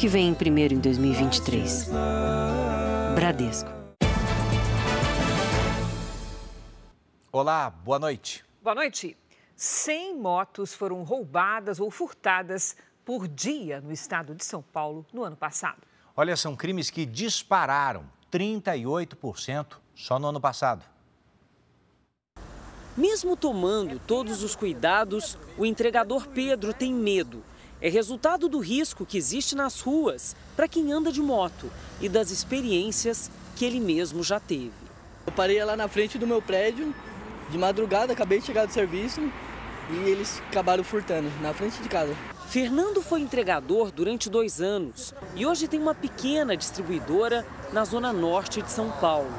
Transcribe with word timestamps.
que 0.00 0.08
vem 0.08 0.32
primeiro 0.32 0.72
em 0.72 0.78
2023. 0.78 1.90
Bradesco. 3.14 3.68
Olá, 7.30 7.68
boa 7.68 7.98
noite. 7.98 8.42
Boa 8.62 8.74
noite. 8.74 9.14
100 9.54 10.16
motos 10.16 10.72
foram 10.72 11.02
roubadas 11.02 11.80
ou 11.80 11.90
furtadas 11.90 12.74
por 13.04 13.28
dia 13.28 13.82
no 13.82 13.92
estado 13.92 14.34
de 14.34 14.42
São 14.42 14.62
Paulo 14.62 15.04
no 15.12 15.22
ano 15.22 15.36
passado. 15.36 15.82
Olha, 16.16 16.34
são 16.34 16.56
crimes 16.56 16.88
que 16.88 17.04
dispararam 17.04 18.04
38% 18.32 19.76
só 19.94 20.18
no 20.18 20.28
ano 20.28 20.40
passado. 20.40 20.82
Mesmo 22.96 23.36
tomando 23.36 23.98
todos 23.98 24.42
os 24.42 24.56
cuidados, 24.56 25.36
o 25.58 25.66
entregador 25.66 26.26
Pedro 26.28 26.72
tem 26.72 26.94
medo. 26.94 27.44
É 27.82 27.88
resultado 27.88 28.46
do 28.46 28.58
risco 28.58 29.06
que 29.06 29.16
existe 29.16 29.54
nas 29.54 29.80
ruas 29.80 30.36
para 30.54 30.68
quem 30.68 30.92
anda 30.92 31.10
de 31.10 31.22
moto 31.22 31.70
e 31.98 32.10
das 32.10 32.30
experiências 32.30 33.30
que 33.56 33.64
ele 33.64 33.80
mesmo 33.80 34.22
já 34.22 34.38
teve. 34.38 34.72
Eu 35.26 35.32
parei 35.32 35.64
lá 35.64 35.74
na 35.76 35.88
frente 35.88 36.18
do 36.18 36.26
meu 36.26 36.42
prédio, 36.42 36.94
de 37.50 37.56
madrugada, 37.56 38.12
acabei 38.12 38.38
de 38.38 38.44
chegar 38.44 38.66
do 38.66 38.72
serviço 38.72 39.22
e 39.90 40.10
eles 40.10 40.42
acabaram 40.50 40.84
furtando 40.84 41.30
na 41.40 41.54
frente 41.54 41.80
de 41.82 41.88
casa. 41.88 42.14
Fernando 42.48 43.00
foi 43.00 43.20
entregador 43.20 43.90
durante 43.90 44.28
dois 44.28 44.60
anos 44.60 45.14
e 45.34 45.46
hoje 45.46 45.66
tem 45.66 45.80
uma 45.80 45.94
pequena 45.94 46.54
distribuidora 46.56 47.46
na 47.72 47.84
zona 47.84 48.12
norte 48.12 48.60
de 48.60 48.70
São 48.70 48.90
Paulo. 48.90 49.32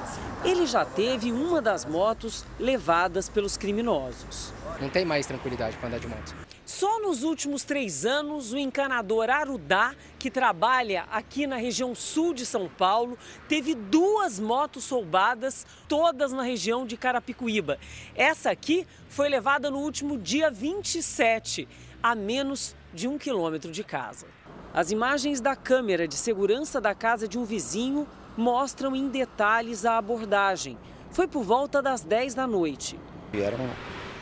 Ele 0.44 0.66
já 0.66 0.84
teve 0.84 1.32
uma 1.32 1.62
das 1.62 1.86
motos 1.86 2.44
levadas 2.60 3.30
pelos 3.30 3.56
criminosos. 3.56 4.52
Não 4.80 4.90
tem 4.90 5.06
mais 5.06 5.28
tranquilidade 5.28 5.78
para 5.78 5.90
andar 5.90 6.00
de 6.00 6.08
moto. 6.08 6.51
Só 6.72 7.02
nos 7.02 7.22
últimos 7.22 7.66
três 7.66 8.06
anos, 8.06 8.54
o 8.54 8.58
encanador 8.58 9.30
Arudá, 9.30 9.94
que 10.18 10.32
trabalha 10.32 11.04
aqui 11.12 11.46
na 11.46 11.58
região 11.58 11.94
sul 11.94 12.34
de 12.34 12.46
São 12.46 12.70
Paulo, 12.70 13.18
teve 13.50 13.76
duas 13.76 14.40
motos 14.40 14.90
roubadas, 14.90 15.68
todas 15.90 16.32
na 16.32 16.44
região 16.44 16.86
de 16.86 16.96
Carapicuíba. 16.96 17.78
Essa 18.16 18.52
aqui 18.52 18.88
foi 19.10 19.28
levada 19.28 19.70
no 19.70 19.80
último 19.80 20.18
dia 20.18 20.50
27, 20.50 21.68
a 22.02 22.16
menos 22.16 22.74
de 22.94 23.06
um 23.06 23.18
quilômetro 23.18 23.70
de 23.70 23.84
casa. 23.84 24.26
As 24.74 24.92
imagens 24.92 25.42
da 25.42 25.58
câmera 25.58 26.08
de 26.08 26.16
segurança 26.16 26.80
da 26.80 26.96
casa 26.96 27.28
de 27.28 27.38
um 27.38 27.44
vizinho 27.44 28.08
mostram 28.38 28.96
em 28.96 29.10
detalhes 29.10 29.84
a 29.84 29.98
abordagem. 29.98 30.78
Foi 31.12 31.28
por 31.28 31.44
volta 31.44 31.82
das 31.82 32.02
10 32.02 32.34
da 32.34 32.48
noite. 32.48 32.98
Eram 33.34 33.60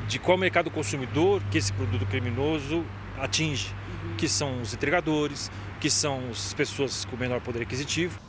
de 0.08 0.18
qual 0.18 0.40
mercado 0.40 0.72
consumidor 0.72 1.40
que 1.52 1.60
esse 1.60 1.72
produto 1.72 2.04
criminoso 2.08 2.84
atinge, 3.20 3.72
uhum. 4.04 4.16
que 4.16 4.28
são 4.28 4.60
os 4.60 4.74
entregadores, 4.74 5.52
que 5.80 5.90
são 5.90 6.30
as 6.32 6.52
pessoas 6.52 7.06
com 7.06 7.16
menor 7.16 7.42
poder 7.42 7.62
aquisitivo. 7.62 8.20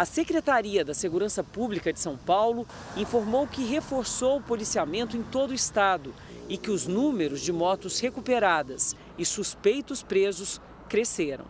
A 0.00 0.06
Secretaria 0.06 0.82
da 0.82 0.94
Segurança 0.94 1.44
Pública 1.44 1.92
de 1.92 2.00
São 2.00 2.16
Paulo 2.16 2.66
informou 2.96 3.46
que 3.46 3.66
reforçou 3.66 4.38
o 4.38 4.42
policiamento 4.42 5.14
em 5.14 5.22
todo 5.22 5.50
o 5.50 5.54
estado 5.54 6.14
e 6.48 6.56
que 6.56 6.70
os 6.70 6.86
números 6.86 7.42
de 7.42 7.52
motos 7.52 8.00
recuperadas 8.00 8.96
e 9.18 9.26
suspeitos 9.26 10.02
presos 10.02 10.58
cresceram. 10.88 11.44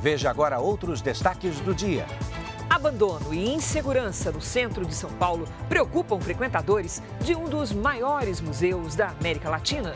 Veja 0.00 0.30
agora 0.30 0.58
outros 0.58 1.02
destaques 1.02 1.60
do 1.60 1.74
dia. 1.74 2.06
Abandono 2.70 3.34
e 3.34 3.52
insegurança 3.52 4.32
no 4.32 4.40
centro 4.40 4.86
de 4.86 4.94
São 4.94 5.12
Paulo 5.18 5.46
preocupam 5.68 6.18
frequentadores 6.18 7.02
de 7.20 7.34
um 7.34 7.44
dos 7.44 7.70
maiores 7.70 8.40
museus 8.40 8.94
da 8.94 9.08
América 9.08 9.50
Latina. 9.50 9.92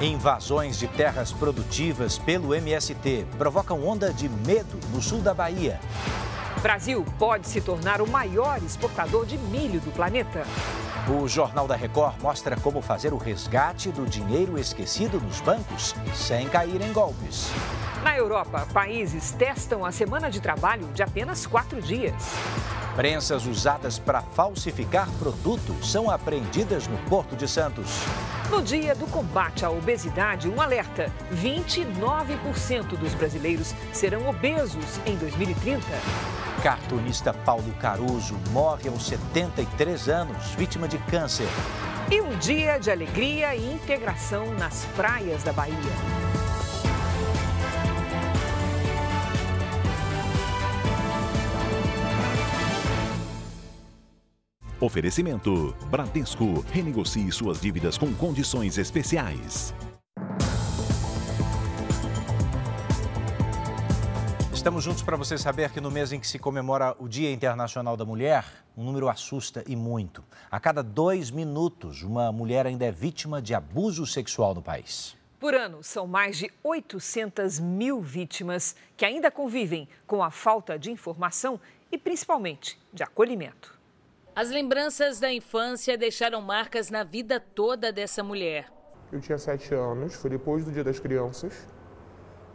Invasões 0.00 0.78
de 0.78 0.88
terras 0.88 1.30
produtivas 1.30 2.16
pelo 2.16 2.54
MST 2.54 3.26
provocam 3.36 3.86
onda 3.86 4.10
de 4.10 4.30
medo 4.30 4.80
no 4.94 5.02
sul 5.02 5.20
da 5.20 5.34
Bahia. 5.34 5.78
Brasil 6.62 7.04
pode 7.18 7.46
se 7.46 7.60
tornar 7.60 8.00
o 8.00 8.08
maior 8.08 8.62
exportador 8.62 9.26
de 9.26 9.36
milho 9.36 9.78
do 9.78 9.90
planeta. 9.90 10.46
O 11.06 11.28
Jornal 11.28 11.68
da 11.68 11.76
Record 11.76 12.14
mostra 12.22 12.56
como 12.56 12.80
fazer 12.80 13.12
o 13.12 13.18
resgate 13.18 13.90
do 13.90 14.06
dinheiro 14.06 14.58
esquecido 14.58 15.20
nos 15.20 15.42
bancos 15.42 15.94
sem 16.14 16.48
cair 16.48 16.80
em 16.80 16.94
golpes. 16.94 17.50
Na 18.02 18.16
Europa, 18.16 18.66
países 18.72 19.32
testam 19.32 19.84
a 19.84 19.92
semana 19.92 20.30
de 20.30 20.40
trabalho 20.40 20.86
de 20.94 21.02
apenas 21.02 21.46
quatro 21.46 21.82
dias. 21.82 22.14
Prensas 22.96 23.44
usadas 23.44 23.98
para 23.98 24.22
falsificar 24.22 25.10
produtos 25.18 25.92
são 25.92 26.10
apreendidas 26.10 26.88
no 26.88 26.96
Porto 27.00 27.36
de 27.36 27.46
Santos. 27.46 28.00
No 28.50 28.60
dia 28.60 28.96
do 28.96 29.06
combate 29.06 29.64
à 29.64 29.70
obesidade, 29.70 30.48
um 30.48 30.60
alerta: 30.60 31.10
29% 31.32 32.96
dos 32.98 33.14
brasileiros 33.14 33.72
serão 33.92 34.28
obesos 34.28 34.98
em 35.06 35.16
2030. 35.16 35.80
Cartunista 36.60 37.32
Paulo 37.32 37.72
Caruso 37.80 38.36
morre 38.50 38.88
aos 38.88 39.06
73 39.06 40.08
anos, 40.08 40.50
vítima 40.56 40.88
de 40.88 40.98
câncer. 40.98 41.48
E 42.10 42.20
um 42.20 42.36
dia 42.38 42.76
de 42.78 42.90
alegria 42.90 43.54
e 43.54 43.72
integração 43.72 44.52
nas 44.54 44.84
praias 44.96 45.44
da 45.44 45.52
Bahia. 45.52 46.29
Oferecimento: 54.80 55.76
Bradesco. 55.90 56.64
Renegocie 56.72 57.30
suas 57.30 57.60
dívidas 57.60 57.98
com 57.98 58.14
condições 58.14 58.78
especiais. 58.78 59.74
Estamos 64.54 64.82
juntos 64.84 65.02
para 65.02 65.16
você 65.16 65.36
saber 65.36 65.70
que 65.70 65.80
no 65.80 65.90
mês 65.90 66.12
em 66.12 66.20
que 66.20 66.26
se 66.26 66.38
comemora 66.38 66.94
o 66.98 67.08
Dia 67.08 67.30
Internacional 67.30 67.96
da 67.96 68.04
Mulher, 68.04 68.44
um 68.76 68.84
número 68.84 69.08
assusta 69.08 69.62
e 69.66 69.76
muito. 69.76 70.22
A 70.50 70.58
cada 70.58 70.82
dois 70.82 71.30
minutos, 71.30 72.02
uma 72.02 72.30
mulher 72.32 72.66
ainda 72.66 72.84
é 72.84 72.92
vítima 72.92 73.40
de 73.40 73.54
abuso 73.54 74.06
sexual 74.06 74.54
no 74.54 74.62
país. 74.62 75.16
Por 75.38 75.54
ano, 75.54 75.82
são 75.82 76.06
mais 76.06 76.36
de 76.36 76.50
800 76.62 77.58
mil 77.58 78.02
vítimas 78.02 78.76
que 78.96 79.04
ainda 79.06 79.30
convivem 79.30 79.88
com 80.06 80.22
a 80.22 80.30
falta 80.30 80.78
de 80.78 80.90
informação 80.90 81.58
e, 81.90 81.96
principalmente, 81.96 82.78
de 82.92 83.02
acolhimento. 83.02 83.79
As 84.40 84.48
lembranças 84.48 85.20
da 85.20 85.30
infância 85.30 85.98
deixaram 85.98 86.40
marcas 86.40 86.88
na 86.88 87.04
vida 87.04 87.38
toda 87.38 87.92
dessa 87.92 88.24
mulher. 88.24 88.72
eu 89.12 89.20
tinha 89.20 89.36
sete 89.36 89.74
anos, 89.74 90.14
foi 90.14 90.30
depois 90.30 90.64
do 90.64 90.72
Dia 90.72 90.82
das 90.82 90.98
Crianças. 90.98 91.68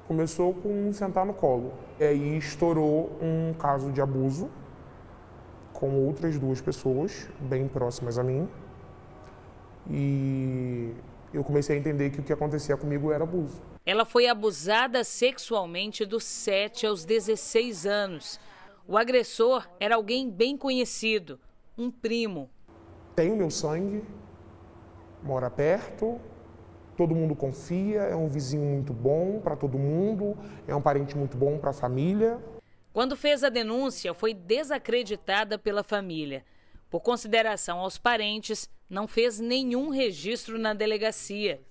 Começou 0.07 0.51
com 0.51 0.91
sentar 0.91 1.27
no 1.27 1.33
colo. 1.35 1.75
E 1.99 2.03
aí 2.03 2.37
estourou 2.39 3.15
um 3.21 3.53
caso 3.53 3.91
de 3.91 4.01
abuso 4.01 4.49
com 5.73 6.07
outras 6.07 6.39
duas 6.39 6.59
pessoas 6.59 7.29
bem 7.39 7.67
próximas 7.67 8.17
a 8.17 8.23
mim. 8.23 8.49
E 9.87 10.91
eu 11.31 11.43
comecei 11.43 11.75
a 11.75 11.79
entender 11.79 12.09
que 12.09 12.19
o 12.19 12.23
que 12.23 12.33
acontecia 12.33 12.75
comigo 12.75 13.11
era 13.11 13.23
abuso. 13.23 13.61
Ela 13.85 14.05
foi 14.05 14.27
abusada 14.27 15.03
sexualmente 15.03 16.03
dos 16.03 16.23
7 16.23 16.87
aos 16.87 17.05
16 17.05 17.85
anos. 17.85 18.39
O 18.87 18.97
agressor 18.97 19.69
era 19.79 19.93
alguém 19.93 20.31
bem 20.31 20.57
conhecido, 20.57 21.39
um 21.77 21.92
primo. 21.92 22.50
Tem 23.16 23.31
o 23.31 23.36
meu 23.36 23.50
sangue, 23.50 24.04
mora 25.24 25.50
perto, 25.50 26.19
todo 26.98 27.16
mundo 27.16 27.36
confia, 27.36 28.01
é 28.01 28.16
um 28.16 28.27
vizinho 28.27 28.63
muito 28.63 28.94
bom 28.94 29.39
para 29.44 29.56
todo 29.56 29.77
mundo, 29.77 30.38
é 30.68 30.75
um 30.75 30.81
parente 30.81 31.18
muito 31.18 31.38
bom 31.38 31.57
para 31.57 31.72
a 31.72 31.74
família. 31.74 32.39
Quando 32.94 33.16
fez 33.18 33.44
a 33.44 33.50
denúncia, 33.50 34.13
foi 34.13 34.33
desacreditada 34.33 35.57
pela 35.57 35.83
família. 35.83 36.45
Por 36.89 37.01
consideração 37.01 37.80
aos 37.80 37.98
parentes, 37.98 38.69
não 38.89 39.07
fez 39.07 39.39
nenhum 39.39 39.89
registro 39.89 40.57
na 40.57 40.74
delegacia. 40.74 41.62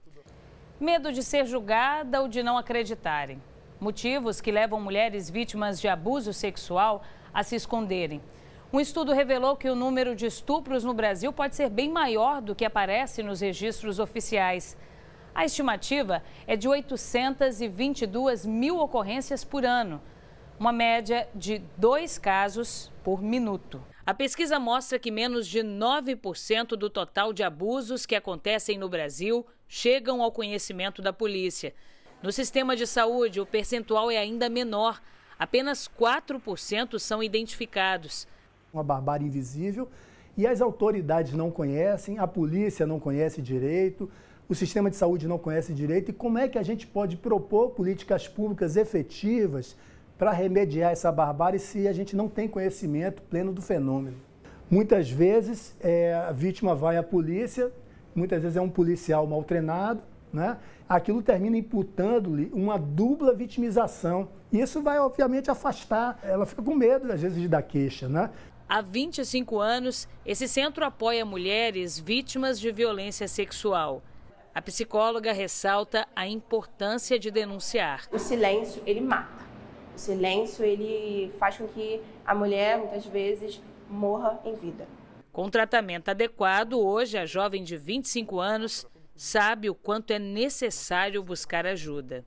Medo 0.78 1.12
de 1.12 1.22
ser 1.22 1.46
julgada 1.46 2.20
ou 2.20 2.28
de 2.28 2.42
não 2.42 2.58
acreditarem. 2.58 3.40
Motivos 3.80 4.40
que 4.40 4.52
levam 4.52 4.80
mulheres 4.80 5.30
vítimas 5.30 5.80
de 5.80 5.88
abuso 5.88 6.32
sexual 6.32 7.02
a 7.32 7.42
se 7.42 7.56
esconderem. 7.56 8.20
Um 8.74 8.80
estudo 8.80 9.12
revelou 9.12 9.56
que 9.56 9.70
o 9.70 9.76
número 9.76 10.16
de 10.16 10.26
estupros 10.26 10.82
no 10.82 10.92
Brasil 10.92 11.32
pode 11.32 11.54
ser 11.54 11.70
bem 11.70 11.88
maior 11.88 12.42
do 12.42 12.56
que 12.56 12.64
aparece 12.64 13.22
nos 13.22 13.40
registros 13.40 14.00
oficiais. 14.00 14.76
A 15.32 15.44
estimativa 15.44 16.24
é 16.44 16.56
de 16.56 16.66
822 16.66 18.44
mil 18.44 18.80
ocorrências 18.80 19.44
por 19.44 19.64
ano, 19.64 20.02
uma 20.58 20.72
média 20.72 21.28
de 21.32 21.62
dois 21.76 22.18
casos 22.18 22.90
por 23.04 23.22
minuto. 23.22 23.80
A 24.04 24.12
pesquisa 24.12 24.58
mostra 24.58 24.98
que 24.98 25.08
menos 25.08 25.46
de 25.46 25.60
9% 25.60 26.70
do 26.70 26.90
total 26.90 27.32
de 27.32 27.44
abusos 27.44 28.04
que 28.04 28.16
acontecem 28.16 28.76
no 28.76 28.88
Brasil 28.88 29.46
chegam 29.68 30.20
ao 30.20 30.32
conhecimento 30.32 31.00
da 31.00 31.12
polícia. 31.12 31.72
No 32.20 32.32
sistema 32.32 32.74
de 32.74 32.88
saúde, 32.88 33.40
o 33.40 33.46
percentual 33.46 34.10
é 34.10 34.16
ainda 34.16 34.48
menor. 34.48 35.00
Apenas 35.38 35.88
4% 35.88 36.98
são 36.98 37.22
identificados. 37.22 38.26
Uma 38.74 38.82
barbárie 38.82 39.24
invisível 39.24 39.88
e 40.36 40.48
as 40.48 40.60
autoridades 40.60 41.32
não 41.32 41.48
conhecem, 41.48 42.18
a 42.18 42.26
polícia 42.26 42.84
não 42.84 42.98
conhece 42.98 43.40
direito, 43.40 44.10
o 44.48 44.54
sistema 44.54 44.90
de 44.90 44.96
saúde 44.96 45.28
não 45.28 45.38
conhece 45.38 45.72
direito. 45.72 46.10
E 46.10 46.12
como 46.12 46.38
é 46.38 46.48
que 46.48 46.58
a 46.58 46.62
gente 46.64 46.84
pode 46.84 47.16
propor 47.16 47.70
políticas 47.70 48.26
públicas 48.26 48.76
efetivas 48.76 49.76
para 50.18 50.32
remediar 50.32 50.90
essa 50.90 51.10
barbárie 51.12 51.60
se 51.60 51.86
a 51.86 51.92
gente 51.92 52.16
não 52.16 52.28
tem 52.28 52.48
conhecimento 52.48 53.22
pleno 53.22 53.52
do 53.52 53.62
fenômeno. 53.62 54.16
Muitas 54.70 55.10
vezes 55.10 55.76
é, 55.80 56.14
a 56.14 56.32
vítima 56.32 56.74
vai 56.74 56.96
à 56.96 57.02
polícia, 57.02 57.70
muitas 58.14 58.42
vezes 58.42 58.56
é 58.56 58.60
um 58.60 58.68
policial 58.68 59.26
mal 59.26 59.44
treinado, 59.44 60.00
né? 60.32 60.56
aquilo 60.88 61.22
termina 61.22 61.56
imputando-lhe 61.56 62.50
uma 62.52 62.78
dupla 62.78 63.34
vitimização. 63.34 64.28
Isso 64.52 64.82
vai, 64.82 64.98
obviamente, 64.98 65.50
afastar, 65.50 66.18
ela 66.22 66.46
fica 66.46 66.62
com 66.62 66.74
medo, 66.74 67.12
às 67.12 67.20
vezes, 67.20 67.40
de 67.40 67.48
dar 67.48 67.62
queixa. 67.62 68.08
Né? 68.08 68.30
Há 68.74 68.80
25 68.80 69.60
anos, 69.60 70.08
esse 70.26 70.48
centro 70.48 70.84
apoia 70.84 71.24
mulheres 71.24 71.96
vítimas 71.96 72.58
de 72.58 72.72
violência 72.72 73.28
sexual. 73.28 74.02
A 74.52 74.60
psicóloga 74.60 75.32
ressalta 75.32 76.08
a 76.16 76.26
importância 76.26 77.16
de 77.16 77.30
denunciar. 77.30 78.08
O 78.10 78.18
silêncio, 78.18 78.82
ele 78.84 79.00
mata. 79.00 79.44
O 79.94 79.98
silêncio 80.00 80.64
ele 80.64 81.32
faz 81.38 81.56
com 81.56 81.68
que 81.68 82.00
a 82.26 82.34
mulher 82.34 82.76
muitas 82.76 83.06
vezes 83.06 83.62
morra 83.88 84.40
em 84.44 84.56
vida. 84.56 84.88
Com 85.32 85.48
tratamento 85.48 86.08
adequado, 86.08 86.72
hoje 86.72 87.16
a 87.16 87.24
jovem 87.24 87.62
de 87.62 87.76
25 87.76 88.40
anos 88.40 88.84
sabe 89.14 89.70
o 89.70 89.74
quanto 89.76 90.12
é 90.12 90.18
necessário 90.18 91.22
buscar 91.22 91.64
ajuda. 91.64 92.24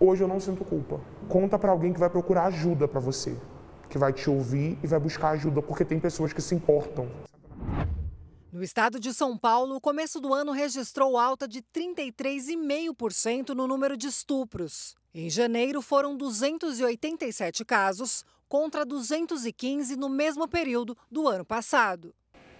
Hoje 0.00 0.24
eu 0.24 0.28
não 0.28 0.40
sinto 0.40 0.64
culpa. 0.64 0.98
Conta 1.28 1.58
para 1.58 1.72
alguém 1.72 1.92
que 1.92 2.00
vai 2.00 2.08
procurar 2.08 2.46
ajuda 2.46 2.88
para 2.88 3.00
você, 3.00 3.36
que 3.94 3.98
vai 3.98 4.12
te 4.12 4.28
ouvir 4.28 4.76
e 4.82 4.88
vai 4.88 4.98
buscar 4.98 5.30
ajuda, 5.30 5.62
porque 5.62 5.84
tem 5.84 6.00
pessoas 6.00 6.32
que 6.32 6.42
se 6.42 6.52
importam. 6.52 7.08
No 8.52 8.60
estado 8.60 8.98
de 8.98 9.14
São 9.14 9.38
Paulo, 9.38 9.76
o 9.76 9.80
começo 9.80 10.20
do 10.20 10.34
ano 10.34 10.50
registrou 10.50 11.16
alta 11.16 11.46
de 11.46 11.62
33,5% 11.62 13.50
no 13.50 13.68
número 13.68 13.96
de 13.96 14.08
estupros. 14.08 14.96
Em 15.14 15.30
janeiro, 15.30 15.80
foram 15.80 16.16
287 16.16 17.64
casos, 17.64 18.24
contra 18.48 18.84
215 18.84 19.94
no 19.94 20.08
mesmo 20.08 20.48
período 20.48 20.98
do 21.08 21.28
ano 21.28 21.44
passado. 21.44 22.12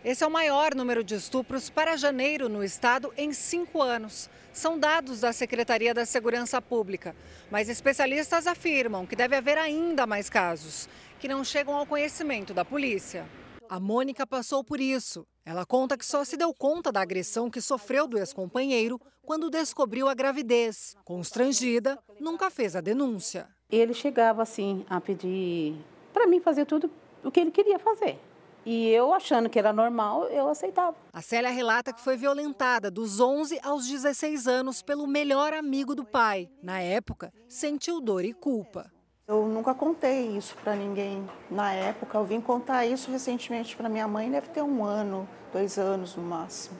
Esse 0.05 0.23
é 0.23 0.27
o 0.27 0.31
maior 0.31 0.75
número 0.75 1.03
de 1.03 1.15
estupros 1.15 1.71
para 1.71 1.97
janeiro 1.97 2.47
no 2.47 2.63
estado 2.63 3.11
em 3.17 3.33
cinco 3.33 3.81
anos. 3.81 4.29
São 4.53 4.79
dados 4.79 5.21
da 5.21 5.33
Secretaria 5.33 5.95
da 5.95 6.05
Segurança 6.05 6.61
Pública. 6.61 7.17
Mas 7.51 7.71
especialistas 7.71 8.47
afirmam 8.47 9.07
que 9.07 9.17
deve 9.17 9.35
haver 9.35 9.57
ainda 9.57 10.07
mais 10.07 10.29
casos, 10.29 10.91
que 11.19 11.29
não 11.29 11.45
chegam 11.45 11.75
ao 11.75 11.87
conhecimento 11.87 12.53
da 12.53 12.65
polícia. 12.65 13.27
A 13.69 13.81
Mônica 13.81 14.27
passou 14.27 14.63
por 14.63 14.81
isso. 14.81 15.27
Ela 15.45 15.65
conta 15.65 15.97
que 15.97 16.05
só 16.05 16.25
se 16.25 16.37
deu 16.37 16.53
conta 16.55 16.93
da 16.93 17.01
agressão 17.01 17.51
que 17.51 17.61
sofreu 17.61 18.07
do 18.07 18.19
ex-companheiro 18.19 19.01
quando 19.23 19.51
descobriu 19.51 20.09
a 20.09 20.15
gravidez. 20.15 20.95
Constrangida, 21.05 21.99
nunca 22.21 22.51
fez 22.51 22.77
a 22.77 22.81
denúncia. 22.81 23.49
Ele 23.71 23.95
chegava 23.95 24.43
assim 24.43 24.85
a 24.89 25.01
pedir 25.01 25.77
para 26.13 26.27
mim 26.27 26.41
fazer 26.41 26.65
tudo 26.65 26.91
o 27.23 27.31
que 27.31 27.41
ele 27.41 27.51
queria 27.51 27.79
fazer. 27.79 28.19
E 28.67 28.89
eu, 28.89 29.13
achando 29.13 29.51
que 29.51 29.59
era 29.59 29.75
normal, 29.75 30.25
eu 30.29 30.49
aceitava. 30.49 30.97
A 31.13 31.21
Célia 31.21 31.51
relata 31.51 31.93
que 31.93 32.01
foi 32.01 32.17
violentada 32.17 32.91
dos 32.91 33.21
11 33.21 33.59
aos 33.63 33.87
16 33.87 34.47
anos 34.49 34.81
pelo 34.81 35.07
melhor 35.07 35.53
amigo 35.53 35.95
do 35.95 36.05
pai. 36.05 36.49
Na 36.63 36.81
época, 36.81 37.31
sentiu 37.47 38.01
dor 38.01 38.25
e 38.25 38.33
culpa. 38.33 38.91
Eu 39.27 39.47
nunca 39.47 39.75
contei 39.75 40.37
isso 40.37 40.55
para 40.63 40.77
ninguém 40.77 41.27
na 41.51 41.73
época. 41.73 42.19
Eu 42.19 42.27
vim 42.27 42.43
contar 42.43 42.85
isso 42.85 43.11
recentemente 43.11 43.75
para 43.75 43.89
minha 43.89 44.07
mãe, 44.07 44.31
deve 44.31 44.49
ter 44.49 44.61
um 44.63 44.85
ano, 44.85 45.27
dois 45.51 45.79
anos 45.79 46.15
no 46.15 46.23
máximo. 46.23 46.79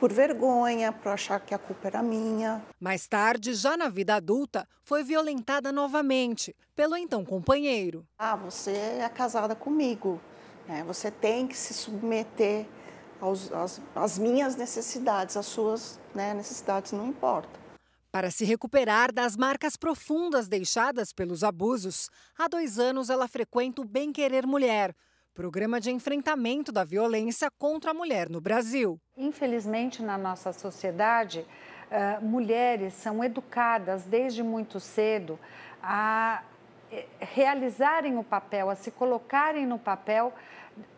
Por 0.00 0.12
vergonha, 0.12 0.90
por 0.90 1.12
achar 1.12 1.38
que 1.38 1.54
a 1.54 1.58
culpa 1.58 1.86
era 1.86 2.02
minha. 2.02 2.60
Mais 2.80 3.06
tarde, 3.06 3.54
já 3.54 3.76
na 3.76 3.88
vida 3.88 4.16
adulta, 4.16 4.66
foi 4.82 5.04
violentada 5.04 5.70
novamente 5.70 6.56
pelo 6.74 6.96
então 6.96 7.24
companheiro. 7.24 8.04
Ah, 8.18 8.34
você 8.34 8.72
é 8.72 9.08
casada 9.08 9.54
comigo, 9.54 10.20
né? 10.66 10.82
Você 10.88 11.08
tem 11.08 11.46
que 11.46 11.56
se 11.56 11.72
submeter 11.72 12.66
aos, 13.20 13.52
às, 13.52 13.80
às 13.94 14.18
minhas 14.18 14.56
necessidades, 14.56 15.36
as 15.36 15.46
suas 15.46 16.00
né, 16.14 16.34
necessidades 16.34 16.90
não 16.90 17.06
importam. 17.06 17.60
Para 18.12 18.28
se 18.32 18.44
recuperar 18.44 19.12
das 19.12 19.36
marcas 19.36 19.76
profundas 19.76 20.48
deixadas 20.48 21.12
pelos 21.12 21.44
abusos, 21.44 22.10
há 22.36 22.48
dois 22.48 22.76
anos 22.76 23.08
ela 23.08 23.28
frequenta 23.28 23.82
o 23.82 23.84
Bem 23.84 24.12
Querer 24.12 24.44
Mulher, 24.48 24.92
programa 25.32 25.80
de 25.80 25.92
enfrentamento 25.92 26.72
da 26.72 26.82
violência 26.82 27.48
contra 27.56 27.92
a 27.92 27.94
mulher 27.94 28.28
no 28.28 28.40
Brasil. 28.40 29.00
Infelizmente, 29.16 30.02
na 30.02 30.18
nossa 30.18 30.52
sociedade, 30.52 31.46
uh, 31.86 32.24
mulheres 32.24 32.94
são 32.94 33.22
educadas 33.22 34.02
desde 34.02 34.42
muito 34.42 34.80
cedo 34.80 35.38
a 35.80 36.42
eh, 36.90 37.06
realizarem 37.20 38.18
o 38.18 38.24
papel, 38.24 38.70
a 38.70 38.74
se 38.74 38.90
colocarem 38.90 39.64
no 39.64 39.78
papel 39.78 40.32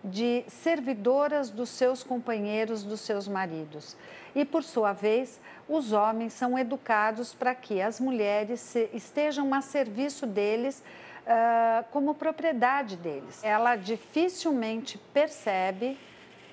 de 0.05 0.45
servidoras 0.49 1.51
dos 1.51 1.69
seus 1.69 2.03
companheiros, 2.03 2.83
dos 2.83 3.01
seus 3.01 3.29
maridos. 3.29 3.97
E, 4.35 4.45
por 4.45 4.63
sua 4.65 4.93
vez, 4.93 5.41
os 5.69 5.93
homens 5.93 6.33
são 6.33 6.59
educados 6.59 7.35
para 7.35 7.55
que 7.55 7.81
as 7.81 8.01
mulheres 8.01 8.75
estejam 8.93 9.53
a 9.55 9.61
serviço 9.61 10.27
deles 10.27 10.83
uh, 11.23 11.85
como 11.91 12.15
propriedade 12.15 12.97
deles. 12.97 13.43
Ela 13.43 13.77
dificilmente 13.77 14.99
percebe 15.13 15.99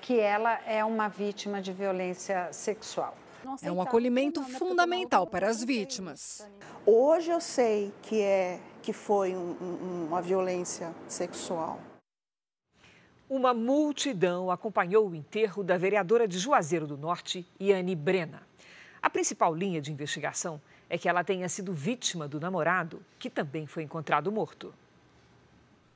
que 0.00 0.18
ela 0.18 0.58
é 0.66 0.84
uma 0.84 1.08
vítima 1.08 1.60
de 1.60 1.72
violência 1.72 2.52
sexual. 2.52 3.16
É 3.62 3.72
um 3.72 3.80
acolhimento 3.80 4.42
fundamental 4.42 5.26
para 5.26 5.48
as 5.48 5.64
vítimas. 5.64 6.46
Hoje 6.84 7.30
eu 7.30 7.40
sei 7.40 7.92
que 8.02 8.20
é 8.20 8.60
que 8.82 8.92
foi 8.92 9.34
um, 9.34 9.56
um, 9.60 10.06
uma 10.08 10.22
violência 10.22 10.94
sexual. 11.08 11.78
Uma 13.30 13.54
multidão 13.54 14.50
acompanhou 14.50 15.08
o 15.08 15.14
enterro 15.14 15.62
da 15.62 15.78
vereadora 15.78 16.26
de 16.26 16.36
Juazeiro 16.36 16.84
do 16.84 16.98
Norte, 16.98 17.46
Iane 17.60 17.94
Brena. 17.94 18.42
A 19.00 19.08
principal 19.08 19.54
linha 19.54 19.80
de 19.80 19.92
investigação 19.92 20.60
é 20.88 20.98
que 20.98 21.08
ela 21.08 21.22
tenha 21.22 21.48
sido 21.48 21.72
vítima 21.72 22.26
do 22.26 22.40
namorado, 22.40 23.00
que 23.20 23.30
também 23.30 23.68
foi 23.68 23.84
encontrado 23.84 24.32
morto. 24.32 24.74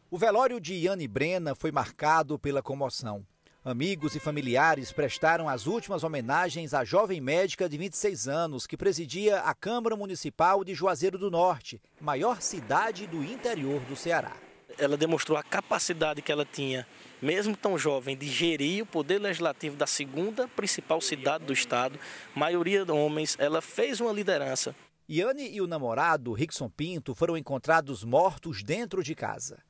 O 0.08 0.16
velório 0.16 0.60
de 0.60 0.74
Iane 0.74 1.08
Brena 1.08 1.56
foi 1.56 1.72
marcado 1.72 2.38
pela 2.38 2.62
comoção. 2.62 3.26
Amigos 3.64 4.14
e 4.14 4.20
familiares 4.20 4.92
prestaram 4.92 5.48
as 5.48 5.66
últimas 5.66 6.04
homenagens 6.04 6.72
à 6.72 6.84
jovem 6.84 7.20
médica 7.20 7.68
de 7.68 7.76
26 7.76 8.28
anos 8.28 8.64
que 8.64 8.76
presidia 8.76 9.40
a 9.40 9.52
Câmara 9.52 9.96
Municipal 9.96 10.62
de 10.62 10.72
Juazeiro 10.72 11.18
do 11.18 11.32
Norte, 11.32 11.82
maior 12.00 12.40
cidade 12.40 13.08
do 13.08 13.24
interior 13.24 13.80
do 13.80 13.96
Ceará. 13.96 14.36
Ela 14.78 14.96
demonstrou 14.96 15.36
a 15.36 15.42
capacidade 15.42 16.22
que 16.22 16.32
ela 16.32 16.44
tinha, 16.44 16.86
mesmo 17.24 17.56
tão 17.56 17.78
jovem, 17.78 18.14
de 18.14 18.28
gerir 18.28 18.82
o 18.82 18.86
poder 18.86 19.18
legislativo 19.18 19.76
da 19.76 19.86
segunda 19.86 20.46
principal 20.46 21.00
cidade 21.00 21.44
do 21.44 21.54
estado, 21.54 21.98
maioria 22.34 22.84
de 22.84 22.92
homens. 22.92 23.34
Ela 23.40 23.62
fez 23.62 23.98
uma 23.98 24.12
liderança. 24.12 24.76
Yane 25.10 25.50
e 25.50 25.60
o 25.62 25.66
namorado, 25.66 26.32
Rickson 26.34 26.68
Pinto, 26.68 27.14
foram 27.14 27.36
encontrados 27.36 28.04
mortos 28.04 28.62
dentro 28.62 29.02
de 29.02 29.14
casa. 29.14 29.62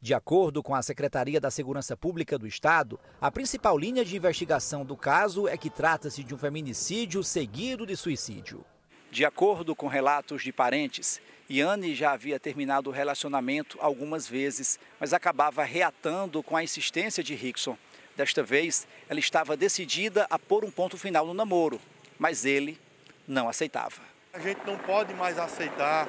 De 0.00 0.12
acordo 0.12 0.62
com 0.62 0.74
a 0.74 0.82
Secretaria 0.82 1.40
da 1.40 1.50
Segurança 1.50 1.96
Pública 1.96 2.38
do 2.38 2.46
Estado, 2.46 3.00
a 3.20 3.30
principal 3.30 3.76
linha 3.76 4.04
de 4.04 4.16
investigação 4.16 4.84
do 4.84 4.96
caso 4.96 5.48
é 5.48 5.56
que 5.56 5.70
trata-se 5.70 6.22
de 6.22 6.34
um 6.34 6.38
feminicídio 6.38 7.24
seguido 7.24 7.86
de 7.86 7.96
suicídio. 7.96 8.64
De 9.10 9.24
acordo 9.24 9.74
com 9.74 9.88
relatos 9.88 10.42
de 10.42 10.52
parentes, 10.52 11.20
Yane 11.50 11.94
já 11.94 12.12
havia 12.12 12.38
terminado 12.38 12.90
o 12.90 12.92
relacionamento 12.92 13.78
algumas 13.80 14.28
vezes, 14.28 14.78
mas 15.00 15.14
acabava 15.14 15.64
reatando 15.64 16.42
com 16.42 16.56
a 16.56 16.62
insistência 16.62 17.22
de 17.22 17.34
Rickson. 17.34 17.76
Desta 18.14 18.42
vez, 18.42 18.86
ela 19.08 19.18
estava 19.18 19.56
decidida 19.56 20.26
a 20.28 20.38
pôr 20.38 20.64
um 20.64 20.70
ponto 20.70 20.98
final 20.98 21.24
no 21.24 21.32
namoro, 21.32 21.80
mas 22.18 22.44
ele 22.44 22.78
não 23.26 23.48
aceitava. 23.48 24.02
A 24.32 24.38
gente 24.38 24.60
não 24.66 24.76
pode 24.76 25.14
mais 25.14 25.38
aceitar 25.38 26.06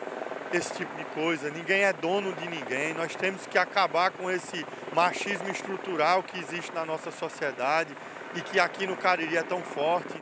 esse 0.51 0.73
tipo 0.73 0.93
de 0.97 1.05
coisa. 1.05 1.49
Ninguém 1.49 1.83
é 1.83 1.93
dono 1.93 2.33
de 2.33 2.47
ninguém. 2.47 2.93
Nós 2.93 3.15
temos 3.15 3.45
que 3.47 3.57
acabar 3.57 4.11
com 4.11 4.29
esse 4.29 4.65
machismo 4.93 5.49
estrutural 5.49 6.21
que 6.23 6.37
existe 6.37 6.73
na 6.73 6.85
nossa 6.85 7.11
sociedade 7.11 7.95
e 8.35 8.41
que 8.41 8.59
aqui 8.59 8.85
no 8.85 8.97
Cariri 8.97 9.37
é 9.37 9.43
tão 9.43 9.61
forte. 9.61 10.19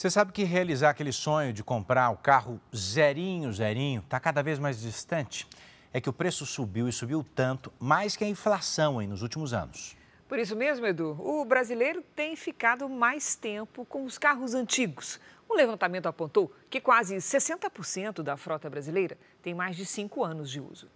Você 0.00 0.08
sabe 0.08 0.32
que 0.32 0.44
realizar 0.44 0.88
aquele 0.88 1.12
sonho 1.12 1.52
de 1.52 1.62
comprar 1.62 2.08
o 2.08 2.16
carro 2.16 2.58
zerinho, 2.74 3.52
zerinho, 3.52 4.00
está 4.00 4.18
cada 4.18 4.42
vez 4.42 4.58
mais 4.58 4.80
distante? 4.80 5.46
É 5.92 6.00
que 6.00 6.08
o 6.08 6.12
preço 6.12 6.46
subiu 6.46 6.88
e 6.88 6.92
subiu 6.92 7.22
tanto, 7.34 7.70
mais 7.78 8.16
que 8.16 8.24
a 8.24 8.26
inflação 8.26 9.02
hein, 9.02 9.06
nos 9.06 9.20
últimos 9.20 9.52
anos. 9.52 9.94
Por 10.26 10.38
isso 10.38 10.56
mesmo, 10.56 10.86
Edu, 10.86 11.18
o 11.20 11.44
brasileiro 11.44 12.02
tem 12.16 12.34
ficado 12.34 12.88
mais 12.88 13.34
tempo 13.36 13.84
com 13.84 14.06
os 14.06 14.16
carros 14.16 14.54
antigos. 14.54 15.20
Um 15.50 15.54
levantamento 15.54 16.06
apontou 16.06 16.50
que 16.70 16.80
quase 16.80 17.16
60% 17.16 18.22
da 18.22 18.38
frota 18.38 18.70
brasileira 18.70 19.18
tem 19.42 19.52
mais 19.52 19.76
de 19.76 19.84
cinco 19.84 20.24
anos 20.24 20.50
de 20.50 20.62
uso. 20.62 20.88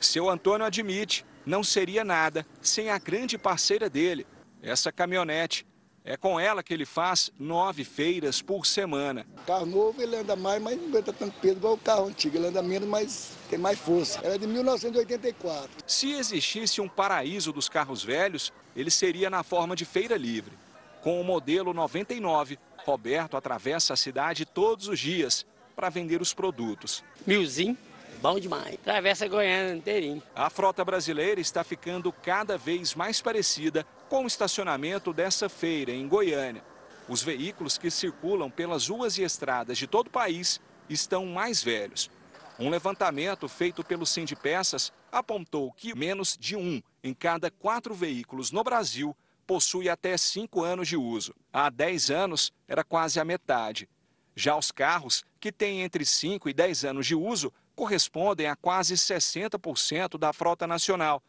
Seu 0.00 0.28
Antônio 0.28 0.66
admite, 0.66 1.24
não 1.46 1.62
seria 1.62 2.02
nada 2.02 2.44
sem 2.60 2.90
a 2.90 2.98
grande 2.98 3.38
parceira 3.38 3.88
dele, 3.88 4.26
essa 4.60 4.90
caminhonete. 4.90 5.69
É 6.10 6.16
com 6.16 6.40
ela 6.40 6.60
que 6.60 6.74
ele 6.74 6.84
faz 6.84 7.30
nove 7.38 7.84
feiras 7.84 8.42
por 8.42 8.66
semana. 8.66 9.24
O 9.42 9.46
carro 9.46 9.64
novo 9.64 10.02
ele 10.02 10.16
anda 10.16 10.34
mais, 10.34 10.60
mas 10.60 10.76
não 10.76 10.88
aguenta 10.88 11.12
tanto 11.12 11.38
peso 11.38 11.54
igual 11.54 11.74
o 11.74 11.78
carro 11.78 12.08
antigo. 12.08 12.36
Ele 12.36 12.48
anda 12.48 12.60
menos, 12.60 12.88
mas 12.88 13.36
tem 13.48 13.56
mais 13.56 13.78
força. 13.78 14.18
Ela 14.20 14.34
é 14.34 14.38
de 14.38 14.44
1984. 14.44 15.70
Se 15.86 16.10
existisse 16.10 16.80
um 16.80 16.88
paraíso 16.88 17.52
dos 17.52 17.68
carros 17.68 18.02
velhos, 18.02 18.52
ele 18.74 18.90
seria 18.90 19.30
na 19.30 19.44
forma 19.44 19.76
de 19.76 19.84
feira 19.84 20.16
livre. 20.16 20.58
Com 21.00 21.20
o 21.20 21.22
modelo 21.22 21.72
99, 21.72 22.58
Roberto 22.78 23.36
atravessa 23.36 23.94
a 23.94 23.96
cidade 23.96 24.44
todos 24.44 24.88
os 24.88 24.98
dias 24.98 25.46
para 25.76 25.90
vender 25.90 26.20
os 26.20 26.34
produtos. 26.34 27.04
Milzinho, 27.24 27.78
bom 28.20 28.40
demais. 28.40 28.74
Atravessa 28.74 29.28
Goiânia 29.28 29.76
inteirinho. 29.76 30.20
A 30.34 30.50
frota 30.50 30.84
brasileira 30.84 31.40
está 31.40 31.62
ficando 31.62 32.10
cada 32.10 32.58
vez 32.58 32.96
mais 32.96 33.22
parecida 33.22 33.86
com 34.10 34.24
o 34.24 34.26
estacionamento 34.26 35.12
dessa 35.12 35.48
feira 35.48 35.92
em 35.92 36.08
Goiânia. 36.08 36.64
Os 37.08 37.22
veículos 37.22 37.78
que 37.78 37.92
circulam 37.92 38.50
pelas 38.50 38.88
ruas 38.88 39.16
e 39.16 39.22
estradas 39.22 39.78
de 39.78 39.86
todo 39.86 40.08
o 40.08 40.10
país 40.10 40.60
estão 40.88 41.24
mais 41.26 41.62
velhos. 41.62 42.10
Um 42.58 42.68
levantamento 42.68 43.48
feito 43.48 43.84
pelo 43.84 44.04
Sindpeças 44.04 44.92
apontou 45.12 45.70
que 45.72 45.96
menos 45.96 46.36
de 46.36 46.56
um 46.56 46.82
em 47.04 47.14
cada 47.14 47.52
quatro 47.52 47.94
veículos 47.94 48.50
no 48.50 48.64
Brasil 48.64 49.16
possui 49.46 49.88
até 49.88 50.16
5 50.16 50.60
anos 50.60 50.88
de 50.88 50.96
uso. 50.96 51.32
Há 51.52 51.70
10 51.70 52.10
anos 52.10 52.52
era 52.66 52.82
quase 52.82 53.20
a 53.20 53.24
metade. 53.24 53.88
Já 54.34 54.56
os 54.56 54.72
carros, 54.72 55.24
que 55.38 55.52
têm 55.52 55.82
entre 55.82 56.04
5 56.04 56.48
e 56.48 56.52
10 56.52 56.84
anos 56.84 57.06
de 57.06 57.14
uso, 57.14 57.52
correspondem 57.76 58.48
a 58.48 58.56
quase 58.56 58.94
60% 58.94 60.18
da 60.18 60.32
frota 60.32 60.66
nacional. 60.66 61.22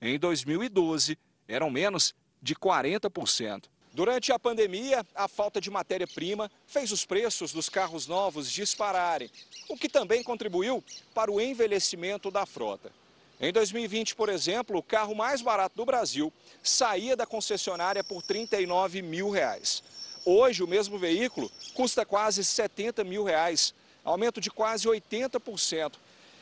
Em 0.00 0.18
2012, 0.18 1.18
eram 1.46 1.70
menos 1.70 2.14
de 2.42 2.54
40%. 2.56 3.64
Durante 3.94 4.32
a 4.32 4.38
pandemia, 4.38 5.06
a 5.14 5.28
falta 5.28 5.60
de 5.60 5.70
matéria-prima 5.70 6.50
fez 6.66 6.90
os 6.90 7.04
preços 7.04 7.52
dos 7.52 7.68
carros 7.68 8.06
novos 8.06 8.50
dispararem, 8.50 9.30
o 9.68 9.76
que 9.76 9.88
também 9.88 10.22
contribuiu 10.22 10.82
para 11.14 11.30
o 11.30 11.40
envelhecimento 11.40 12.30
da 12.30 12.46
frota. 12.46 12.90
Em 13.38 13.52
2020, 13.52 14.14
por 14.14 14.28
exemplo, 14.28 14.78
o 14.78 14.82
carro 14.82 15.14
mais 15.14 15.42
barato 15.42 15.76
do 15.76 15.84
Brasil 15.84 16.32
saía 16.62 17.14
da 17.14 17.26
concessionária 17.26 18.02
por 18.02 18.22
39 18.22 19.02
mil 19.02 19.30
reais. 19.30 19.82
Hoje, 20.24 20.62
o 20.62 20.68
mesmo 20.68 20.98
veículo 20.98 21.50
custa 21.74 22.06
quase 22.06 22.44
70 22.44 23.04
mil 23.04 23.24
reais, 23.24 23.74
aumento 24.04 24.40
de 24.40 24.50
quase 24.50 24.88
80%. 24.88 25.94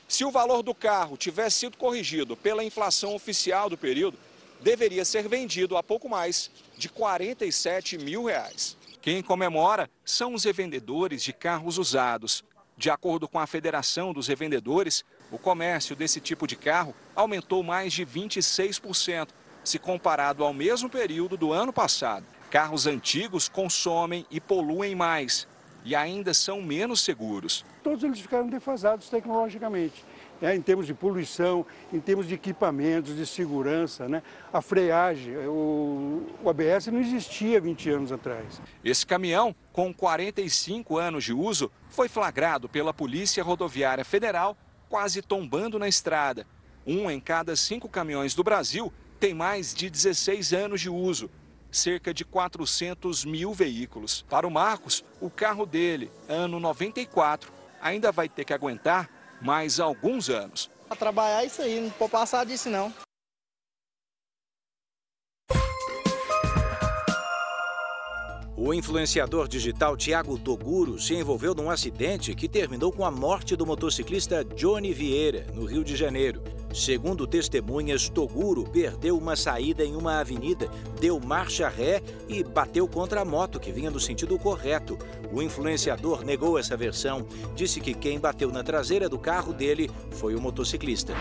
Se 0.06 0.24
o 0.24 0.30
valor 0.30 0.62
do 0.62 0.74
carro 0.74 1.16
tivesse 1.16 1.60
sido 1.60 1.76
corrigido 1.76 2.36
pela 2.36 2.62
inflação 2.62 3.14
oficial 3.14 3.70
do 3.70 3.78
período, 3.78 4.18
deveria 4.62 5.04
ser 5.04 5.28
vendido 5.28 5.76
a 5.76 5.82
pouco 5.82 6.08
mais 6.08 6.50
de 6.76 6.88
47 6.88 7.98
mil 7.98 8.24
reais. 8.24 8.76
Quem 9.00 9.22
comemora 9.22 9.88
são 10.04 10.34
os 10.34 10.44
revendedores 10.44 11.22
de 11.22 11.32
carros 11.32 11.78
usados. 11.78 12.44
De 12.76 12.90
acordo 12.90 13.28
com 13.28 13.38
a 13.38 13.46
Federação 13.46 14.12
dos 14.12 14.26
Revendedores, 14.26 15.04
o 15.30 15.38
comércio 15.38 15.94
desse 15.94 16.20
tipo 16.20 16.46
de 16.46 16.56
carro 16.56 16.94
aumentou 17.14 17.62
mais 17.62 17.92
de 17.92 18.04
26%, 18.06 19.28
se 19.62 19.78
comparado 19.78 20.44
ao 20.44 20.52
mesmo 20.54 20.88
período 20.88 21.36
do 21.36 21.52
ano 21.52 21.72
passado. 21.72 22.24
Carros 22.50 22.86
antigos 22.86 23.48
consomem 23.48 24.26
e 24.30 24.40
poluem 24.40 24.94
mais 24.94 25.46
e 25.84 25.94
ainda 25.94 26.34
são 26.34 26.60
menos 26.60 27.00
seguros. 27.00 27.64
Todos 27.82 28.04
eles 28.04 28.20
ficaram 28.20 28.48
defasados 28.48 29.08
tecnologicamente. 29.08 30.04
É, 30.42 30.54
em 30.54 30.62
termos 30.62 30.86
de 30.86 30.94
poluição, 30.94 31.66
em 31.92 32.00
termos 32.00 32.26
de 32.26 32.34
equipamentos, 32.34 33.14
de 33.14 33.26
segurança, 33.26 34.08
né? 34.08 34.22
a 34.50 34.62
freagem, 34.62 35.36
o, 35.46 36.26
o 36.42 36.48
ABS 36.48 36.86
não 36.86 36.98
existia 36.98 37.60
20 37.60 37.90
anos 37.90 38.12
atrás. 38.12 38.60
Esse 38.82 39.06
caminhão, 39.06 39.54
com 39.70 39.92
45 39.92 40.96
anos 40.96 41.24
de 41.24 41.34
uso, 41.34 41.70
foi 41.90 42.08
flagrado 42.08 42.70
pela 42.70 42.94
Polícia 42.94 43.44
Rodoviária 43.44 44.04
Federal 44.04 44.56
quase 44.90 45.22
tombando 45.22 45.78
na 45.78 45.88
estrada. 45.88 46.46
Um 46.86 47.10
em 47.10 47.20
cada 47.20 47.54
cinco 47.54 47.88
caminhões 47.88 48.34
do 48.34 48.42
Brasil 48.42 48.92
tem 49.20 49.32
mais 49.32 49.72
de 49.72 49.88
16 49.88 50.52
anos 50.52 50.80
de 50.80 50.90
uso, 50.90 51.30
cerca 51.70 52.12
de 52.12 52.24
400 52.24 53.24
mil 53.24 53.54
veículos. 53.54 54.24
Para 54.28 54.46
o 54.46 54.50
Marcos, 54.50 55.04
o 55.20 55.30
carro 55.30 55.64
dele, 55.64 56.10
ano 56.28 56.58
94, 56.58 57.52
ainda 57.80 58.10
vai 58.10 58.28
ter 58.28 58.44
que 58.44 58.52
aguentar 58.52 59.08
mais 59.40 59.80
alguns 59.80 60.28
anos. 60.28 60.70
Para 60.88 60.96
trabalhar 60.96 61.42
é 61.42 61.46
isso 61.46 61.62
aí, 61.62 61.80
não 61.80 61.90
pode 61.90 62.10
passar 62.10 62.44
disso 62.44 62.68
não. 62.68 62.92
O 68.62 68.74
influenciador 68.74 69.48
digital 69.48 69.96
Tiago 69.96 70.38
Toguro 70.38 70.98
se 70.98 71.14
envolveu 71.14 71.54
num 71.54 71.70
acidente 71.70 72.34
que 72.34 72.46
terminou 72.46 72.92
com 72.92 73.06
a 73.06 73.10
morte 73.10 73.56
do 73.56 73.64
motociclista 73.64 74.44
Johnny 74.44 74.92
Vieira, 74.92 75.46
no 75.54 75.64
Rio 75.64 75.82
de 75.82 75.96
Janeiro. 75.96 76.42
Segundo 76.72 77.26
testemunhas, 77.26 78.08
Toguro 78.08 78.64
perdeu 78.64 79.18
uma 79.18 79.34
saída 79.34 79.84
em 79.84 79.96
uma 79.96 80.20
avenida, 80.20 80.70
deu 81.00 81.18
marcha 81.18 81.68
ré 81.68 82.00
e 82.28 82.44
bateu 82.44 82.86
contra 82.86 83.22
a 83.22 83.24
moto 83.24 83.58
que 83.58 83.72
vinha 83.72 83.90
no 83.90 83.98
sentido 83.98 84.38
correto. 84.38 84.96
O 85.32 85.42
influenciador 85.42 86.24
negou 86.24 86.58
essa 86.58 86.76
versão, 86.76 87.26
disse 87.56 87.80
que 87.80 87.92
quem 87.92 88.20
bateu 88.20 88.52
na 88.52 88.62
traseira 88.62 89.08
do 89.08 89.18
carro 89.18 89.52
dele 89.52 89.90
foi 90.12 90.36
o 90.36 90.40
motociclista. 90.40 91.14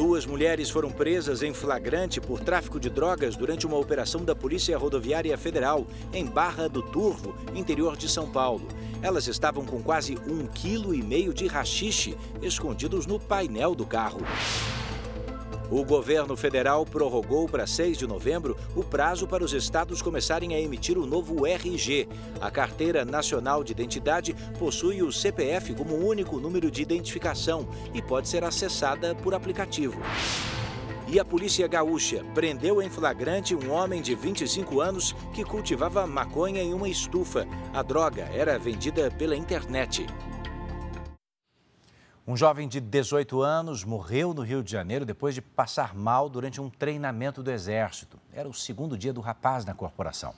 Duas 0.00 0.24
mulheres 0.24 0.70
foram 0.70 0.90
presas 0.90 1.42
em 1.42 1.52
flagrante 1.52 2.22
por 2.22 2.40
tráfico 2.40 2.80
de 2.80 2.88
drogas 2.88 3.36
durante 3.36 3.66
uma 3.66 3.76
operação 3.76 4.24
da 4.24 4.34
Polícia 4.34 4.78
Rodoviária 4.78 5.36
Federal 5.36 5.86
em 6.10 6.24
Barra 6.24 6.70
do 6.70 6.80
Turvo, 6.80 7.34
interior 7.54 7.98
de 7.98 8.08
São 8.08 8.26
Paulo. 8.26 8.66
Elas 9.02 9.26
estavam 9.28 9.62
com 9.62 9.82
quase 9.82 10.16
um 10.26 10.46
quilo 10.46 10.94
e 10.94 11.02
meio 11.02 11.34
de 11.34 11.46
rachixe 11.46 12.16
escondidos 12.40 13.04
no 13.04 13.20
painel 13.20 13.74
do 13.74 13.84
carro. 13.84 14.22
O 15.70 15.84
governo 15.84 16.36
federal 16.36 16.84
prorrogou 16.84 17.48
para 17.48 17.64
6 17.64 17.96
de 17.96 18.04
novembro 18.04 18.56
o 18.74 18.82
prazo 18.82 19.28
para 19.28 19.44
os 19.44 19.52
estados 19.52 20.02
começarem 20.02 20.52
a 20.52 20.60
emitir 20.60 20.98
o 20.98 21.06
novo 21.06 21.46
RG. 21.46 22.08
A 22.40 22.50
Carteira 22.50 23.04
Nacional 23.04 23.62
de 23.62 23.70
Identidade 23.70 24.34
possui 24.58 25.00
o 25.00 25.12
CPF 25.12 25.72
como 25.74 25.94
único 25.94 26.40
número 26.40 26.72
de 26.72 26.82
identificação 26.82 27.68
e 27.94 28.02
pode 28.02 28.28
ser 28.28 28.42
acessada 28.42 29.14
por 29.14 29.32
aplicativo. 29.32 30.00
E 31.06 31.20
a 31.20 31.24
polícia 31.24 31.68
gaúcha 31.68 32.24
prendeu 32.34 32.82
em 32.82 32.90
flagrante 32.90 33.54
um 33.54 33.70
homem 33.70 34.02
de 34.02 34.14
25 34.14 34.80
anos 34.80 35.14
que 35.32 35.44
cultivava 35.44 36.04
maconha 36.04 36.62
em 36.62 36.74
uma 36.74 36.88
estufa. 36.88 37.46
A 37.72 37.82
droga 37.82 38.28
era 38.32 38.58
vendida 38.58 39.08
pela 39.10 39.36
internet. 39.36 40.06
Um 42.30 42.36
jovem 42.36 42.68
de 42.68 42.78
18 42.78 43.42
anos 43.42 43.82
morreu 43.82 44.32
no 44.32 44.42
Rio 44.42 44.62
de 44.62 44.70
Janeiro 44.70 45.04
depois 45.04 45.34
de 45.34 45.42
passar 45.42 45.96
mal 45.96 46.28
durante 46.28 46.60
um 46.60 46.70
treinamento 46.70 47.42
do 47.42 47.50
Exército. 47.50 48.20
Era 48.32 48.48
o 48.48 48.54
segundo 48.54 48.96
dia 48.96 49.12
do 49.12 49.20
rapaz 49.20 49.64
na 49.64 49.74
corporação. 49.74 50.32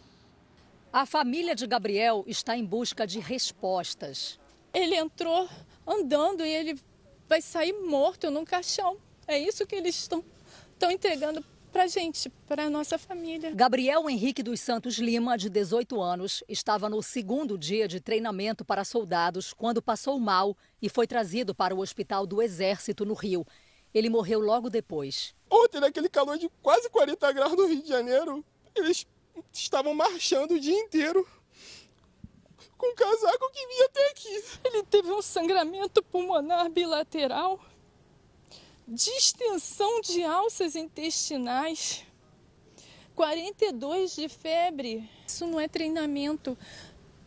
A 0.90 1.04
família 1.04 1.54
de 1.54 1.66
Gabriel 1.66 2.24
está 2.26 2.56
em 2.56 2.64
busca 2.64 3.06
de 3.06 3.20
respostas. 3.20 4.40
Ele 4.72 4.96
entrou 4.96 5.46
andando 5.86 6.46
e 6.46 6.48
ele 6.48 6.80
vai 7.28 7.42
sair 7.42 7.74
morto 7.74 8.30
num 8.30 8.46
caixão. 8.46 8.96
É 9.28 9.38
isso 9.38 9.66
que 9.66 9.74
eles 9.74 9.94
estão, 9.94 10.24
estão 10.72 10.90
entregando 10.90 11.44
para 11.72 11.86
gente, 11.86 12.28
para 12.46 12.66
a 12.66 12.70
nossa 12.70 12.98
família. 12.98 13.50
Gabriel 13.54 14.08
Henrique 14.08 14.42
dos 14.42 14.60
Santos 14.60 14.98
Lima, 14.98 15.38
de 15.38 15.48
18 15.48 16.00
anos, 16.00 16.44
estava 16.46 16.88
no 16.88 17.02
segundo 17.02 17.56
dia 17.56 17.88
de 17.88 17.98
treinamento 17.98 18.62
para 18.62 18.84
soldados 18.84 19.54
quando 19.54 19.80
passou 19.80 20.20
mal 20.20 20.54
e 20.82 20.90
foi 20.90 21.06
trazido 21.06 21.54
para 21.54 21.74
o 21.74 21.80
Hospital 21.80 22.26
do 22.26 22.42
Exército 22.42 23.06
no 23.06 23.14
Rio. 23.14 23.46
Ele 23.94 24.10
morreu 24.10 24.38
logo 24.38 24.68
depois. 24.68 25.34
Ontem, 25.50 25.80
naquele 25.80 26.10
calor 26.10 26.36
de 26.36 26.48
quase 26.62 26.90
40 26.90 27.32
graus 27.32 27.56
no 27.56 27.66
Rio 27.66 27.82
de 27.82 27.88
Janeiro, 27.88 28.44
eles 28.74 29.06
estavam 29.50 29.94
marchando 29.94 30.52
o 30.52 30.60
dia 30.60 30.78
inteiro 30.78 31.26
com 32.76 32.90
o 32.90 32.94
casaco 32.94 33.50
que 33.50 33.66
vinha 33.66 33.86
até 33.86 34.10
aqui. 34.10 34.44
Ele 34.64 34.82
teve 34.82 35.10
um 35.10 35.22
sangramento 35.22 36.02
pulmonar 36.02 36.68
bilateral 36.68 37.58
distensão 38.92 40.02
de 40.02 40.22
alças 40.22 40.76
intestinais, 40.76 42.04
42 43.14 44.14
de 44.14 44.28
febre. 44.28 45.08
Isso 45.26 45.46
não 45.46 45.58
é 45.58 45.66
treinamento, 45.66 46.56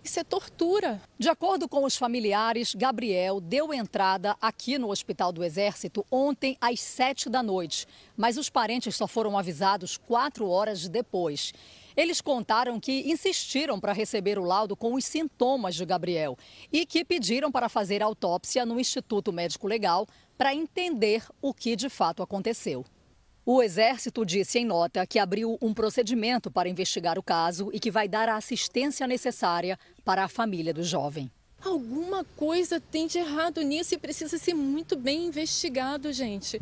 isso 0.03 0.19
é 0.19 0.23
tortura. 0.23 1.01
De 1.17 1.27
acordo 1.27 1.67
com 1.67 1.83
os 1.83 1.97
familiares, 1.97 2.75
Gabriel 2.75 3.41
deu 3.41 3.73
entrada 3.73 4.37
aqui 4.39 4.77
no 4.77 4.91
Hospital 4.91 5.31
do 5.31 5.43
Exército 5.43 6.05
ontem 6.11 6.55
às 6.61 6.79
sete 6.79 7.29
da 7.29 7.41
noite, 7.41 7.87
mas 8.15 8.37
os 8.37 8.47
parentes 8.47 8.95
só 8.95 9.07
foram 9.07 9.35
avisados 9.35 9.97
quatro 9.97 10.47
horas 10.47 10.87
depois. 10.87 11.51
Eles 11.97 12.19
contaram 12.19 12.79
que 12.79 13.09
insistiram 13.09 13.79
para 13.79 13.93
receber 13.93 14.37
o 14.37 14.43
laudo 14.43 14.75
com 14.75 14.93
os 14.93 15.05
sintomas 15.05 15.75
de 15.75 15.85
Gabriel 15.85 16.37
e 16.71 16.85
que 16.85 17.05
pediram 17.05 17.51
para 17.51 17.69
fazer 17.69 18.03
autópsia 18.03 18.65
no 18.65 18.79
Instituto 18.79 19.31
Médico 19.31 19.65
Legal 19.65 20.05
para 20.37 20.53
entender 20.53 21.23
o 21.41 21.53
que 21.53 21.75
de 21.75 21.89
fato 21.89 22.21
aconteceu. 22.21 22.85
O 23.45 23.61
Exército 23.61 24.25
disse 24.25 24.57
em 24.57 24.65
nota 24.65 25.05
que 25.05 25.19
abriu 25.19 25.57
um 25.61 25.73
procedimento 25.73 26.49
para 26.49 26.67
investigar 26.67 27.19
o 27.19 27.23
caso 27.23 27.69
e 27.71 27.79
que 27.79 27.91
vai 27.91 28.07
dar 28.07 28.27
a 28.27 28.37
assistência 28.37 29.05
necessária 29.05 29.77
para 30.03 30.23
a 30.23 30.27
família 30.27 30.73
do 30.73 30.83
jovem. 30.83 31.31
Alguma 31.63 32.23
coisa 32.35 32.79
tem 32.79 33.05
de 33.07 33.19
errado 33.19 33.61
nisso 33.61 33.93
e 33.93 33.99
precisa 33.99 34.37
ser 34.37 34.53
muito 34.53 34.95
bem 34.95 35.25
investigado, 35.25 36.11
gente. 36.11 36.59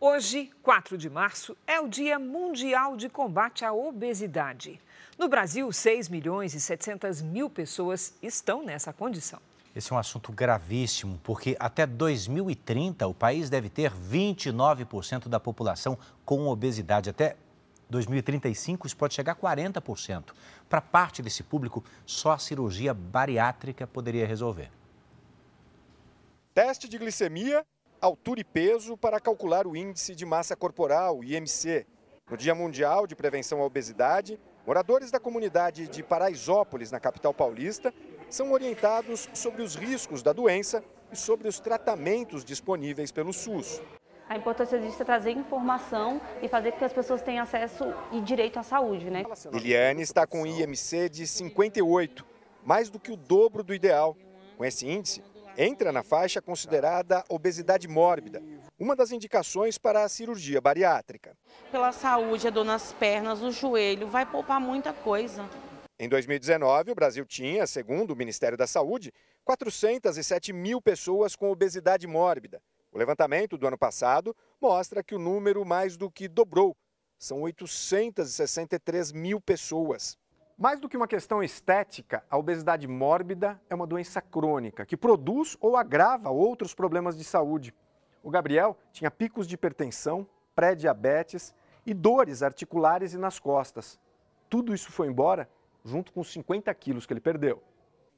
Hoje, 0.00 0.50
4 0.62 0.98
de 0.98 1.08
março, 1.08 1.56
é 1.66 1.80
o 1.80 1.88
Dia 1.88 2.18
Mundial 2.18 2.96
de 2.96 3.08
Combate 3.08 3.64
à 3.64 3.72
Obesidade. 3.72 4.80
No 5.18 5.28
Brasil, 5.28 5.72
6 5.72 6.10
milhões 6.10 6.54
e 6.54 6.60
700 6.60 7.22
mil 7.22 7.48
pessoas 7.48 8.14
estão 8.22 8.62
nessa 8.62 8.92
condição. 8.92 9.40
Esse 9.76 9.92
é 9.92 9.94
um 9.94 9.98
assunto 9.98 10.32
gravíssimo, 10.32 11.20
porque 11.22 11.54
até 11.60 11.86
2030 11.86 13.06
o 13.06 13.12
país 13.12 13.50
deve 13.50 13.68
ter 13.68 13.92
29% 13.92 15.28
da 15.28 15.38
população 15.38 15.98
com 16.24 16.48
obesidade. 16.48 17.10
Até 17.10 17.36
2035 17.90 18.86
isso 18.86 18.96
pode 18.96 19.12
chegar 19.12 19.32
a 19.32 19.36
40%. 19.36 20.32
Para 20.66 20.80
parte 20.80 21.20
desse 21.20 21.42
público, 21.42 21.84
só 22.06 22.32
a 22.32 22.38
cirurgia 22.38 22.94
bariátrica 22.94 23.86
poderia 23.86 24.26
resolver. 24.26 24.70
Teste 26.54 26.88
de 26.88 26.96
glicemia, 26.96 27.62
altura 28.00 28.40
e 28.40 28.44
peso 28.44 28.96
para 28.96 29.20
calcular 29.20 29.66
o 29.66 29.76
índice 29.76 30.14
de 30.14 30.24
massa 30.24 30.56
corporal, 30.56 31.22
IMC. 31.22 31.86
No 32.30 32.36
Dia 32.38 32.54
Mundial 32.54 33.06
de 33.06 33.14
Prevenção 33.14 33.60
à 33.60 33.66
Obesidade, 33.66 34.40
moradores 34.66 35.10
da 35.10 35.20
comunidade 35.20 35.86
de 35.86 36.02
Paraisópolis, 36.02 36.90
na 36.90 36.98
capital 36.98 37.34
paulista, 37.34 37.92
são 38.28 38.52
orientados 38.52 39.28
sobre 39.32 39.62
os 39.62 39.74
riscos 39.74 40.22
da 40.22 40.32
doença 40.32 40.82
e 41.12 41.16
sobre 41.16 41.48
os 41.48 41.60
tratamentos 41.60 42.44
disponíveis 42.44 43.12
pelo 43.12 43.32
SUS. 43.32 43.80
A 44.28 44.36
importância 44.36 44.78
disso 44.78 45.00
é 45.00 45.04
trazer 45.04 45.30
informação 45.30 46.20
e 46.42 46.48
fazer 46.48 46.72
com 46.72 46.78
que 46.78 46.84
as 46.84 46.92
pessoas 46.92 47.22
tenham 47.22 47.44
acesso 47.44 47.84
e 48.10 48.20
direito 48.20 48.58
à 48.58 48.62
saúde, 48.62 49.08
né? 49.08 49.24
Eliane 49.52 50.02
está 50.02 50.26
com 50.26 50.44
IMC 50.44 51.08
de 51.08 51.26
58, 51.26 52.26
mais 52.64 52.90
do 52.90 52.98
que 52.98 53.12
o 53.12 53.16
dobro 53.16 53.62
do 53.62 53.72
ideal. 53.72 54.16
Com 54.56 54.64
esse 54.64 54.88
índice, 54.88 55.22
entra 55.56 55.92
na 55.92 56.02
faixa 56.02 56.42
considerada 56.42 57.24
obesidade 57.28 57.86
mórbida, 57.86 58.42
uma 58.78 58.96
das 58.96 59.12
indicações 59.12 59.78
para 59.78 60.02
a 60.02 60.08
cirurgia 60.08 60.60
bariátrica. 60.60 61.36
Pela 61.70 61.92
saúde, 61.92 62.48
a 62.48 62.50
dor 62.50 62.64
nas 62.64 62.92
pernas, 62.92 63.40
o 63.42 63.52
joelho, 63.52 64.08
vai 64.08 64.26
poupar 64.26 64.60
muita 64.60 64.92
coisa. 64.92 65.48
Em 65.98 66.10
2019, 66.10 66.90
o 66.90 66.94
Brasil 66.94 67.24
tinha, 67.24 67.66
segundo 67.66 68.10
o 68.10 68.16
Ministério 68.16 68.58
da 68.58 68.66
Saúde, 68.66 69.10
407 69.46 70.52
mil 70.52 70.78
pessoas 70.78 71.34
com 71.34 71.50
obesidade 71.50 72.06
mórbida. 72.06 72.60
O 72.92 72.98
levantamento 72.98 73.56
do 73.56 73.66
ano 73.66 73.78
passado 73.78 74.36
mostra 74.60 75.02
que 75.02 75.14
o 75.14 75.18
número 75.18 75.64
mais 75.64 75.96
do 75.96 76.10
que 76.10 76.28
dobrou. 76.28 76.76
São 77.18 77.40
863 77.40 79.10
mil 79.12 79.40
pessoas. 79.40 80.18
Mais 80.58 80.78
do 80.78 80.86
que 80.86 80.98
uma 80.98 81.08
questão 81.08 81.42
estética, 81.42 82.22
a 82.28 82.36
obesidade 82.36 82.86
mórbida 82.86 83.58
é 83.70 83.74
uma 83.74 83.86
doença 83.86 84.20
crônica 84.20 84.84
que 84.84 84.98
produz 84.98 85.56
ou 85.62 85.78
agrava 85.78 86.28
outros 86.28 86.74
problemas 86.74 87.16
de 87.16 87.24
saúde. 87.24 87.74
O 88.22 88.28
Gabriel 88.28 88.76
tinha 88.92 89.10
picos 89.10 89.46
de 89.46 89.54
hipertensão, 89.54 90.28
pré-diabetes 90.54 91.54
e 91.86 91.94
dores 91.94 92.42
articulares 92.42 93.14
e 93.14 93.18
nas 93.18 93.38
costas. 93.38 93.98
Tudo 94.50 94.74
isso 94.74 94.92
foi 94.92 95.08
embora 95.08 95.48
junto 95.86 96.12
com 96.12 96.20
os 96.20 96.32
50 96.32 96.74
quilos 96.74 97.06
que 97.06 97.12
ele 97.12 97.20
perdeu. 97.20 97.62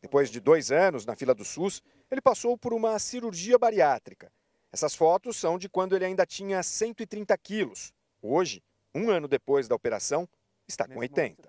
Depois 0.01 0.31
de 0.31 0.41
dois 0.41 0.73
anos 0.73 1.05
na 1.05 1.15
fila 1.15 1.35
do 1.35 1.45
SUS, 1.45 1.83
ele 2.11 2.21
passou 2.21 2.57
por 2.57 2.73
uma 2.73 2.99
cirurgia 2.99 3.59
bariátrica. 3.59 4.33
Essas 4.73 4.95
fotos 4.95 5.37
são 5.37 5.59
de 5.59 5.69
quando 5.69 5.95
ele 5.95 6.05
ainda 6.05 6.25
tinha 6.25 6.63
130 6.63 7.37
quilos. 7.39 7.93
Hoje, 8.23 8.63
um 8.95 9.11
ano 9.11 9.29
depois 9.29 9.69
da 9.69 9.75
operação, 9.75 10.29
está 10.67 10.87
com 10.87 10.99
80. 10.99 11.49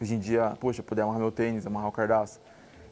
Hoje 0.00 0.14
em 0.14 0.18
dia, 0.18 0.56
poxa, 0.60 0.82
poder 0.82 1.02
amarrar 1.02 1.20
meu 1.20 1.32
tênis, 1.32 1.66
amarrar 1.66 1.88
o 1.88 1.92
cardaço, 1.92 2.40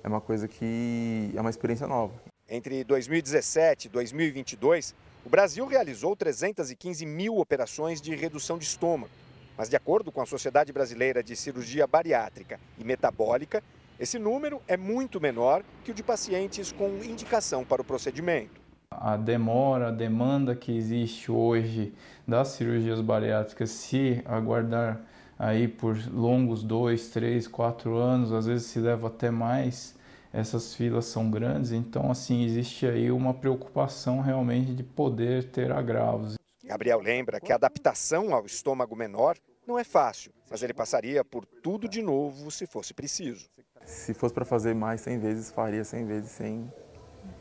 é 0.03 0.09
uma 0.09 0.21
coisa 0.21 0.47
que 0.47 1.33
é 1.35 1.41
uma 1.41 1.51
experiência 1.51 1.87
nova. 1.87 2.13
Entre 2.49 2.85
2017 2.85 3.87
e 3.87 3.91
2022, 3.91 4.95
o 5.25 5.29
Brasil 5.29 5.67
realizou 5.67 6.15
315 6.15 7.05
mil 7.07 7.39
operações 7.39 8.01
de 8.01 8.15
redução 8.15 8.59
de 8.59 8.65
estômago. 8.65 9.11
Mas, 9.59 9.69
de 9.69 9.75
acordo 9.75 10.13
com 10.13 10.21
a 10.23 10.27
Sociedade 10.27 10.73
Brasileira 10.73 11.21
de 11.21 11.35
Cirurgia 11.35 11.85
Bariátrica 11.85 12.61
e 12.79 12.85
Metabólica, 12.85 13.61
esse 13.99 14.17
número 14.17 14.63
é 14.69 14.77
muito 14.77 15.21
menor 15.21 15.65
que 15.85 15.91
o 15.91 15.95
de 15.95 16.01
pacientes 16.01 16.71
com 16.71 17.03
indicação 17.03 17.65
para 17.65 17.83
o 17.83 17.85
procedimento. 17.85 18.61
A 18.89 19.17
demora, 19.17 19.89
a 19.89 19.91
demanda 19.91 20.55
que 20.55 20.71
existe 20.71 21.33
hoje 21.33 21.93
das 22.27 22.49
cirurgias 22.49 23.01
bariátricas, 23.01 23.71
se 23.71 24.23
aguardar 24.27 25.01
aí 25.37 25.67
por 25.67 25.97
longos 26.09 26.63
dois, 26.63 27.09
três, 27.09 27.49
quatro 27.49 27.97
anos, 27.97 28.31
às 28.33 28.47
vezes 28.47 28.69
se 28.69 28.79
leva 28.79 29.09
até 29.09 29.29
mais, 29.29 29.97
essas 30.33 30.73
filas 30.73 31.07
são 31.07 31.29
grandes, 31.33 31.73
então 31.73 32.13
assim 32.13 32.45
existe 32.45 32.87
aí 32.87 33.11
uma 33.11 33.35
preocupação 33.35 34.21
realmente 34.21 34.73
de 34.73 34.85
poder 34.85 35.51
ter 35.51 35.73
agravos. 35.73 36.39
Gabriel 36.63 37.01
lembra 37.01 37.41
que 37.41 37.51
a 37.51 37.57
adaptação 37.57 38.35
ao 38.35 38.45
estômago 38.45 38.95
menor 38.95 39.37
não 39.69 39.79
é 39.79 39.85
fácil, 39.85 40.33
mas 40.51 40.63
ele 40.63 40.73
passaria 40.73 41.23
por 41.23 41.45
tudo 41.45 41.87
de 41.87 42.01
novo 42.01 42.51
se 42.51 42.67
fosse 42.67 42.95
preciso. 42.95 43.47
Se 43.85 44.15
fosse 44.15 44.35
para 44.35 44.47
fazer 44.47 44.75
mais 44.75 45.03
100 45.03 45.19
vezes, 45.19 45.51
faria 45.51 45.85
100 45.85 46.07
vezes 46.07 46.31
sem 46.31 46.73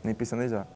nem 0.04 0.14
pestanejar. 0.14 0.68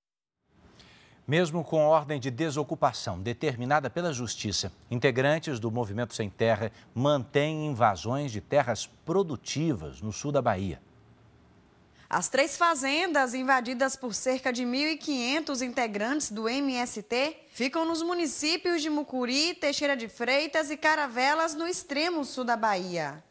Mesmo 1.29 1.63
com 1.63 1.85
ordem 1.85 2.19
de 2.19 2.31
desocupação 2.31 3.21
determinada 3.21 3.91
pela 3.91 4.13
Justiça, 4.13 4.73
integrantes 4.91 5.61
do 5.61 5.71
Movimento 5.71 6.15
Sem 6.15 6.29
Terra 6.29 6.73
mantêm 6.95 7.67
invasões 7.67 8.33
de 8.33 8.41
terras 8.41 8.87
produtivas 8.87 10.01
no 10.01 10.11
sul 10.11 10.33
da 10.33 10.43
Bahia. 10.43 10.81
As 12.13 12.29
três 12.29 12.59
fazendas, 12.59 13.33
invadidas 13.33 13.97
por 13.97 14.13
cerca 14.13 14.53
de 14.53 14.65
1.500 14.65 15.63
integrantes 15.63 16.31
do 16.31 16.47
MST, 16.47 17.35
ficam 17.55 17.87
nos 17.87 18.03
municípios 18.03 18.83
de 18.83 18.91
Mucuri, 18.91 19.55
Teixeira 19.55 19.97
de 19.97 20.09
Freitas 20.09 20.71
e 20.71 20.77
Caravelas, 20.77 21.55
no 21.55 21.67
extremo 21.67 22.23
sul 22.23 22.45
da 22.45 22.55
Bahia. 22.55 23.25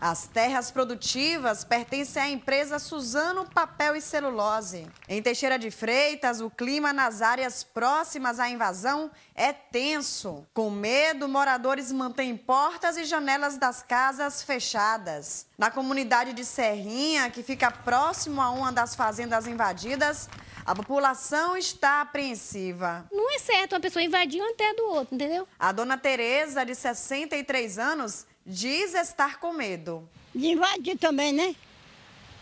As 0.00 0.26
terras 0.26 0.70
produtivas 0.70 1.64
pertencem 1.64 2.22
à 2.22 2.28
empresa 2.28 2.78
Suzano 2.78 3.48
Papel 3.48 3.96
e 3.96 4.00
Celulose. 4.00 4.86
Em 5.08 5.22
Teixeira 5.22 5.58
de 5.58 5.70
Freitas, 5.70 6.40
o 6.42 6.50
clima 6.50 6.92
nas 6.92 7.22
áreas 7.22 7.64
próximas 7.64 8.38
à 8.38 8.48
invasão 8.48 9.10
é 9.34 9.54
tenso. 9.54 10.46
Com 10.52 10.70
medo, 10.70 11.26
moradores 11.26 11.90
mantêm 11.90 12.36
portas 12.36 12.98
e 12.98 13.04
janelas 13.04 13.56
das 13.56 13.82
casas 13.82 14.42
fechadas. 14.42 15.46
Na 15.56 15.70
comunidade 15.70 16.34
de 16.34 16.44
Serrinha, 16.44 17.30
que 17.30 17.42
fica 17.42 17.70
próximo 17.70 18.42
a 18.42 18.50
uma 18.50 18.70
das 18.70 18.94
fazendas 18.94 19.46
invadidas, 19.46 20.28
a 20.66 20.74
população 20.74 21.56
está 21.56 22.02
apreensiva. 22.02 23.06
Não 23.10 23.34
é 23.34 23.38
certo 23.38 23.74
uma 23.74 23.80
pessoa 23.80 24.02
invadir 24.02 24.42
um 24.42 24.54
terra 24.54 24.74
do 24.74 24.84
outro, 24.88 25.14
entendeu? 25.14 25.48
A 25.58 25.72
dona 25.72 25.96
Tereza, 25.96 26.66
de 26.66 26.74
63 26.74 27.78
anos, 27.78 28.26
diz 28.46 28.94
estar 28.94 29.40
com 29.40 29.52
medo. 29.52 30.08
De 30.32 30.46
invadir 30.46 30.96
também, 30.96 31.32
né? 31.32 31.56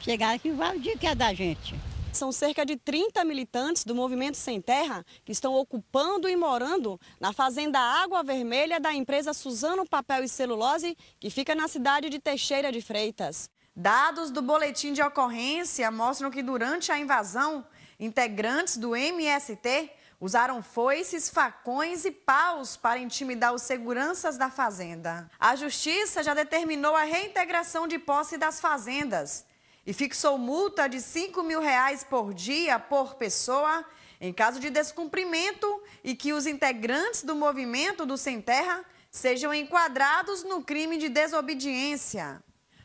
Chegar 0.00 0.34
aqui, 0.34 0.48
invadir 0.48 0.98
que 0.98 1.06
é 1.06 1.14
da 1.14 1.32
gente. 1.32 1.74
São 2.12 2.30
cerca 2.30 2.64
de 2.64 2.76
30 2.76 3.24
militantes 3.24 3.84
do 3.84 3.94
Movimento 3.94 4.36
Sem 4.36 4.60
Terra 4.60 5.04
que 5.24 5.32
estão 5.32 5.54
ocupando 5.54 6.28
e 6.28 6.36
morando 6.36 7.00
na 7.18 7.32
fazenda 7.32 7.80
Água 7.80 8.22
Vermelha 8.22 8.78
da 8.78 8.92
empresa 8.92 9.32
Suzano 9.32 9.88
Papel 9.88 10.22
e 10.22 10.28
Celulose, 10.28 10.96
que 11.18 11.30
fica 11.30 11.54
na 11.54 11.66
cidade 11.66 12.10
de 12.10 12.20
Teixeira 12.20 12.70
de 12.70 12.82
Freitas. 12.82 13.48
Dados 13.74 14.30
do 14.30 14.42
boletim 14.42 14.92
de 14.92 15.02
ocorrência 15.02 15.90
mostram 15.90 16.30
que 16.30 16.42
durante 16.42 16.92
a 16.92 16.98
invasão, 16.98 17.66
Integrantes 17.98 18.76
do 18.76 18.96
MST 18.96 19.90
usaram 20.20 20.62
foices, 20.62 21.28
facões 21.28 22.04
e 22.04 22.10
paus 22.10 22.76
para 22.76 22.98
intimidar 22.98 23.52
os 23.54 23.62
seguranças 23.62 24.36
da 24.36 24.50
fazenda. 24.50 25.30
A 25.38 25.56
justiça 25.56 26.22
já 26.22 26.34
determinou 26.34 26.94
a 26.94 27.02
reintegração 27.02 27.86
de 27.86 27.98
posse 27.98 28.36
das 28.36 28.60
fazendas 28.60 29.44
e 29.86 29.92
fixou 29.92 30.38
multa 30.38 30.88
de 30.88 31.00
5 31.00 31.42
mil 31.42 31.60
reais 31.60 32.04
por 32.04 32.32
dia 32.32 32.78
por 32.78 33.14
pessoa 33.16 33.84
em 34.20 34.32
caso 34.32 34.58
de 34.58 34.70
descumprimento 34.70 35.82
e 36.02 36.14
que 36.14 36.32
os 36.32 36.46
integrantes 36.46 37.22
do 37.22 37.34
movimento 37.34 38.06
do 38.06 38.16
Sem 38.16 38.40
Terra 38.40 38.84
sejam 39.10 39.52
enquadrados 39.52 40.42
no 40.42 40.62
crime 40.62 40.96
de 40.96 41.08
desobediência. 41.08 42.42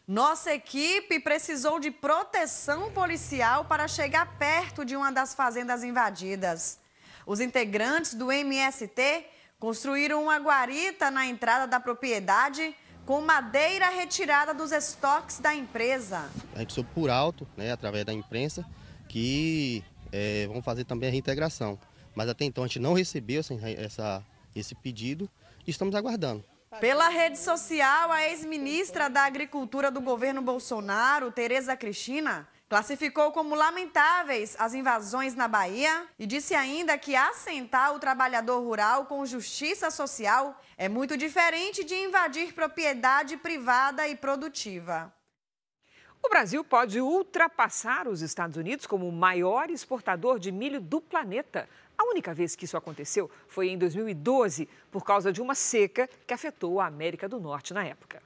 Nossa 0.07 0.53
equipe 0.53 1.19
precisou 1.19 1.79
de 1.79 1.91
proteção 1.91 2.91
policial 2.91 3.65
para 3.65 3.87
chegar 3.87 4.37
perto 4.37 4.83
de 4.83 4.95
uma 4.95 5.11
das 5.11 5.35
fazendas 5.35 5.83
invadidas. 5.83 6.78
Os 7.29 7.39
integrantes 7.39 8.15
do 8.15 8.31
MST 8.31 9.23
construíram 9.59 10.23
uma 10.23 10.37
guarita 10.37 11.11
na 11.11 11.27
entrada 11.27 11.67
da 11.67 11.79
propriedade 11.79 12.75
com 13.05 13.21
madeira 13.21 13.87
retirada 13.87 14.51
dos 14.51 14.71
estoques 14.71 15.37
da 15.37 15.53
empresa. 15.53 16.27
A 16.55 16.61
gente 16.61 16.73
soube 16.73 16.89
por 16.91 17.07
alto, 17.07 17.47
né, 17.55 17.71
através 17.71 18.03
da 18.03 18.11
imprensa, 18.11 18.65
que 19.07 19.83
é, 20.11 20.47
vão 20.47 20.59
fazer 20.59 20.85
também 20.85 21.07
a 21.07 21.11
reintegração. 21.11 21.77
Mas 22.15 22.29
até 22.29 22.45
então 22.45 22.63
a 22.63 22.67
gente 22.67 22.79
não 22.79 22.93
recebeu 22.93 23.41
essa, 23.41 23.53
essa, 23.77 24.25
esse 24.55 24.73
pedido 24.73 25.29
e 25.67 25.69
estamos 25.69 25.93
aguardando. 25.93 26.43
Pela 26.79 27.09
rede 27.09 27.37
social, 27.37 28.11
a 28.11 28.27
ex-ministra 28.27 29.07
da 29.07 29.25
Agricultura 29.25 29.91
do 29.91 30.01
governo 30.01 30.41
Bolsonaro, 30.41 31.31
Tereza 31.31 31.77
Cristina, 31.77 32.47
classificou 32.69 33.31
como 33.31 33.55
lamentáveis 33.55 34.55
as 34.59 34.75
invasões 34.75 35.33
na 35.33 35.47
Bahia 35.47 36.05
e 36.19 36.27
disse 36.27 36.53
ainda 36.53 36.95
que 36.99 37.15
assentar 37.15 37.95
o 37.95 37.99
trabalhador 37.99 38.59
rural 38.61 39.07
com 39.07 39.25
justiça 39.25 39.89
social 39.89 40.61
é 40.77 40.87
muito 40.87 41.17
diferente 41.17 41.83
de 41.83 41.95
invadir 41.95 42.53
propriedade 42.53 43.35
privada 43.37 44.07
e 44.07 44.15
produtiva. 44.15 45.11
O 46.21 46.29
Brasil 46.29 46.63
pode 46.63 47.01
ultrapassar 47.01 48.07
os 48.07 48.21
Estados 48.21 48.55
Unidos 48.55 48.85
como 48.85 49.07
o 49.07 49.11
maior 49.11 49.71
exportador 49.71 50.37
de 50.37 50.51
milho 50.51 50.79
do 50.79 51.01
planeta. 51.01 51.67
A 51.97 52.03
única 52.03 52.33
vez 52.33 52.55
que 52.55 52.65
isso 52.65 52.77
aconteceu 52.77 53.31
foi 53.47 53.69
em 53.69 53.77
2012, 53.77 54.69
por 54.91 55.03
causa 55.03 55.31
de 55.31 55.41
uma 55.41 55.55
seca 55.55 56.07
que 56.27 56.33
afetou 56.33 56.79
a 56.79 56.85
América 56.85 57.27
do 57.27 57.39
Norte 57.39 57.73
na 57.73 57.83
época. 57.83 58.21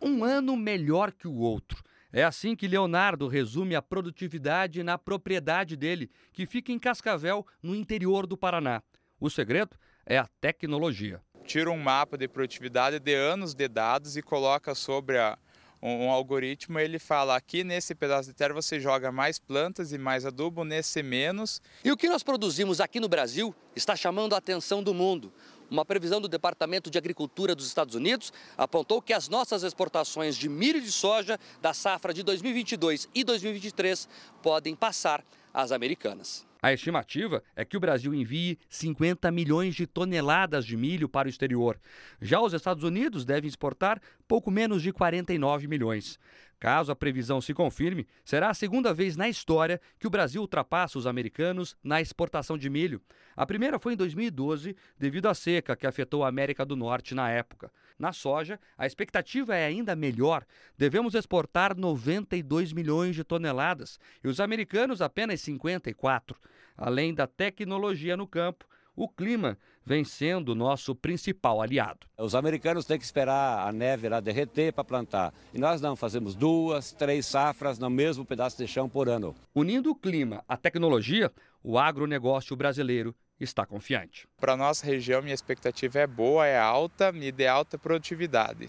Um 0.00 0.22
ano 0.22 0.56
melhor 0.56 1.10
que 1.10 1.26
o 1.26 1.38
outro. 1.38 1.82
É 2.12 2.24
assim 2.24 2.56
que 2.56 2.66
Leonardo 2.66 3.28
resume 3.28 3.74
a 3.74 3.82
produtividade 3.82 4.82
na 4.82 4.96
propriedade 4.96 5.76
dele, 5.76 6.10
que 6.32 6.46
fica 6.46 6.72
em 6.72 6.78
Cascavel, 6.78 7.46
no 7.62 7.74
interior 7.74 8.26
do 8.26 8.36
Paraná. 8.36 8.82
O 9.20 9.28
segredo 9.28 9.76
é 10.06 10.16
a 10.16 10.26
tecnologia. 10.40 11.20
Tira 11.44 11.70
um 11.70 11.78
mapa 11.78 12.16
de 12.16 12.26
produtividade 12.26 12.98
de 12.98 13.14
anos 13.14 13.54
de 13.54 13.68
dados 13.68 14.16
e 14.16 14.22
coloca 14.22 14.74
sobre 14.74 15.18
a, 15.18 15.36
um, 15.82 16.06
um, 16.06 16.10
algoritmo, 16.10 16.78
ele 16.78 16.98
fala 16.98 17.36
aqui 17.36 17.62
nesse 17.62 17.94
pedaço 17.94 18.28
de 18.28 18.34
terra 18.34 18.54
você 18.54 18.80
joga 18.80 19.12
mais 19.12 19.38
plantas 19.38 19.92
e 19.92 19.98
mais 19.98 20.26
adubo, 20.26 20.64
nesse 20.64 21.02
menos. 21.02 21.60
E 21.84 21.92
o 21.92 21.96
que 21.96 22.08
nós 22.08 22.22
produzimos 22.22 22.80
aqui 22.80 22.98
no 22.98 23.08
Brasil 23.08 23.54
está 23.76 23.94
chamando 23.94 24.34
a 24.34 24.38
atenção 24.38 24.82
do 24.82 24.92
mundo. 24.92 25.32
Uma 25.70 25.84
previsão 25.84 26.20
do 26.20 26.28
Departamento 26.28 26.90
de 26.90 26.96
Agricultura 26.96 27.54
dos 27.54 27.66
Estados 27.66 27.94
Unidos 27.94 28.32
apontou 28.56 29.02
que 29.02 29.12
as 29.12 29.28
nossas 29.28 29.62
exportações 29.62 30.36
de 30.36 30.48
milho 30.48 30.78
e 30.78 30.82
de 30.82 30.92
soja 30.92 31.38
da 31.60 31.74
safra 31.74 32.14
de 32.14 32.22
2022 32.22 33.08
e 33.14 33.22
2023 33.22 34.08
podem 34.42 34.74
passar 34.74 35.22
às 35.52 35.70
americanas. 35.70 36.46
A 36.60 36.72
estimativa 36.72 37.42
é 37.54 37.64
que 37.64 37.76
o 37.76 37.80
Brasil 37.80 38.12
envie 38.12 38.58
50 38.68 39.30
milhões 39.30 39.76
de 39.76 39.86
toneladas 39.86 40.64
de 40.64 40.76
milho 40.76 41.08
para 41.08 41.28
o 41.28 41.30
exterior. 41.30 41.78
Já 42.20 42.40
os 42.40 42.52
Estados 42.52 42.82
Unidos 42.82 43.24
devem 43.24 43.46
exportar 43.46 44.00
pouco 44.26 44.50
menos 44.50 44.82
de 44.82 44.92
49 44.92 45.68
milhões. 45.68 46.18
Caso 46.60 46.90
a 46.90 46.96
previsão 46.96 47.40
se 47.40 47.54
confirme, 47.54 48.06
será 48.24 48.50
a 48.50 48.54
segunda 48.54 48.92
vez 48.92 49.16
na 49.16 49.28
história 49.28 49.80
que 49.98 50.08
o 50.08 50.10
Brasil 50.10 50.40
ultrapassa 50.40 50.98
os 50.98 51.06
americanos 51.06 51.76
na 51.82 52.00
exportação 52.00 52.58
de 52.58 52.68
milho. 52.68 53.00
A 53.36 53.46
primeira 53.46 53.78
foi 53.78 53.92
em 53.92 53.96
2012, 53.96 54.74
devido 54.98 55.28
à 55.28 55.34
seca 55.34 55.76
que 55.76 55.86
afetou 55.86 56.24
a 56.24 56.28
América 56.28 56.64
do 56.64 56.74
Norte 56.74 57.14
na 57.14 57.30
época. 57.30 57.70
Na 57.96 58.12
soja, 58.12 58.58
a 58.76 58.86
expectativa 58.86 59.54
é 59.54 59.66
ainda 59.66 59.94
melhor. 59.94 60.44
Devemos 60.76 61.14
exportar 61.14 61.76
92 61.76 62.72
milhões 62.72 63.14
de 63.14 63.22
toneladas 63.22 64.00
e 64.22 64.26
os 64.26 64.40
americanos 64.40 65.00
apenas 65.00 65.40
54. 65.40 66.36
Além 66.76 67.14
da 67.14 67.28
tecnologia 67.28 68.16
no 68.16 68.26
campo, 68.26 68.66
o 68.96 69.08
clima 69.08 69.56
vem 69.88 70.04
sendo 70.04 70.50
o 70.50 70.54
nosso 70.54 70.94
principal 70.94 71.62
aliado. 71.62 72.06
Os 72.18 72.34
americanos 72.34 72.84
têm 72.84 72.98
que 72.98 73.04
esperar 73.04 73.66
a 73.66 73.72
neve 73.72 74.06
lá 74.06 74.20
derreter 74.20 74.70
para 74.70 74.84
plantar. 74.84 75.32
E 75.54 75.58
nós 75.58 75.80
não, 75.80 75.96
fazemos 75.96 76.34
duas, 76.34 76.92
três 76.92 77.24
safras 77.24 77.78
no 77.78 77.88
mesmo 77.88 78.22
pedaço 78.22 78.58
de 78.58 78.68
chão 78.68 78.86
por 78.86 79.08
ano. 79.08 79.34
Unindo 79.54 79.90
o 79.90 79.94
clima 79.94 80.44
à 80.46 80.58
tecnologia, 80.58 81.32
o 81.64 81.78
agronegócio 81.78 82.54
brasileiro 82.54 83.16
está 83.40 83.64
confiante. 83.64 84.28
Para 84.38 84.52
a 84.52 84.56
nossa 84.58 84.84
região, 84.84 85.22
minha 85.22 85.34
expectativa 85.34 85.98
é 86.00 86.06
boa, 86.06 86.46
é 86.46 86.58
alta 86.58 87.10
e 87.14 87.32
de 87.32 87.46
alta 87.46 87.78
produtividade. 87.78 88.68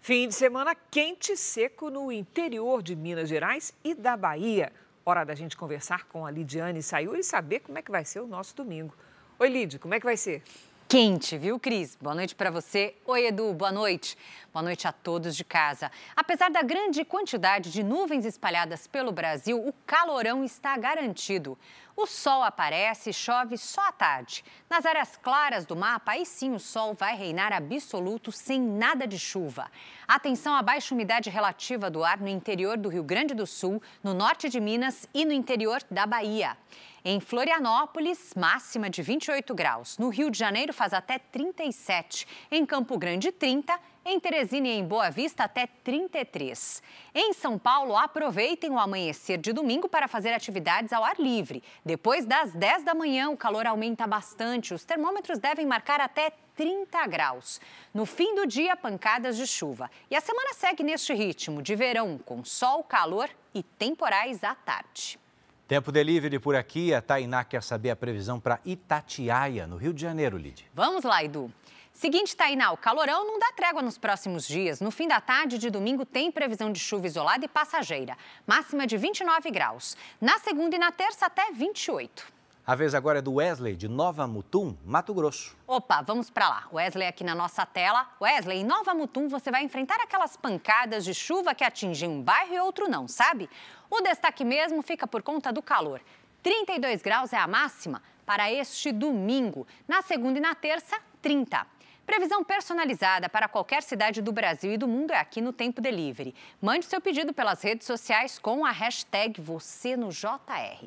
Fim 0.00 0.26
de 0.26 0.34
semana 0.34 0.74
quente 0.74 1.32
e 1.32 1.36
seco 1.36 1.88
no 1.88 2.10
interior 2.10 2.82
de 2.82 2.96
Minas 2.96 3.28
Gerais 3.28 3.72
e 3.84 3.94
da 3.94 4.16
Bahia. 4.16 4.72
Hora 5.06 5.22
da 5.22 5.36
gente 5.36 5.56
conversar 5.56 6.06
com 6.06 6.26
a 6.26 6.32
Lidiane 6.32 6.82
Sayuri 6.82 7.20
e 7.20 7.24
saber 7.24 7.60
como 7.60 7.78
é 7.78 7.82
que 7.82 7.92
vai 7.92 8.04
ser 8.04 8.18
o 8.18 8.26
nosso 8.26 8.56
domingo. 8.56 8.92
Oi, 9.36 9.48
Lid, 9.48 9.80
como 9.80 9.92
é 9.92 9.98
que 9.98 10.06
vai 10.06 10.16
ser? 10.16 10.44
Quente, 10.88 11.36
viu, 11.36 11.58
Cris? 11.58 11.98
Boa 12.00 12.14
noite 12.14 12.36
para 12.36 12.52
você. 12.52 12.94
Oi, 13.04 13.26
Edu, 13.26 13.52
boa 13.52 13.72
noite. 13.72 14.16
Boa 14.52 14.62
noite 14.62 14.86
a 14.86 14.92
todos 14.92 15.34
de 15.34 15.42
casa. 15.42 15.90
Apesar 16.14 16.52
da 16.52 16.62
grande 16.62 17.04
quantidade 17.04 17.72
de 17.72 17.82
nuvens 17.82 18.24
espalhadas 18.24 18.86
pelo 18.86 19.10
Brasil, 19.10 19.58
o 19.58 19.72
calorão 19.84 20.44
está 20.44 20.78
garantido. 20.78 21.58
O 21.96 22.06
sol 22.06 22.42
aparece 22.42 23.10
e 23.10 23.12
chove 23.12 23.56
só 23.56 23.80
à 23.88 23.92
tarde. 23.92 24.44
Nas 24.68 24.84
áreas 24.84 25.16
claras 25.16 25.64
do 25.64 25.76
mapa, 25.76 26.12
aí 26.12 26.26
sim 26.26 26.52
o 26.52 26.58
sol 26.58 26.92
vai 26.92 27.16
reinar 27.16 27.52
absoluto 27.52 28.32
sem 28.32 28.60
nada 28.60 29.06
de 29.06 29.16
chuva. 29.16 29.70
Atenção 30.06 30.56
à 30.56 30.62
baixa 30.62 30.92
umidade 30.92 31.30
relativa 31.30 31.88
do 31.88 32.02
ar 32.02 32.18
no 32.18 32.26
interior 32.26 32.76
do 32.76 32.88
Rio 32.88 33.04
Grande 33.04 33.32
do 33.32 33.46
Sul, 33.46 33.80
no 34.02 34.12
norte 34.12 34.48
de 34.48 34.58
Minas 34.58 35.08
e 35.14 35.24
no 35.24 35.32
interior 35.32 35.82
da 35.88 36.04
Bahia. 36.04 36.56
Em 37.04 37.20
Florianópolis, 37.20 38.34
máxima 38.34 38.90
de 38.90 39.00
28 39.00 39.54
graus. 39.54 39.96
No 39.96 40.08
Rio 40.08 40.30
de 40.30 40.38
Janeiro, 40.38 40.72
faz 40.72 40.92
até 40.92 41.18
37. 41.18 42.26
Em 42.50 42.66
Campo 42.66 42.98
Grande, 42.98 43.30
30 43.30 43.78
em 44.04 44.20
Teresina 44.20 44.68
e 44.68 44.72
em 44.72 44.84
Boa 44.84 45.10
Vista, 45.10 45.44
até 45.44 45.66
33. 45.66 46.82
Em 47.14 47.32
São 47.32 47.58
Paulo, 47.58 47.96
aproveitem 47.96 48.70
o 48.70 48.78
amanhecer 48.78 49.38
de 49.38 49.52
domingo 49.52 49.88
para 49.88 50.06
fazer 50.06 50.32
atividades 50.32 50.92
ao 50.92 51.02
ar 51.02 51.18
livre. 51.18 51.62
Depois 51.84 52.26
das 52.26 52.52
10 52.52 52.84
da 52.84 52.94
manhã, 52.94 53.30
o 53.30 53.36
calor 53.36 53.66
aumenta 53.66 54.06
bastante. 54.06 54.74
Os 54.74 54.84
termômetros 54.84 55.38
devem 55.38 55.64
marcar 55.64 56.00
até 56.00 56.32
30 56.54 57.06
graus. 57.06 57.60
No 57.92 58.04
fim 58.04 58.34
do 58.34 58.46
dia, 58.46 58.76
pancadas 58.76 59.36
de 59.36 59.46
chuva. 59.46 59.90
E 60.10 60.16
a 60.16 60.20
semana 60.20 60.52
segue 60.52 60.82
neste 60.82 61.14
ritmo 61.14 61.62
de 61.62 61.74
verão, 61.74 62.18
com 62.18 62.44
sol, 62.44 62.84
calor 62.84 63.30
e 63.54 63.62
temporais 63.62 64.44
à 64.44 64.54
tarde. 64.54 65.18
Tempo 65.66 65.90
delivery 65.90 66.38
por 66.38 66.54
aqui. 66.54 66.92
A 66.92 67.00
Tainá 67.00 67.42
quer 67.42 67.62
saber 67.62 67.90
a 67.90 67.96
previsão 67.96 68.38
para 68.38 68.60
Itatiaia, 68.66 69.66
no 69.66 69.76
Rio 69.76 69.94
de 69.94 70.02
Janeiro, 70.02 70.36
Lid. 70.36 70.66
Vamos 70.74 71.04
lá, 71.04 71.24
Edu. 71.24 71.50
Seguinte, 71.94 72.36
Tainá, 72.36 72.72
o 72.72 72.76
calorão 72.76 73.24
não 73.24 73.38
dá 73.38 73.52
trégua 73.52 73.80
nos 73.80 73.96
próximos 73.96 74.48
dias. 74.48 74.80
No 74.80 74.90
fim 74.90 75.06
da 75.06 75.20
tarde 75.20 75.56
de 75.56 75.70
domingo 75.70 76.04
tem 76.04 76.30
previsão 76.30 76.72
de 76.72 76.80
chuva 76.80 77.06
isolada 77.06 77.44
e 77.44 77.48
passageira. 77.48 78.18
Máxima 78.44 78.84
de 78.84 78.96
29 78.96 79.48
graus. 79.52 79.96
Na 80.20 80.40
segunda 80.40 80.74
e 80.74 80.78
na 80.78 80.90
terça, 80.90 81.26
até 81.26 81.52
28. 81.52 82.34
A 82.66 82.74
vez 82.74 82.96
agora 82.96 83.20
é 83.20 83.22
do 83.22 83.34
Wesley, 83.34 83.76
de 83.76 83.86
Nova 83.88 84.26
Mutum, 84.26 84.76
Mato 84.84 85.14
Grosso. 85.14 85.56
Opa, 85.68 86.02
vamos 86.02 86.30
para 86.30 86.48
lá. 86.48 86.68
Wesley 86.72 87.06
aqui 87.06 87.22
na 87.22 87.34
nossa 87.34 87.64
tela. 87.64 88.08
Wesley, 88.20 88.58
em 88.58 88.64
Nova 88.64 88.92
Mutum 88.92 89.28
você 89.28 89.50
vai 89.50 89.62
enfrentar 89.62 90.00
aquelas 90.00 90.36
pancadas 90.36 91.04
de 91.04 91.14
chuva 91.14 91.54
que 91.54 91.62
atingem 91.62 92.10
um 92.10 92.20
bairro 92.20 92.54
e 92.54 92.58
outro 92.58 92.88
não, 92.88 93.06
sabe? 93.06 93.48
O 93.88 94.00
destaque 94.00 94.44
mesmo 94.44 94.82
fica 94.82 95.06
por 95.06 95.22
conta 95.22 95.52
do 95.52 95.62
calor. 95.62 96.00
32 96.42 97.02
graus 97.02 97.32
é 97.32 97.36
a 97.36 97.46
máxima 97.46 98.02
para 98.26 98.50
este 98.50 98.90
domingo. 98.90 99.64
Na 99.86 100.02
segunda 100.02 100.38
e 100.38 100.42
na 100.42 100.54
terça, 100.54 100.98
30. 101.22 101.73
Previsão 102.06 102.44
personalizada 102.44 103.28
para 103.28 103.48
qualquer 103.48 103.82
cidade 103.82 104.20
do 104.20 104.30
Brasil 104.30 104.72
e 104.72 104.76
do 104.76 104.86
mundo 104.86 105.12
é 105.12 105.18
aqui 105.18 105.40
no 105.40 105.52
Tempo 105.52 105.80
Delivery. 105.80 106.34
Mande 106.60 106.84
seu 106.84 107.00
pedido 107.00 107.32
pelas 107.32 107.62
redes 107.62 107.86
sociais 107.86 108.38
com 108.38 108.64
a 108.64 108.70
hashtag 108.70 109.40
você 109.40 109.96
no 109.96 110.10
JR. 110.10 110.86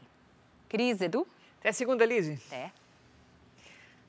Cris, 0.69 1.01
Edu? 1.01 1.27
Até 1.59 1.71
segunda, 1.71 2.05
Lise. 2.05 2.39
Até. 2.47 2.71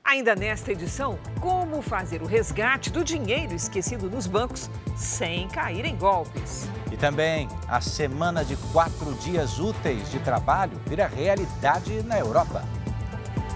Ainda 0.03 0.35
nesta 0.35 0.71
edição, 0.71 1.19
como 1.39 1.81
fazer 1.81 2.21
o 2.21 2.25
resgate 2.25 2.89
do 2.89 3.03
dinheiro 3.03 3.53
esquecido 3.53 4.09
nos 4.09 4.27
bancos 4.27 4.69
sem 4.95 5.47
cair 5.47 5.85
em 5.85 5.95
golpes. 5.95 6.67
E 6.91 6.97
também 6.97 7.47
a 7.67 7.81
semana 7.81 8.43
de 8.45 8.55
quatro 8.71 9.13
dias 9.15 9.59
úteis 9.59 10.09
de 10.11 10.19
trabalho 10.19 10.79
vira 10.87 11.07
realidade 11.07 12.01
na 12.03 12.17
Europa. 12.17 12.63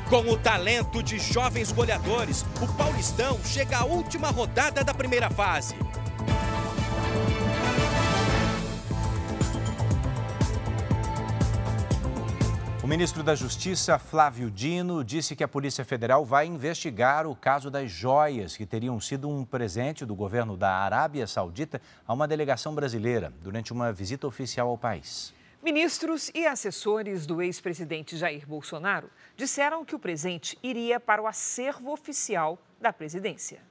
Com 0.09 0.29
o 0.29 0.37
talento 0.37 1.01
de 1.01 1.17
jovens 1.17 1.71
goleadores, 1.71 2.45
o 2.61 2.67
Paulistão 2.75 3.39
chega 3.43 3.77
à 3.77 3.85
última 3.85 4.29
rodada 4.29 4.83
da 4.83 4.93
primeira 4.93 5.29
fase. 5.29 5.75
O 12.83 12.87
ministro 12.87 13.23
da 13.23 13.33
Justiça, 13.33 13.97
Flávio 13.97 14.51
Dino, 14.51 15.05
disse 15.05 15.37
que 15.37 15.43
a 15.43 15.47
Polícia 15.47 15.85
Federal 15.85 16.25
vai 16.25 16.45
investigar 16.45 17.25
o 17.25 17.33
caso 17.33 17.71
das 17.71 17.89
joias 17.89 18.57
que 18.57 18.65
teriam 18.65 18.99
sido 18.99 19.29
um 19.29 19.45
presente 19.45 20.05
do 20.05 20.13
governo 20.13 20.57
da 20.57 20.69
Arábia 20.69 21.25
Saudita 21.25 21.81
a 22.05 22.13
uma 22.13 22.27
delegação 22.27 22.75
brasileira 22.75 23.31
durante 23.41 23.71
uma 23.71 23.93
visita 23.93 24.27
oficial 24.27 24.67
ao 24.67 24.77
país. 24.77 25.33
Ministros 25.63 26.29
e 26.35 26.45
assessores 26.45 27.25
do 27.25 27.41
ex-presidente 27.41 28.17
Jair 28.17 28.45
Bolsonaro 28.45 29.09
disseram 29.37 29.85
que 29.85 29.95
o 29.95 29.99
presente 29.99 30.59
iria 30.61 30.99
para 30.99 31.21
o 31.21 31.25
acervo 31.25 31.93
oficial 31.93 32.61
da 32.81 32.91
presidência. 32.91 33.61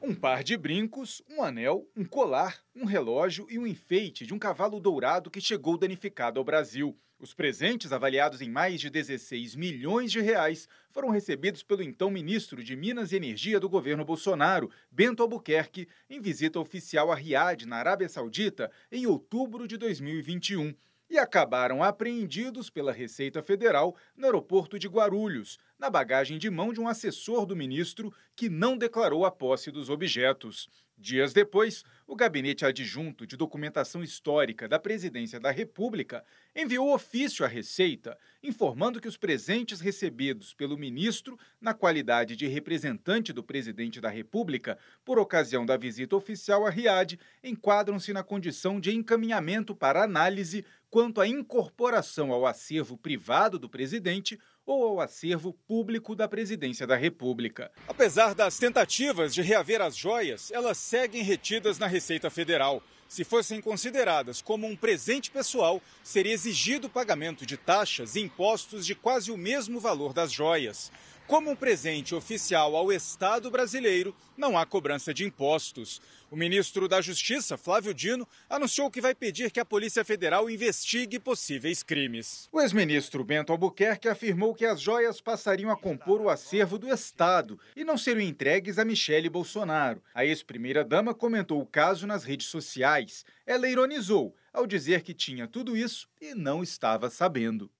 Um 0.00 0.14
par 0.14 0.44
de 0.44 0.56
brincos, 0.56 1.22
um 1.28 1.42
anel, 1.42 1.84
um 1.96 2.04
colar, 2.04 2.62
um 2.72 2.84
relógio 2.84 3.48
e 3.50 3.58
um 3.58 3.66
enfeite 3.66 4.24
de 4.24 4.32
um 4.32 4.38
cavalo 4.38 4.78
dourado 4.78 5.28
que 5.28 5.40
chegou 5.40 5.76
danificado 5.76 6.38
ao 6.38 6.44
Brasil. 6.44 6.96
Os 7.20 7.34
presentes, 7.34 7.92
avaliados 7.92 8.40
em 8.40 8.48
mais 8.48 8.80
de 8.80 8.88
16 8.88 9.54
milhões 9.54 10.10
de 10.10 10.22
reais, 10.22 10.66
foram 10.90 11.10
recebidos 11.10 11.62
pelo 11.62 11.82
então 11.82 12.10
ministro 12.10 12.64
de 12.64 12.74
Minas 12.74 13.12
e 13.12 13.16
Energia 13.16 13.60
do 13.60 13.68
governo 13.68 14.06
Bolsonaro, 14.06 14.70
Bento 14.90 15.22
Albuquerque, 15.22 15.86
em 16.08 16.18
visita 16.18 16.58
oficial 16.58 17.12
a 17.12 17.14
Riad, 17.14 17.66
na 17.66 17.76
Arábia 17.76 18.08
Saudita, 18.08 18.70
em 18.90 19.06
outubro 19.06 19.68
de 19.68 19.76
2021, 19.76 20.74
e 21.10 21.18
acabaram 21.18 21.82
apreendidos 21.82 22.70
pela 22.70 22.92
Receita 22.92 23.42
Federal 23.42 23.96
no 24.16 24.26
aeroporto 24.26 24.78
de 24.78 24.86
Guarulhos, 24.86 25.58
na 25.76 25.90
bagagem 25.90 26.38
de 26.38 26.48
mão 26.48 26.72
de 26.72 26.80
um 26.80 26.86
assessor 26.86 27.44
do 27.44 27.56
ministro 27.56 28.14
que 28.36 28.48
não 28.48 28.78
declarou 28.78 29.26
a 29.26 29.30
posse 29.30 29.70
dos 29.72 29.90
objetos. 29.90 30.68
Dias 30.96 31.32
depois, 31.32 31.82
o 32.06 32.14
Gabinete 32.14 32.66
Adjunto 32.66 33.26
de 33.26 33.34
Documentação 33.34 34.02
Histórica 34.02 34.68
da 34.68 34.78
Presidência 34.78 35.40
da 35.40 35.50
República 35.50 36.22
enviou 36.54 36.94
ofício 36.94 37.42
à 37.42 37.48
Receita 37.48 38.18
informando 38.42 39.00
que 39.00 39.08
os 39.08 39.16
presentes 39.16 39.80
recebidos 39.80 40.52
pelo 40.52 40.76
ministro, 40.76 41.38
na 41.58 41.72
qualidade 41.72 42.36
de 42.36 42.46
representante 42.46 43.32
do 43.32 43.42
presidente 43.42 44.00
da 44.00 44.10
República, 44.10 44.78
por 45.04 45.18
ocasião 45.18 45.64
da 45.64 45.76
visita 45.76 46.16
oficial 46.16 46.66
a 46.66 46.70
Riad, 46.70 47.18
enquadram-se 47.42 48.12
na 48.12 48.22
condição 48.22 48.78
de 48.78 48.94
encaminhamento 48.94 49.74
para 49.74 50.02
análise 50.02 50.64
quanto 50.90 51.20
à 51.20 51.26
incorporação 51.26 52.32
ao 52.32 52.44
acervo 52.44 52.96
privado 52.96 53.58
do 53.58 53.68
presidente 53.68 54.38
ou 54.66 54.84
ao 54.84 55.00
acervo 55.00 55.52
público 55.52 56.14
da 56.14 56.28
Presidência 56.28 56.86
da 56.86 56.96
República. 56.96 57.70
Apesar 57.88 58.34
das 58.34 58.58
tentativas 58.58 59.32
de 59.32 59.42
reaver 59.42 59.80
as 59.80 59.96
joias, 59.96 60.50
elas 60.50 60.78
seguem 60.78 61.22
retidas 61.22 61.78
na 61.78 61.86
Receita 61.86 62.28
Federal. 62.28 62.82
Se 63.08 63.24
fossem 63.24 63.60
consideradas 63.60 64.40
como 64.40 64.68
um 64.68 64.76
presente 64.76 65.30
pessoal, 65.30 65.82
seria 66.04 66.32
exigido 66.32 66.86
o 66.86 66.90
pagamento 66.90 67.44
de 67.44 67.56
taxas 67.56 68.14
e 68.14 68.20
impostos 68.20 68.86
de 68.86 68.94
quase 68.94 69.32
o 69.32 69.36
mesmo 69.36 69.80
valor 69.80 70.12
das 70.12 70.30
joias. 70.30 70.92
Como 71.30 71.48
um 71.48 71.54
presente 71.54 72.12
oficial 72.12 72.74
ao 72.74 72.90
Estado 72.90 73.52
brasileiro, 73.52 74.12
não 74.36 74.58
há 74.58 74.66
cobrança 74.66 75.14
de 75.14 75.24
impostos. 75.24 76.02
O 76.28 76.34
ministro 76.34 76.88
da 76.88 77.00
Justiça, 77.00 77.56
Flávio 77.56 77.94
Dino, 77.94 78.26
anunciou 78.48 78.90
que 78.90 79.00
vai 79.00 79.14
pedir 79.14 79.52
que 79.52 79.60
a 79.60 79.64
Polícia 79.64 80.04
Federal 80.04 80.50
investigue 80.50 81.20
possíveis 81.20 81.84
crimes. 81.84 82.48
O 82.50 82.60
ex-ministro 82.60 83.22
Bento 83.22 83.52
Albuquerque 83.52 84.08
afirmou 84.08 84.52
que 84.56 84.66
as 84.66 84.80
joias 84.80 85.20
passariam 85.20 85.70
a 85.70 85.76
compor 85.76 86.20
o 86.20 86.28
acervo 86.28 86.76
do 86.80 86.92
Estado 86.92 87.56
e 87.76 87.84
não 87.84 87.96
seriam 87.96 88.28
entregues 88.28 88.76
a 88.76 88.84
Michele 88.84 89.30
Bolsonaro. 89.30 90.02
A 90.12 90.26
ex-primeira-dama 90.26 91.14
comentou 91.14 91.60
o 91.60 91.66
caso 91.66 92.08
nas 92.08 92.24
redes 92.24 92.48
sociais. 92.48 93.24
Ela 93.46 93.68
ironizou 93.68 94.34
ao 94.52 94.66
dizer 94.66 95.02
que 95.02 95.14
tinha 95.14 95.46
tudo 95.46 95.76
isso 95.76 96.08
e 96.20 96.34
não 96.34 96.60
estava 96.60 97.08
sabendo. 97.08 97.70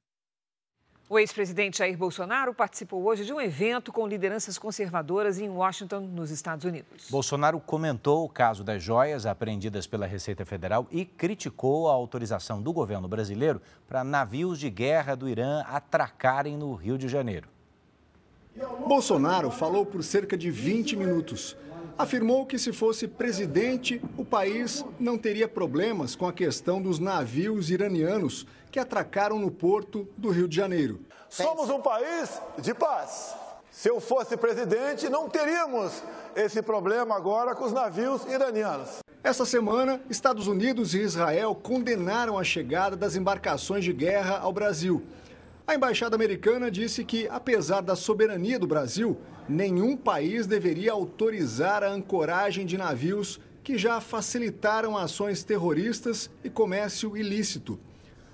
O 1.12 1.18
ex-presidente 1.18 1.78
Jair 1.78 1.98
Bolsonaro 1.98 2.54
participou 2.54 3.02
hoje 3.04 3.24
de 3.24 3.32
um 3.32 3.40
evento 3.40 3.92
com 3.92 4.06
lideranças 4.06 4.56
conservadoras 4.56 5.40
em 5.40 5.48
Washington, 5.48 6.02
nos 6.02 6.30
Estados 6.30 6.64
Unidos. 6.64 7.10
Bolsonaro 7.10 7.58
comentou 7.58 8.24
o 8.24 8.28
caso 8.28 8.62
das 8.62 8.80
joias 8.80 9.26
apreendidas 9.26 9.88
pela 9.88 10.06
Receita 10.06 10.44
Federal 10.44 10.86
e 10.88 11.04
criticou 11.04 11.88
a 11.88 11.92
autorização 11.92 12.62
do 12.62 12.72
governo 12.72 13.08
brasileiro 13.08 13.60
para 13.88 14.04
navios 14.04 14.60
de 14.60 14.70
guerra 14.70 15.16
do 15.16 15.28
Irã 15.28 15.62
atracarem 15.62 16.56
no 16.56 16.76
Rio 16.76 16.96
de 16.96 17.08
Janeiro. 17.08 17.48
Bolsonaro 18.86 19.50
falou 19.50 19.84
por 19.84 20.04
cerca 20.04 20.38
de 20.38 20.48
20 20.48 20.94
minutos. 20.94 21.56
Afirmou 22.00 22.46
que, 22.46 22.58
se 22.58 22.72
fosse 22.72 23.06
presidente, 23.06 24.00
o 24.16 24.24
país 24.24 24.82
não 24.98 25.18
teria 25.18 25.46
problemas 25.46 26.16
com 26.16 26.26
a 26.26 26.32
questão 26.32 26.80
dos 26.80 26.98
navios 26.98 27.70
iranianos 27.70 28.46
que 28.70 28.78
atracaram 28.78 29.38
no 29.38 29.50
porto 29.50 30.08
do 30.16 30.30
Rio 30.30 30.48
de 30.48 30.56
Janeiro. 30.56 31.00
Somos 31.28 31.68
um 31.68 31.78
país 31.78 32.40
de 32.56 32.72
paz. 32.72 33.36
Se 33.70 33.90
eu 33.90 34.00
fosse 34.00 34.34
presidente, 34.34 35.10
não 35.10 35.28
teríamos 35.28 36.02
esse 36.34 36.62
problema 36.62 37.14
agora 37.14 37.54
com 37.54 37.66
os 37.66 37.72
navios 37.74 38.24
iranianos. 38.24 39.00
Essa 39.22 39.44
semana, 39.44 40.00
Estados 40.08 40.46
Unidos 40.46 40.94
e 40.94 41.00
Israel 41.00 41.54
condenaram 41.54 42.38
a 42.38 42.42
chegada 42.42 42.96
das 42.96 43.14
embarcações 43.14 43.84
de 43.84 43.92
guerra 43.92 44.38
ao 44.38 44.54
Brasil. 44.54 45.02
A 45.66 45.74
embaixada 45.74 46.16
americana 46.16 46.70
disse 46.70 47.04
que, 47.04 47.28
apesar 47.28 47.82
da 47.82 47.94
soberania 47.94 48.58
do 48.58 48.66
Brasil, 48.66 49.18
nenhum 49.50 49.96
país 49.96 50.46
deveria 50.46 50.92
autorizar 50.92 51.82
a 51.82 51.90
ancoragem 51.90 52.64
de 52.64 52.78
navios 52.78 53.40
que 53.64 53.76
já 53.76 54.00
facilitaram 54.00 54.96
ações 54.96 55.42
terroristas 55.42 56.30
e 56.44 56.48
comércio 56.48 57.16
ilícito. 57.16 57.78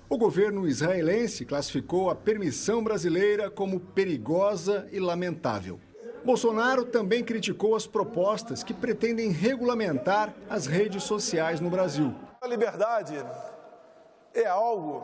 O 0.07 0.17
governo 0.17 0.67
israelense 0.67 1.43
classificou 1.43 2.09
a 2.09 2.15
permissão 2.15 2.83
brasileira 2.83 3.49
como 3.49 3.79
perigosa 3.79 4.87
e 4.91 4.99
lamentável. 4.99 5.79
Bolsonaro 6.23 6.85
também 6.85 7.23
criticou 7.23 7.75
as 7.75 7.87
propostas 7.87 8.63
que 8.63 8.73
pretendem 8.73 9.31
regulamentar 9.31 10.33
as 10.49 10.65
redes 10.65 11.03
sociais 11.03 11.59
no 11.59 11.69
Brasil. 11.69 12.13
A 12.41 12.47
liberdade 12.47 13.15
é 14.33 14.45
algo 14.45 15.03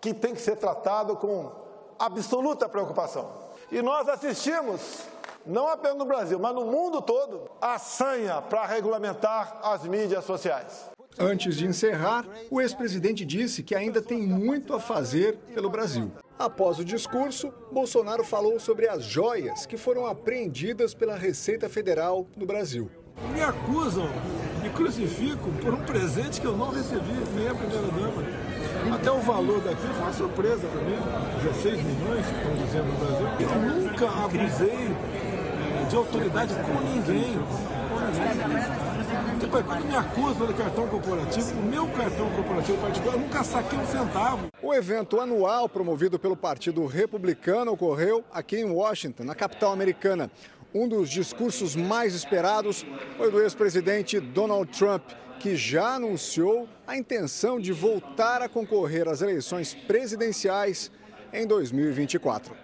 que 0.00 0.14
tem 0.14 0.34
que 0.34 0.40
ser 0.40 0.56
tratado 0.56 1.16
com 1.16 1.50
absoluta 1.98 2.68
preocupação. 2.68 3.47
E 3.70 3.82
nós 3.82 4.08
assistimos, 4.08 5.02
não 5.44 5.68
apenas 5.68 5.98
no 5.98 6.06
Brasil, 6.06 6.38
mas 6.38 6.54
no 6.54 6.64
mundo 6.64 7.02
todo, 7.02 7.50
a 7.60 7.78
sanha 7.78 8.40
para 8.40 8.64
regulamentar 8.64 9.60
as 9.62 9.84
mídias 9.84 10.24
sociais. 10.24 10.90
Antes 11.18 11.56
de 11.56 11.66
encerrar, 11.66 12.24
o 12.50 12.62
ex-presidente 12.62 13.26
disse 13.26 13.62
que 13.62 13.74
ainda 13.74 14.00
tem 14.00 14.22
muito 14.22 14.74
a 14.74 14.80
fazer 14.80 15.36
pelo 15.52 15.68
Brasil. 15.68 16.10
Após 16.38 16.78
o 16.78 16.84
discurso, 16.84 17.52
Bolsonaro 17.70 18.24
falou 18.24 18.58
sobre 18.58 18.88
as 18.88 19.04
joias 19.04 19.66
que 19.66 19.76
foram 19.76 20.06
apreendidas 20.06 20.94
pela 20.94 21.16
Receita 21.16 21.68
Federal 21.68 22.26
no 22.36 22.46
Brasil. 22.46 22.90
Me 23.34 23.42
acusam, 23.42 24.08
me 24.62 24.70
crucificam 24.70 25.52
por 25.60 25.74
um 25.74 25.84
presente 25.84 26.40
que 26.40 26.46
eu 26.46 26.56
não 26.56 26.70
recebi, 26.70 27.12
nem 27.34 27.48
a 27.48 27.54
primeira-dama. 27.54 28.37
Até 28.92 29.10
o 29.10 29.20
valor 29.20 29.60
daquilo 29.60 29.94
foi 29.94 30.02
uma 30.02 30.12
surpresa 30.12 30.66
para 30.66 30.80
mim, 30.82 30.98
16 31.42 31.82
milhões, 31.82 32.26
estão 32.26 32.54
dizendo 32.54 32.86
no 32.86 32.98
Brasil. 32.98 33.26
Eu 33.40 33.82
nunca 33.82 34.06
abusei 34.24 34.96
de 35.88 35.96
autoridade 35.96 36.54
com 36.54 36.80
ninguém. 36.82 37.34
Com 37.34 38.00
ninguém. 38.06 38.88
Tipo, 39.40 39.62
quando 39.62 39.84
me 39.86 39.94
acusam 39.94 40.46
de 40.46 40.54
cartão 40.54 40.86
corporativo, 40.88 41.60
o 41.60 41.62
meu 41.62 41.86
cartão 41.88 42.30
corporativo 42.30 42.78
particular, 42.78 43.14
eu 43.14 43.20
nunca 43.20 43.44
saquei 43.44 43.78
um 43.78 43.86
centavo. 43.86 44.48
O 44.62 44.74
evento 44.74 45.20
anual 45.20 45.68
promovido 45.68 46.18
pelo 46.18 46.36
Partido 46.36 46.84
Republicano 46.86 47.72
ocorreu 47.72 48.24
aqui 48.32 48.56
em 48.56 48.70
Washington, 48.70 49.24
na 49.24 49.34
capital 49.34 49.72
americana. 49.72 50.30
Um 50.74 50.86
dos 50.86 51.08
discursos 51.08 51.74
mais 51.74 52.14
esperados 52.14 52.84
foi 53.16 53.30
do 53.30 53.40
ex-presidente 53.40 54.20
Donald 54.20 54.70
Trump, 54.76 55.02
que 55.40 55.56
já 55.56 55.94
anunciou 55.94 56.68
a 56.86 56.96
intenção 56.96 57.58
de 57.58 57.72
voltar 57.72 58.42
a 58.42 58.48
concorrer 58.48 59.08
às 59.08 59.22
eleições 59.22 59.74
presidenciais 59.74 60.90
em 61.32 61.46
2024. 61.46 62.54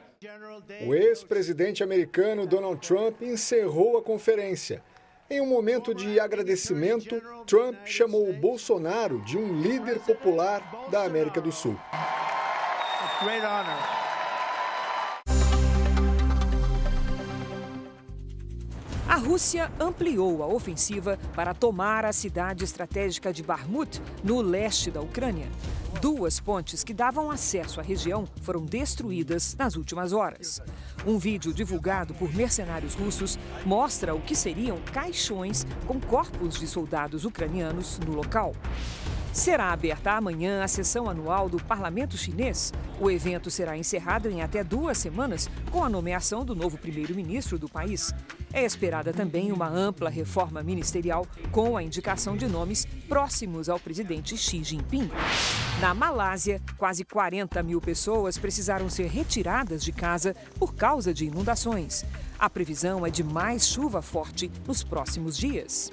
O 0.86 0.94
ex-presidente 0.94 1.82
americano 1.82 2.46
Donald 2.46 2.86
Trump 2.86 3.22
encerrou 3.22 3.96
a 3.96 4.02
conferência. 4.02 4.82
Em 5.30 5.40
um 5.40 5.46
momento 5.46 5.94
de 5.94 6.20
agradecimento, 6.20 7.20
Trump 7.46 7.86
chamou 7.86 8.28
o 8.28 8.32
Bolsonaro 8.34 9.20
de 9.22 9.38
um 9.38 9.60
líder 9.62 9.98
popular 10.00 10.88
da 10.90 11.04
América 11.04 11.40
do 11.40 11.50
Sul. 11.50 11.78
A 19.06 19.16
Rússia 19.16 19.70
ampliou 19.78 20.42
a 20.42 20.46
ofensiva 20.46 21.18
para 21.34 21.52
tomar 21.52 22.06
a 22.06 22.12
cidade 22.12 22.64
estratégica 22.64 23.34
de 23.34 23.42
Bakhmut, 23.42 24.00
no 24.22 24.40
leste 24.40 24.90
da 24.90 25.02
Ucrânia. 25.02 25.46
Duas 26.00 26.40
pontes 26.40 26.82
que 26.82 26.94
davam 26.94 27.30
acesso 27.30 27.80
à 27.80 27.82
região 27.82 28.26
foram 28.40 28.64
destruídas 28.64 29.54
nas 29.56 29.76
últimas 29.76 30.14
horas. 30.14 30.62
Um 31.06 31.18
vídeo 31.18 31.52
divulgado 31.52 32.14
por 32.14 32.34
mercenários 32.34 32.94
russos 32.94 33.38
mostra 33.66 34.14
o 34.14 34.20
que 34.22 34.34
seriam 34.34 34.78
caixões 34.92 35.66
com 35.86 36.00
corpos 36.00 36.58
de 36.58 36.66
soldados 36.66 37.26
ucranianos 37.26 37.98
no 37.98 38.14
local. 38.14 38.54
Será 39.34 39.72
aberta 39.72 40.12
amanhã 40.12 40.62
a 40.62 40.68
sessão 40.68 41.10
anual 41.10 41.48
do 41.48 41.56
Parlamento 41.56 42.16
Chinês. 42.16 42.72
O 43.00 43.10
evento 43.10 43.50
será 43.50 43.76
encerrado 43.76 44.30
em 44.30 44.42
até 44.42 44.62
duas 44.62 44.96
semanas 44.96 45.50
com 45.72 45.82
a 45.82 45.88
nomeação 45.88 46.44
do 46.44 46.54
novo 46.54 46.78
primeiro-ministro 46.78 47.58
do 47.58 47.68
país. 47.68 48.14
É 48.52 48.64
esperada 48.64 49.12
também 49.12 49.50
uma 49.50 49.68
ampla 49.68 50.08
reforma 50.08 50.62
ministerial 50.62 51.26
com 51.50 51.76
a 51.76 51.82
indicação 51.82 52.36
de 52.36 52.46
nomes 52.46 52.86
próximos 53.08 53.68
ao 53.68 53.80
presidente 53.80 54.36
Xi 54.36 54.62
Jinping. 54.62 55.10
Na 55.80 55.92
Malásia, 55.92 56.62
quase 56.78 57.04
40 57.04 57.60
mil 57.64 57.80
pessoas 57.80 58.38
precisaram 58.38 58.88
ser 58.88 59.08
retiradas 59.08 59.82
de 59.82 59.90
casa 59.90 60.36
por 60.60 60.76
causa 60.76 61.12
de 61.12 61.24
inundações. 61.26 62.04
A 62.38 62.48
previsão 62.48 63.04
é 63.04 63.10
de 63.10 63.24
mais 63.24 63.66
chuva 63.66 64.00
forte 64.00 64.48
nos 64.64 64.84
próximos 64.84 65.36
dias. 65.36 65.90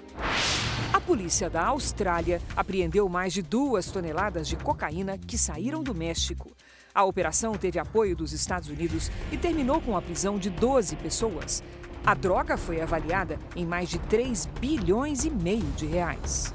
A 0.94 1.00
polícia 1.00 1.50
da 1.50 1.68
Austrália 1.68 2.42
apreendeu 2.54 3.08
mais 3.08 3.32
de 3.32 3.42
duas 3.42 3.90
toneladas 3.90 4.46
de 4.46 4.58
cocaína 4.58 5.18
que 5.18 5.38
saíram 5.38 5.82
do 5.82 5.96
México. 5.96 6.52
A 6.94 7.06
operação 7.06 7.54
teve 7.54 7.80
apoio 7.80 8.14
dos 8.14 8.34
Estados 8.34 8.68
Unidos 8.68 9.10
e 9.32 9.38
terminou 9.38 9.80
com 9.80 9.96
a 9.96 10.02
prisão 10.02 10.38
de 10.38 10.50
12 10.50 10.98
pessoas. 10.98 11.64
A 12.06 12.14
droga 12.14 12.58
foi 12.58 12.82
avaliada 12.82 13.40
em 13.56 13.66
mais 13.66 13.88
de 13.88 14.00
3 14.00 14.48
bilhões 14.60 15.24
e 15.24 15.30
meio 15.30 15.72
de 15.78 15.86
reais. 15.86 16.54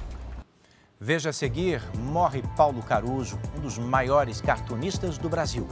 Veja 1.00 1.30
a 1.30 1.32
seguir: 1.32 1.80
morre 1.94 2.42
Paulo 2.56 2.82
Caruso, 2.82 3.38
um 3.56 3.60
dos 3.60 3.78
maiores 3.78 4.42
cartunistas 4.42 5.16
do 5.16 5.30
Brasil. 5.30 5.66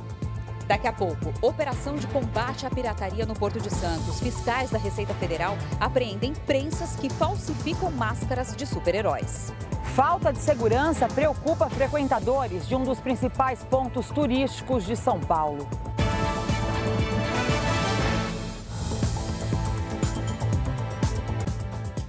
Daqui 0.66 0.86
a 0.86 0.92
pouco, 0.92 1.32
operação 1.42 1.94
de 1.96 2.06
combate 2.06 2.64
à 2.64 2.70
pirataria 2.70 3.26
no 3.26 3.34
Porto 3.34 3.60
de 3.60 3.70
Santos. 3.70 4.18
Fiscais 4.20 4.70
da 4.70 4.78
Receita 4.78 5.12
Federal 5.14 5.58
apreendem 5.78 6.32
prensas 6.32 6.96
que 6.96 7.10
falsificam 7.10 7.90
máscaras 7.90 8.56
de 8.56 8.66
super-heróis. 8.66 9.52
Falta 9.94 10.32
de 10.32 10.38
segurança 10.38 11.06
preocupa 11.06 11.68
frequentadores 11.68 12.66
de 12.66 12.74
um 12.74 12.82
dos 12.82 12.98
principais 12.98 13.62
pontos 13.64 14.08
turísticos 14.08 14.84
de 14.84 14.96
São 14.96 15.20
Paulo. 15.20 15.68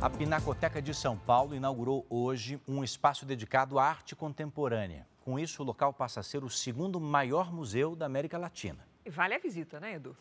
A 0.02 0.10
Pinacoteca 0.10 0.82
de 0.82 0.94
São 0.94 1.18
Paulo 1.18 1.56
inaugurou 1.56 2.06
hoje 2.10 2.60
um 2.68 2.84
espaço 2.84 3.26
dedicado 3.26 3.78
à 3.78 3.86
arte 3.86 4.16
contemporânea. 4.16 5.06
Com 5.26 5.40
isso, 5.40 5.64
o 5.64 5.66
local 5.66 5.92
passa 5.92 6.20
a 6.20 6.24
ser 6.24 6.44
o 6.44 6.50
segundo 6.52 7.02
maior 7.02 7.52
museu 7.52 7.96
da 7.96 8.06
América 8.06 8.38
Latina. 8.38 8.88
Vale 9.08 9.34
a 9.34 9.40
visita, 9.40 9.80
né, 9.80 9.96
Edu? 9.96 10.16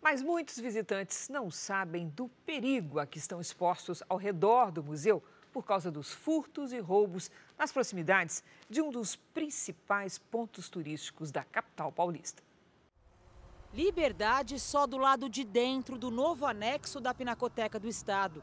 Mas 0.00 0.22
muitos 0.22 0.58
visitantes 0.58 1.28
não 1.28 1.50
sabem 1.50 2.08
do 2.08 2.30
perigo 2.46 2.98
a 2.98 3.06
que 3.06 3.18
estão 3.18 3.42
expostos 3.42 4.02
ao 4.08 4.16
redor 4.16 4.72
do 4.72 4.82
museu 4.82 5.22
por 5.52 5.66
causa 5.66 5.90
dos 5.90 6.14
furtos 6.14 6.72
e 6.72 6.78
roubos 6.78 7.30
nas 7.58 7.70
proximidades 7.70 8.42
de 8.70 8.80
um 8.80 8.90
dos 8.90 9.16
principais 9.16 10.16
pontos 10.16 10.70
turísticos 10.70 11.30
da 11.30 11.44
capital 11.44 11.92
paulista. 11.92 12.42
Liberdade 13.74 14.58
só 14.58 14.86
do 14.86 14.96
lado 14.96 15.28
de 15.28 15.44
dentro 15.44 15.98
do 15.98 16.10
novo 16.10 16.46
anexo 16.46 17.00
da 17.00 17.12
Pinacoteca 17.12 17.78
do 17.78 17.86
Estado. 17.86 18.42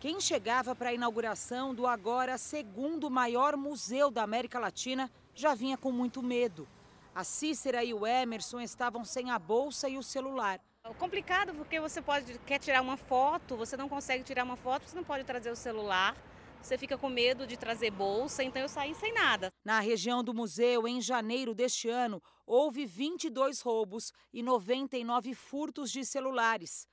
Quem 0.00 0.20
chegava 0.20 0.76
para 0.76 0.90
a 0.90 0.94
inauguração 0.94 1.74
do 1.74 1.84
agora 1.84 2.38
segundo 2.38 3.10
maior 3.10 3.56
museu 3.56 4.12
da 4.12 4.22
América 4.22 4.60
Latina 4.60 5.10
já 5.34 5.56
vinha 5.56 5.76
com 5.76 5.90
muito 5.90 6.22
medo. 6.22 6.68
A 7.12 7.24
Cícera 7.24 7.82
e 7.82 7.92
o 7.92 8.06
Emerson 8.06 8.60
estavam 8.60 9.04
sem 9.04 9.32
a 9.32 9.40
bolsa 9.40 9.88
e 9.88 9.98
o 9.98 10.02
celular. 10.04 10.60
É 10.84 10.94
complicado 10.94 11.52
porque 11.52 11.80
você 11.80 12.00
pode 12.00 12.38
quer 12.46 12.60
tirar 12.60 12.80
uma 12.80 12.96
foto, 12.96 13.56
você 13.56 13.76
não 13.76 13.88
consegue 13.88 14.22
tirar 14.22 14.44
uma 14.44 14.56
foto, 14.56 14.88
você 14.88 14.94
não 14.94 15.02
pode 15.02 15.24
trazer 15.24 15.50
o 15.50 15.56
celular. 15.56 16.16
Você 16.62 16.78
fica 16.78 16.96
com 16.96 17.08
medo 17.08 17.44
de 17.44 17.56
trazer 17.56 17.90
bolsa, 17.90 18.44
então 18.44 18.62
eu 18.62 18.68
saí 18.68 18.94
sem 18.94 19.12
nada. 19.12 19.52
Na 19.64 19.80
região 19.80 20.22
do 20.22 20.32
museu, 20.32 20.86
em 20.86 21.00
janeiro 21.00 21.56
deste 21.56 21.88
ano, 21.88 22.22
houve 22.46 22.86
22 22.86 23.60
roubos 23.62 24.12
e 24.32 24.44
99 24.44 25.34
furtos 25.34 25.90
de 25.90 26.04
celulares. 26.04 26.86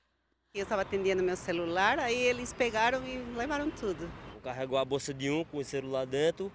Eu 0.56 0.62
estava 0.62 0.80
atendendo 0.80 1.22
meu 1.22 1.36
celular, 1.36 1.98
aí 1.98 2.16
eles 2.16 2.50
pegaram 2.50 3.06
e 3.06 3.18
levaram 3.36 3.70
tudo. 3.70 4.10
Carregou 4.42 4.78
a 4.78 4.84
bolsa 4.86 5.12
de 5.12 5.28
um 5.28 5.44
com 5.44 5.58
o 5.58 5.64
celular 5.64 6.06
dentro 6.06 6.50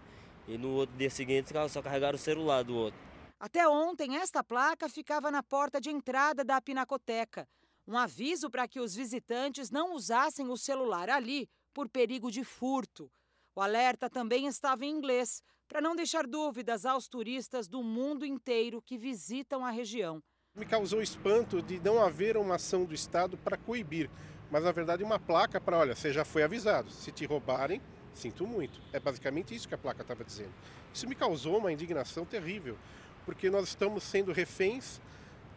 e 0.48 0.58
no 0.58 0.70
outro 0.70 0.98
dia 0.98 1.10
seguinte 1.12 1.52
só 1.70 1.84
carregaram 1.84 2.16
o 2.16 2.20
celular 2.20 2.64
do 2.64 2.76
outro. 2.76 3.00
Até 3.40 3.68
ontem, 3.68 4.18
esta 4.18 4.44
placa 4.44 4.90
ficava 4.90 5.30
na 5.30 5.44
porta 5.44 5.80
de 5.80 5.92
entrada 5.92 6.44
da 6.44 6.60
Pinacoteca. 6.60 7.48
Um 7.88 7.96
aviso 7.96 8.50
para 8.50 8.68
que 8.68 8.80
os 8.80 8.96
visitantes 8.96 9.70
não 9.70 9.94
usassem 9.94 10.50
o 10.50 10.58
celular 10.58 11.08
ali 11.08 11.48
por 11.72 11.88
perigo 11.88 12.32
de 12.32 12.44
furto. 12.44 13.12
O 13.56 13.62
alerta 13.62 14.10
também 14.10 14.48
estava 14.48 14.84
em 14.84 14.90
inglês, 14.90 15.44
para 15.68 15.80
não 15.80 15.96
deixar 15.96 16.26
dúvidas 16.26 16.88
aos 16.88 17.08
turistas 17.08 17.68
do 17.68 17.84
mundo 17.84 18.26
inteiro 18.26 18.82
que 18.82 18.98
visitam 18.98 19.64
a 19.64 19.70
região. 19.70 20.24
Me 20.54 20.66
causou 20.66 21.02
espanto 21.02 21.62
de 21.62 21.80
não 21.80 22.04
haver 22.04 22.36
uma 22.36 22.56
ação 22.56 22.84
do 22.84 22.94
Estado 22.94 23.38
para 23.38 23.56
coibir, 23.56 24.10
mas 24.52 24.62
na 24.62 24.72
verdade 24.74 25.02
uma 25.02 25.18
placa 25.18 25.62
para, 25.62 25.78
olha, 25.78 25.96
você 25.96 26.12
já 26.12 26.26
foi 26.26 26.44
avisado, 26.44 26.92
se 26.92 27.10
te 27.10 27.26
roubarem, 27.26 27.82
sinto 28.14 28.46
muito. 28.46 28.82
É 28.92 29.00
basicamente 29.00 29.56
isso 29.56 29.66
que 29.66 29.74
a 29.74 29.78
placa 29.78 30.02
estava 30.02 30.26
dizendo. 30.26 30.52
Isso 30.94 31.08
me 31.08 31.16
causou 31.16 31.58
uma 31.58 31.72
indignação 31.72 32.26
terrível, 32.26 32.78
porque 33.26 33.50
nós 33.50 33.70
estamos 33.70 34.04
sendo 34.04 34.34
reféns 34.34 35.00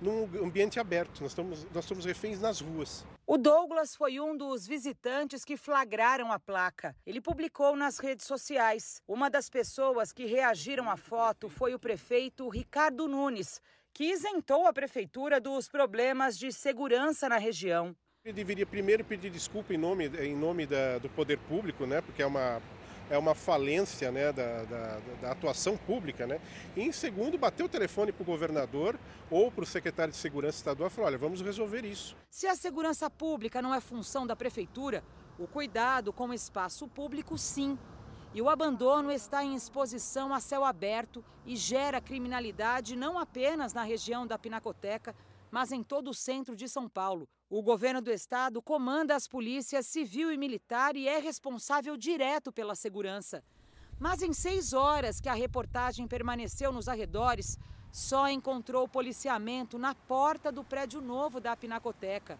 num 0.00 0.24
ambiente 0.44 0.78
aberto, 0.78 1.20
nós 1.22 1.32
estamos, 1.32 1.66
nós 1.74 1.84
somos 1.84 2.04
reféns 2.04 2.40
nas 2.40 2.60
ruas. 2.60 3.04
O 3.26 3.36
Douglas 3.36 3.96
foi 3.96 4.20
um 4.20 4.36
dos 4.36 4.64
visitantes 4.64 5.44
que 5.44 5.56
flagraram 5.56 6.30
a 6.30 6.38
placa. 6.38 6.94
Ele 7.04 7.20
publicou 7.20 7.74
nas 7.74 7.98
redes 7.98 8.26
sociais. 8.26 9.02
Uma 9.08 9.28
das 9.28 9.50
pessoas 9.50 10.12
que 10.12 10.24
reagiram 10.24 10.88
à 10.88 10.96
foto 10.96 11.48
foi 11.48 11.74
o 11.74 11.80
prefeito 11.80 12.48
Ricardo 12.48 13.08
Nunes, 13.08 13.60
que 13.94 14.10
isentou 14.10 14.66
a 14.66 14.72
prefeitura 14.72 15.40
dos 15.40 15.68
problemas 15.68 16.36
de 16.36 16.52
segurança 16.52 17.28
na 17.28 17.38
região. 17.38 17.94
Ele 18.24 18.34
deveria 18.34 18.66
primeiro 18.66 19.04
pedir 19.04 19.30
desculpa 19.30 19.72
em 19.72 19.78
nome, 19.78 20.08
em 20.08 20.34
nome 20.34 20.66
da, 20.66 20.98
do 20.98 21.08
poder 21.08 21.38
público, 21.38 21.86
né, 21.86 22.00
porque 22.00 22.20
é 22.20 22.26
uma, 22.26 22.60
é 23.08 23.16
uma 23.16 23.36
falência 23.36 24.10
né, 24.10 24.32
da, 24.32 24.64
da, 24.64 25.00
da 25.22 25.30
atuação 25.30 25.76
pública. 25.76 26.26
Né? 26.26 26.40
E 26.74 26.82
em 26.82 26.90
segundo, 26.90 27.38
bater 27.38 27.62
o 27.62 27.68
telefone 27.68 28.10
para 28.10 28.22
o 28.22 28.26
governador 28.26 28.98
ou 29.30 29.52
para 29.52 29.62
o 29.62 29.66
secretário 29.66 30.10
de 30.10 30.18
Segurança 30.18 30.58
Estadual 30.58 30.88
e 30.88 30.90
falar, 30.90 31.08
olha, 31.08 31.18
vamos 31.18 31.40
resolver 31.40 31.84
isso. 31.84 32.16
Se 32.28 32.48
a 32.48 32.56
segurança 32.56 33.08
pública 33.08 33.62
não 33.62 33.72
é 33.72 33.80
função 33.80 34.26
da 34.26 34.34
prefeitura, 34.34 35.04
o 35.38 35.46
cuidado 35.46 36.12
com 36.12 36.28
o 36.28 36.34
espaço 36.34 36.88
público 36.88 37.38
sim. 37.38 37.78
E 38.34 38.42
o 38.42 38.50
abandono 38.50 39.12
está 39.12 39.44
em 39.44 39.54
exposição 39.54 40.34
a 40.34 40.40
céu 40.40 40.64
aberto 40.64 41.24
e 41.46 41.54
gera 41.54 42.00
criminalidade 42.00 42.96
não 42.96 43.16
apenas 43.16 43.72
na 43.72 43.84
região 43.84 44.26
da 44.26 44.36
Pinacoteca, 44.36 45.14
mas 45.52 45.70
em 45.70 45.84
todo 45.84 46.10
o 46.10 46.14
centro 46.14 46.56
de 46.56 46.68
São 46.68 46.88
Paulo. 46.88 47.28
O 47.48 47.62
governo 47.62 48.02
do 48.02 48.10
estado 48.10 48.60
comanda 48.60 49.14
as 49.14 49.28
polícias 49.28 49.86
civil 49.86 50.32
e 50.32 50.36
militar 50.36 50.96
e 50.96 51.06
é 51.06 51.20
responsável 51.20 51.96
direto 51.96 52.50
pela 52.50 52.74
segurança. 52.74 53.40
Mas 54.00 54.20
em 54.20 54.32
seis 54.32 54.72
horas 54.72 55.20
que 55.20 55.28
a 55.28 55.34
reportagem 55.34 56.08
permaneceu 56.08 56.72
nos 56.72 56.88
arredores, 56.88 57.56
só 57.92 58.28
encontrou 58.28 58.88
policiamento 58.88 59.78
na 59.78 59.94
porta 59.94 60.50
do 60.50 60.64
prédio 60.64 61.00
novo 61.00 61.38
da 61.38 61.56
Pinacoteca. 61.56 62.36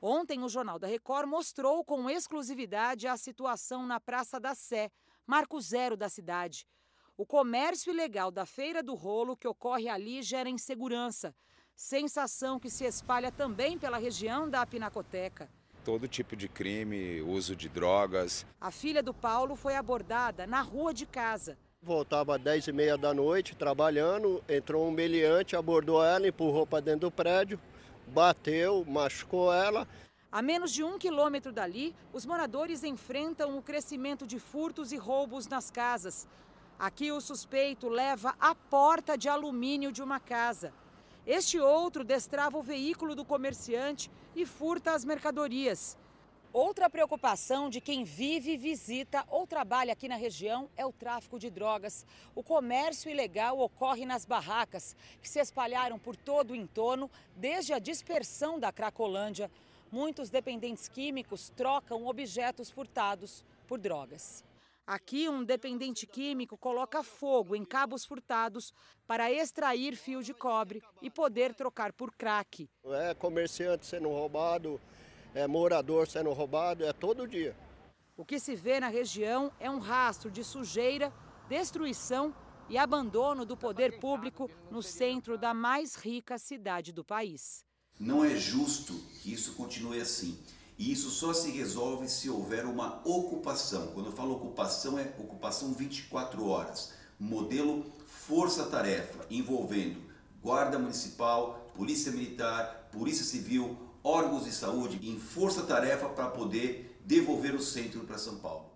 Ontem, 0.00 0.42
o 0.42 0.48
Jornal 0.48 0.78
da 0.78 0.86
Record 0.86 1.28
mostrou 1.28 1.84
com 1.84 2.08
exclusividade 2.08 3.06
a 3.06 3.18
situação 3.18 3.86
na 3.86 4.00
Praça 4.00 4.40
da 4.40 4.54
Sé, 4.54 4.90
marco 5.28 5.60
zero 5.60 5.94
da 5.94 6.08
cidade. 6.08 6.66
O 7.14 7.26
comércio 7.26 7.92
ilegal 7.92 8.30
da 8.30 8.46
Feira 8.46 8.82
do 8.82 8.94
Rolo 8.94 9.36
que 9.36 9.46
ocorre 9.46 9.86
ali 9.86 10.22
gera 10.22 10.48
insegurança, 10.48 11.34
sensação 11.76 12.58
que 12.58 12.70
se 12.70 12.84
espalha 12.84 13.30
também 13.30 13.78
pela 13.78 13.98
região 13.98 14.48
da 14.48 14.64
Pinacoteca. 14.64 15.50
Todo 15.84 16.08
tipo 16.08 16.34
de 16.34 16.48
crime, 16.48 17.20
uso 17.20 17.54
de 17.54 17.68
drogas. 17.68 18.46
A 18.58 18.70
filha 18.70 19.02
do 19.02 19.12
Paulo 19.12 19.54
foi 19.54 19.76
abordada 19.76 20.46
na 20.46 20.62
rua 20.62 20.94
de 20.94 21.04
casa. 21.04 21.58
Voltava 21.82 22.36
às 22.36 22.42
10 22.42 22.68
e 22.68 22.72
meia 22.72 22.96
da 22.96 23.12
noite, 23.12 23.54
trabalhando, 23.54 24.42
entrou 24.48 24.88
um 24.88 24.90
meliante, 24.90 25.54
abordou 25.54 26.02
ela, 26.02 26.26
empurrou 26.26 26.66
para 26.66 26.80
dentro 26.80 27.00
do 27.00 27.10
prédio, 27.10 27.60
bateu, 28.06 28.84
machucou 28.86 29.52
ela. 29.52 29.86
A 30.30 30.42
menos 30.42 30.72
de 30.72 30.84
um 30.84 30.98
quilômetro 30.98 31.50
dali, 31.50 31.94
os 32.12 32.26
moradores 32.26 32.84
enfrentam 32.84 33.56
o 33.56 33.62
crescimento 33.62 34.26
de 34.26 34.38
furtos 34.38 34.92
e 34.92 34.96
roubos 34.96 35.48
nas 35.48 35.70
casas. 35.70 36.28
Aqui, 36.78 37.10
o 37.10 37.20
suspeito 37.20 37.88
leva 37.88 38.34
a 38.38 38.54
porta 38.54 39.16
de 39.16 39.26
alumínio 39.26 39.90
de 39.90 40.02
uma 40.02 40.20
casa. 40.20 40.70
Este 41.26 41.58
outro 41.58 42.04
destrava 42.04 42.58
o 42.58 42.62
veículo 42.62 43.14
do 43.14 43.24
comerciante 43.24 44.10
e 44.36 44.44
furta 44.44 44.92
as 44.92 45.02
mercadorias. 45.02 45.96
Outra 46.52 46.90
preocupação 46.90 47.70
de 47.70 47.80
quem 47.80 48.04
vive, 48.04 48.56
visita 48.56 49.24
ou 49.28 49.46
trabalha 49.46 49.92
aqui 49.92 50.08
na 50.08 50.16
região 50.16 50.68
é 50.76 50.84
o 50.84 50.92
tráfico 50.92 51.38
de 51.38 51.50
drogas. 51.50 52.06
O 52.34 52.42
comércio 52.42 53.10
ilegal 53.10 53.58
ocorre 53.58 54.04
nas 54.04 54.24
barracas, 54.24 54.96
que 55.22 55.28
se 55.28 55.38
espalharam 55.38 55.98
por 55.98 56.16
todo 56.16 56.50
o 56.50 56.56
entorno 56.56 57.10
desde 57.36 57.72
a 57.72 57.78
dispersão 57.78 58.58
da 58.58 58.72
Cracolândia. 58.72 59.50
Muitos 59.90 60.28
dependentes 60.28 60.88
químicos 60.88 61.48
trocam 61.50 62.06
objetos 62.06 62.70
furtados 62.70 63.44
por 63.66 63.78
drogas. 63.78 64.44
Aqui, 64.86 65.28
um 65.28 65.44
dependente 65.44 66.06
químico 66.06 66.56
coloca 66.56 67.02
fogo 67.02 67.54
em 67.54 67.64
cabos 67.64 68.06
furtados 68.06 68.72
para 69.06 69.30
extrair 69.30 69.96
fio 69.96 70.22
de 70.22 70.32
cobre 70.32 70.82
e 71.02 71.10
poder 71.10 71.54
trocar 71.54 71.92
por 71.92 72.10
crack. 72.12 72.68
É 72.86 73.14
comerciante 73.14 73.86
sendo 73.86 74.08
roubado, 74.08 74.80
é 75.34 75.46
morador 75.46 76.08
sendo 76.08 76.32
roubado, 76.32 76.84
é 76.84 76.92
todo 76.92 77.28
dia. 77.28 77.54
O 78.16 78.24
que 78.24 78.38
se 78.38 78.56
vê 78.56 78.80
na 78.80 78.88
região 78.88 79.52
é 79.60 79.70
um 79.70 79.78
rastro 79.78 80.30
de 80.30 80.42
sujeira, 80.42 81.12
destruição 81.48 82.34
e 82.68 82.76
abandono 82.76 83.44
do 83.44 83.56
poder 83.56 83.98
público 83.98 84.50
no 84.70 84.82
centro 84.82 85.38
da 85.38 85.52
mais 85.52 85.94
rica 85.94 86.38
cidade 86.38 86.92
do 86.92 87.04
país. 87.04 87.67
Não 87.98 88.24
é 88.24 88.36
justo 88.36 88.94
que 89.20 89.32
isso 89.32 89.54
continue 89.54 90.00
assim. 90.00 90.38
E 90.78 90.92
isso 90.92 91.10
só 91.10 91.32
se 91.32 91.50
resolve 91.50 92.08
se 92.08 92.30
houver 92.30 92.64
uma 92.64 93.00
ocupação. 93.04 93.88
Quando 93.88 94.06
eu 94.06 94.12
falo 94.12 94.36
ocupação, 94.36 94.96
é 94.96 95.12
ocupação 95.18 95.72
24 95.72 96.46
horas. 96.46 96.92
Modelo 97.18 97.84
força-tarefa, 98.06 99.26
envolvendo 99.28 100.00
Guarda 100.40 100.78
Municipal, 100.78 101.68
Polícia 101.74 102.12
Militar, 102.12 102.88
Polícia 102.92 103.24
Civil, 103.24 103.76
órgãos 104.04 104.44
de 104.44 104.52
saúde, 104.52 105.00
em 105.02 105.18
força-tarefa 105.18 106.08
para 106.08 106.28
poder 106.28 107.00
devolver 107.04 107.54
o 107.56 107.60
centro 107.60 108.00
para 108.00 108.18
São 108.18 108.36
Paulo. 108.38 108.70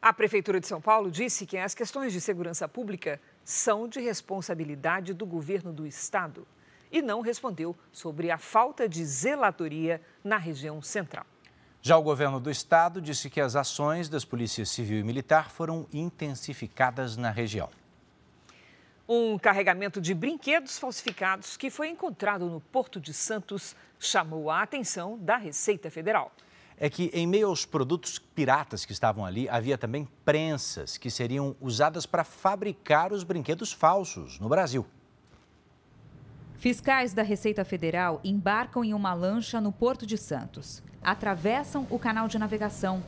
A 0.00 0.12
Prefeitura 0.12 0.60
de 0.60 0.66
São 0.68 0.80
Paulo 0.80 1.10
disse 1.10 1.44
que 1.46 1.56
as 1.56 1.74
questões 1.74 2.12
de 2.12 2.20
segurança 2.20 2.68
pública 2.68 3.20
são 3.44 3.88
de 3.88 4.00
responsabilidade 4.00 5.12
do 5.12 5.26
governo 5.26 5.72
do 5.72 5.86
estado 5.86 6.46
e 6.92 7.00
não 7.00 7.22
respondeu 7.22 7.74
sobre 7.90 8.30
a 8.30 8.38
falta 8.38 8.88
de 8.88 9.04
zeladoria 9.04 10.00
na 10.22 10.36
região 10.36 10.82
central. 10.82 11.26
Já 11.80 11.96
o 11.96 12.02
governo 12.02 12.38
do 12.38 12.48
estado 12.48 13.00
disse 13.00 13.28
que 13.28 13.40
as 13.40 13.56
ações 13.56 14.08
das 14.08 14.24
polícias 14.24 14.68
civil 14.68 15.00
e 15.00 15.02
militar 15.02 15.50
foram 15.50 15.88
intensificadas 15.92 17.16
na 17.16 17.30
região. 17.30 17.68
Um 19.08 19.36
carregamento 19.36 20.00
de 20.00 20.14
brinquedos 20.14 20.78
falsificados 20.78 21.56
que 21.56 21.70
foi 21.70 21.88
encontrado 21.88 22.46
no 22.46 22.60
Porto 22.60 23.00
de 23.00 23.12
Santos 23.12 23.74
chamou 23.98 24.48
a 24.48 24.62
atenção 24.62 25.18
da 25.18 25.36
Receita 25.36 25.90
Federal. 25.90 26.30
É 26.76 26.88
que, 26.88 27.10
em 27.12 27.26
meio 27.26 27.48
aos 27.48 27.66
produtos 27.66 28.16
piratas 28.18 28.84
que 28.84 28.92
estavam 28.92 29.24
ali, 29.26 29.48
havia 29.48 29.76
também 29.76 30.08
prensas 30.24 30.96
que 30.96 31.10
seriam 31.10 31.56
usadas 31.60 32.06
para 32.06 32.22
fabricar 32.22 33.12
os 33.12 33.24
brinquedos 33.24 33.72
falsos 33.72 34.38
no 34.38 34.48
Brasil. 34.48 34.86
Fiscais 36.62 37.12
da 37.12 37.24
Receita 37.24 37.64
Federal 37.64 38.20
embarcam 38.22 38.84
em 38.84 38.94
uma 38.94 39.12
lancha 39.12 39.60
no 39.60 39.72
Porto 39.72 40.06
de 40.06 40.16
Santos, 40.16 40.80
atravessam 41.02 41.88
o 41.90 41.98
canal 41.98 42.28
de 42.28 42.38
navegação 42.38 43.02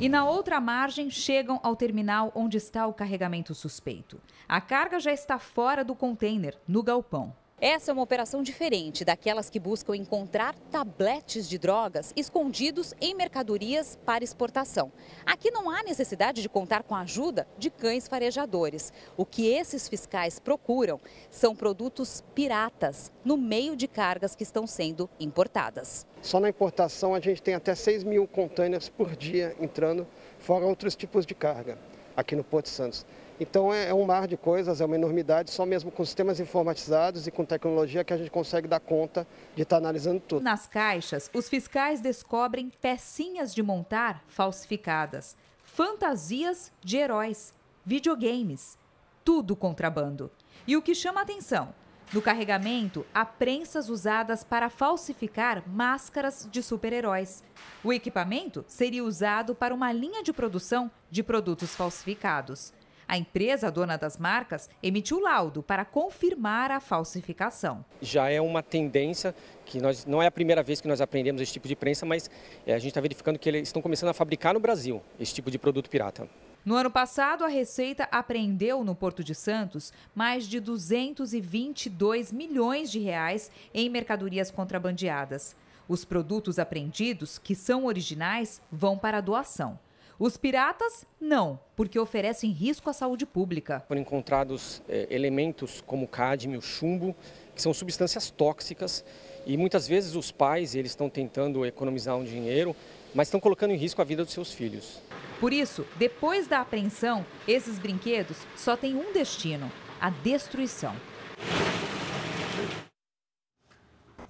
e, 0.00 0.08
na 0.08 0.24
outra 0.24 0.60
margem, 0.60 1.08
chegam 1.10 1.60
ao 1.62 1.76
terminal 1.76 2.32
onde 2.34 2.56
está 2.56 2.88
o 2.88 2.92
carregamento 2.92 3.54
suspeito. 3.54 4.20
A 4.48 4.60
carga 4.60 4.98
já 4.98 5.12
está 5.12 5.38
fora 5.38 5.84
do 5.84 5.94
container, 5.94 6.58
no 6.66 6.82
galpão. 6.82 7.32
Essa 7.60 7.90
é 7.90 7.92
uma 7.92 8.02
operação 8.02 8.42
diferente 8.42 9.04
daquelas 9.04 9.50
que 9.50 9.60
buscam 9.60 9.94
encontrar 9.94 10.54
tabletes 10.70 11.46
de 11.46 11.58
drogas 11.58 12.10
escondidos 12.16 12.94
em 12.98 13.14
mercadorias 13.14 13.98
para 14.06 14.24
exportação. 14.24 14.90
Aqui 15.26 15.50
não 15.50 15.68
há 15.68 15.82
necessidade 15.82 16.40
de 16.40 16.48
contar 16.48 16.82
com 16.82 16.94
a 16.94 17.00
ajuda 17.00 17.46
de 17.58 17.68
cães 17.68 18.08
farejadores. 18.08 18.94
O 19.14 19.26
que 19.26 19.46
esses 19.46 19.90
fiscais 19.90 20.38
procuram 20.38 20.98
são 21.30 21.54
produtos 21.54 22.24
piratas 22.34 23.12
no 23.22 23.36
meio 23.36 23.76
de 23.76 23.86
cargas 23.86 24.34
que 24.34 24.42
estão 24.42 24.66
sendo 24.66 25.10
importadas. 25.20 26.06
Só 26.22 26.40
na 26.40 26.48
importação 26.48 27.14
a 27.14 27.20
gente 27.20 27.42
tem 27.42 27.52
até 27.52 27.74
6 27.74 28.04
mil 28.04 28.26
containers 28.26 28.88
por 28.88 29.14
dia 29.14 29.54
entrando, 29.60 30.06
fora 30.38 30.64
outros 30.64 30.96
tipos 30.96 31.26
de 31.26 31.34
carga 31.34 31.76
aqui 32.16 32.34
no 32.34 32.42
Porto 32.42 32.70
Santos. 32.70 33.04
Então 33.40 33.72
é, 33.72 33.88
é 33.88 33.94
um 33.94 34.04
mar 34.04 34.28
de 34.28 34.36
coisas, 34.36 34.82
é 34.82 34.84
uma 34.84 34.96
enormidade, 34.96 35.50
só 35.50 35.64
mesmo 35.64 35.90
com 35.90 36.04
sistemas 36.04 36.38
informatizados 36.38 37.26
e 37.26 37.30
com 37.30 37.42
tecnologia 37.42 38.04
que 38.04 38.12
a 38.12 38.18
gente 38.18 38.30
consegue 38.30 38.68
dar 38.68 38.80
conta 38.80 39.26
de 39.56 39.62
estar 39.62 39.76
tá 39.76 39.80
analisando 39.80 40.20
tudo. 40.20 40.42
Nas 40.42 40.66
caixas, 40.66 41.30
os 41.32 41.48
fiscais 41.48 42.02
descobrem 42.02 42.70
pecinhas 42.82 43.54
de 43.54 43.62
montar 43.62 44.22
falsificadas, 44.28 45.34
fantasias 45.64 46.70
de 46.82 46.98
heróis, 46.98 47.54
videogames, 47.84 48.78
tudo 49.24 49.56
contrabando. 49.56 50.30
E 50.66 50.76
o 50.76 50.82
que 50.82 50.94
chama 50.94 51.22
atenção? 51.22 51.72
No 52.12 52.20
carregamento, 52.20 53.06
há 53.14 53.24
prensas 53.24 53.88
usadas 53.88 54.44
para 54.44 54.68
falsificar 54.68 55.62
máscaras 55.66 56.46
de 56.50 56.60
super-heróis. 56.60 57.42
O 57.84 57.92
equipamento 57.92 58.64
seria 58.66 59.04
usado 59.04 59.54
para 59.54 59.72
uma 59.72 59.92
linha 59.92 60.22
de 60.22 60.32
produção 60.32 60.90
de 61.08 61.22
produtos 61.22 61.74
falsificados. 61.74 62.72
A 63.10 63.18
empresa 63.18 63.72
dona 63.72 63.98
das 63.98 64.16
marcas 64.16 64.70
emitiu 64.80 65.18
laudo 65.18 65.64
para 65.64 65.84
confirmar 65.84 66.70
a 66.70 66.78
falsificação. 66.78 67.84
Já 68.00 68.30
é 68.30 68.40
uma 68.40 68.62
tendência 68.62 69.34
que 69.66 69.80
nós 69.80 70.06
não 70.06 70.22
é 70.22 70.28
a 70.28 70.30
primeira 70.30 70.62
vez 70.62 70.80
que 70.80 70.86
nós 70.86 71.00
aprendemos 71.00 71.42
esse 71.42 71.52
tipo 71.52 71.66
de 71.66 71.74
prensa, 71.74 72.06
mas 72.06 72.30
é, 72.64 72.72
a 72.72 72.78
gente 72.78 72.90
está 72.90 73.00
verificando 73.00 73.36
que 73.36 73.48
eles 73.48 73.66
estão 73.66 73.82
começando 73.82 74.10
a 74.10 74.14
fabricar 74.14 74.54
no 74.54 74.60
Brasil 74.60 75.02
esse 75.18 75.34
tipo 75.34 75.50
de 75.50 75.58
produto 75.58 75.90
pirata. 75.90 76.28
No 76.64 76.76
ano 76.76 76.88
passado, 76.88 77.42
a 77.42 77.48
Receita 77.48 78.06
apreendeu 78.12 78.84
no 78.84 78.94
Porto 78.94 79.24
de 79.24 79.34
Santos 79.34 79.92
mais 80.14 80.46
de 80.46 80.60
222 80.60 82.30
milhões 82.30 82.92
de 82.92 83.00
reais 83.00 83.50
em 83.74 83.90
mercadorias 83.90 84.52
contrabandeadas. 84.52 85.56
Os 85.88 86.04
produtos 86.04 86.60
apreendidos, 86.60 87.38
que 87.40 87.56
são 87.56 87.86
originais, 87.86 88.62
vão 88.70 88.96
para 88.96 89.20
doação. 89.20 89.80
Os 90.20 90.36
piratas, 90.36 91.06
não, 91.18 91.58
porque 91.74 91.98
oferecem 91.98 92.50
risco 92.50 92.90
à 92.90 92.92
saúde 92.92 93.24
pública. 93.24 93.82
Foram 93.88 94.02
encontrados 94.02 94.82
é, 94.86 95.06
elementos 95.08 95.82
como 95.86 96.06
cádmio, 96.06 96.60
chumbo, 96.60 97.16
que 97.54 97.62
são 97.62 97.72
substâncias 97.72 98.28
tóxicas 98.30 99.02
e 99.46 99.56
muitas 99.56 99.88
vezes 99.88 100.14
os 100.14 100.30
pais 100.30 100.74
eles 100.74 100.90
estão 100.90 101.08
tentando 101.08 101.64
economizar 101.64 102.18
um 102.18 102.24
dinheiro, 102.24 102.76
mas 103.14 103.28
estão 103.28 103.40
colocando 103.40 103.70
em 103.70 103.78
risco 103.78 104.02
a 104.02 104.04
vida 104.04 104.22
dos 104.22 104.34
seus 104.34 104.52
filhos. 104.52 105.00
Por 105.40 105.54
isso, 105.54 105.86
depois 105.96 106.46
da 106.46 106.60
apreensão, 106.60 107.24
esses 107.48 107.78
brinquedos 107.78 108.36
só 108.54 108.76
têm 108.76 108.94
um 108.94 109.14
destino: 109.14 109.72
a 109.98 110.10
destruição. 110.10 110.94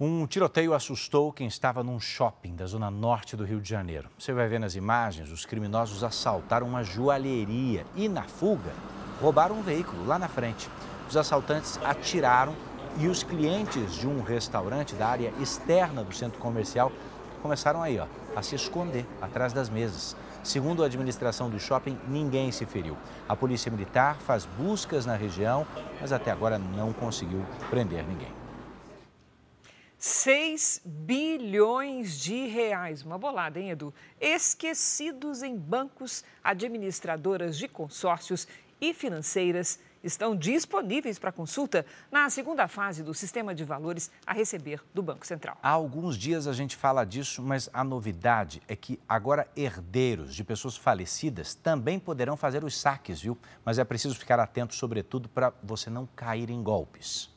Um 0.03 0.25
tiroteio 0.25 0.73
assustou 0.73 1.31
quem 1.31 1.45
estava 1.45 1.83
num 1.83 1.99
shopping 1.99 2.55
da 2.55 2.65
zona 2.65 2.89
norte 2.89 3.37
do 3.37 3.45
Rio 3.45 3.61
de 3.61 3.69
Janeiro. 3.69 4.09
Você 4.17 4.33
vai 4.33 4.47
ver 4.47 4.59
nas 4.59 4.73
imagens, 4.73 5.31
os 5.31 5.45
criminosos 5.45 6.03
assaltaram 6.03 6.65
uma 6.65 6.83
joalheria 6.83 7.85
e, 7.95 8.09
na 8.09 8.23
fuga, 8.23 8.71
roubaram 9.21 9.59
um 9.59 9.61
veículo 9.61 10.03
lá 10.07 10.17
na 10.17 10.27
frente. 10.27 10.67
Os 11.07 11.15
assaltantes 11.15 11.79
atiraram 11.83 12.55
e 12.97 13.07
os 13.07 13.21
clientes 13.21 13.93
de 13.93 14.07
um 14.07 14.23
restaurante 14.23 14.95
da 14.95 15.07
área 15.07 15.31
externa 15.39 16.03
do 16.03 16.15
centro 16.15 16.39
comercial 16.39 16.91
começaram 17.43 17.83
aí, 17.83 17.99
ó, 17.99 18.07
a 18.35 18.41
se 18.41 18.55
esconder 18.55 19.05
atrás 19.21 19.53
das 19.53 19.69
mesas. 19.69 20.17
Segundo 20.43 20.81
a 20.81 20.87
administração 20.87 21.47
do 21.47 21.59
shopping, 21.59 21.95
ninguém 22.07 22.51
se 22.51 22.65
feriu. 22.65 22.97
A 23.29 23.35
Polícia 23.35 23.71
Militar 23.71 24.15
faz 24.15 24.47
buscas 24.57 25.05
na 25.05 25.15
região, 25.15 25.63
mas 26.01 26.11
até 26.11 26.31
agora 26.31 26.57
não 26.57 26.91
conseguiu 26.91 27.45
prender 27.69 28.03
ninguém. 28.03 28.40
6 30.01 30.81
bilhões 30.83 32.19
de 32.19 32.47
reais, 32.47 33.03
uma 33.03 33.19
bolada, 33.19 33.59
hein, 33.59 33.69
Edu? 33.69 33.93
Esquecidos 34.19 35.43
em 35.43 35.55
bancos, 35.55 36.23
administradoras 36.43 37.55
de 37.55 37.67
consórcios 37.67 38.47
e 38.81 38.95
financeiras 38.95 39.79
estão 40.03 40.35
disponíveis 40.35 41.19
para 41.19 41.31
consulta 41.31 41.85
na 42.11 42.27
segunda 42.31 42.67
fase 42.67 43.03
do 43.03 43.13
sistema 43.13 43.53
de 43.53 43.63
valores 43.63 44.09
a 44.25 44.33
receber 44.33 44.81
do 44.91 45.03
Banco 45.03 45.23
Central. 45.27 45.55
Há 45.61 45.69
alguns 45.69 46.17
dias 46.17 46.47
a 46.47 46.53
gente 46.53 46.75
fala 46.75 47.05
disso, 47.05 47.43
mas 47.43 47.69
a 47.71 47.83
novidade 47.83 48.59
é 48.67 48.75
que 48.75 48.99
agora 49.07 49.47
herdeiros 49.55 50.33
de 50.33 50.43
pessoas 50.43 50.75
falecidas 50.75 51.53
também 51.53 51.99
poderão 51.99 52.35
fazer 52.35 52.63
os 52.63 52.75
saques, 52.75 53.21
viu? 53.21 53.37
Mas 53.63 53.77
é 53.77 53.83
preciso 53.83 54.17
ficar 54.17 54.39
atento, 54.39 54.73
sobretudo, 54.73 55.29
para 55.29 55.53
você 55.61 55.91
não 55.91 56.07
cair 56.15 56.49
em 56.49 56.63
golpes. 56.63 57.29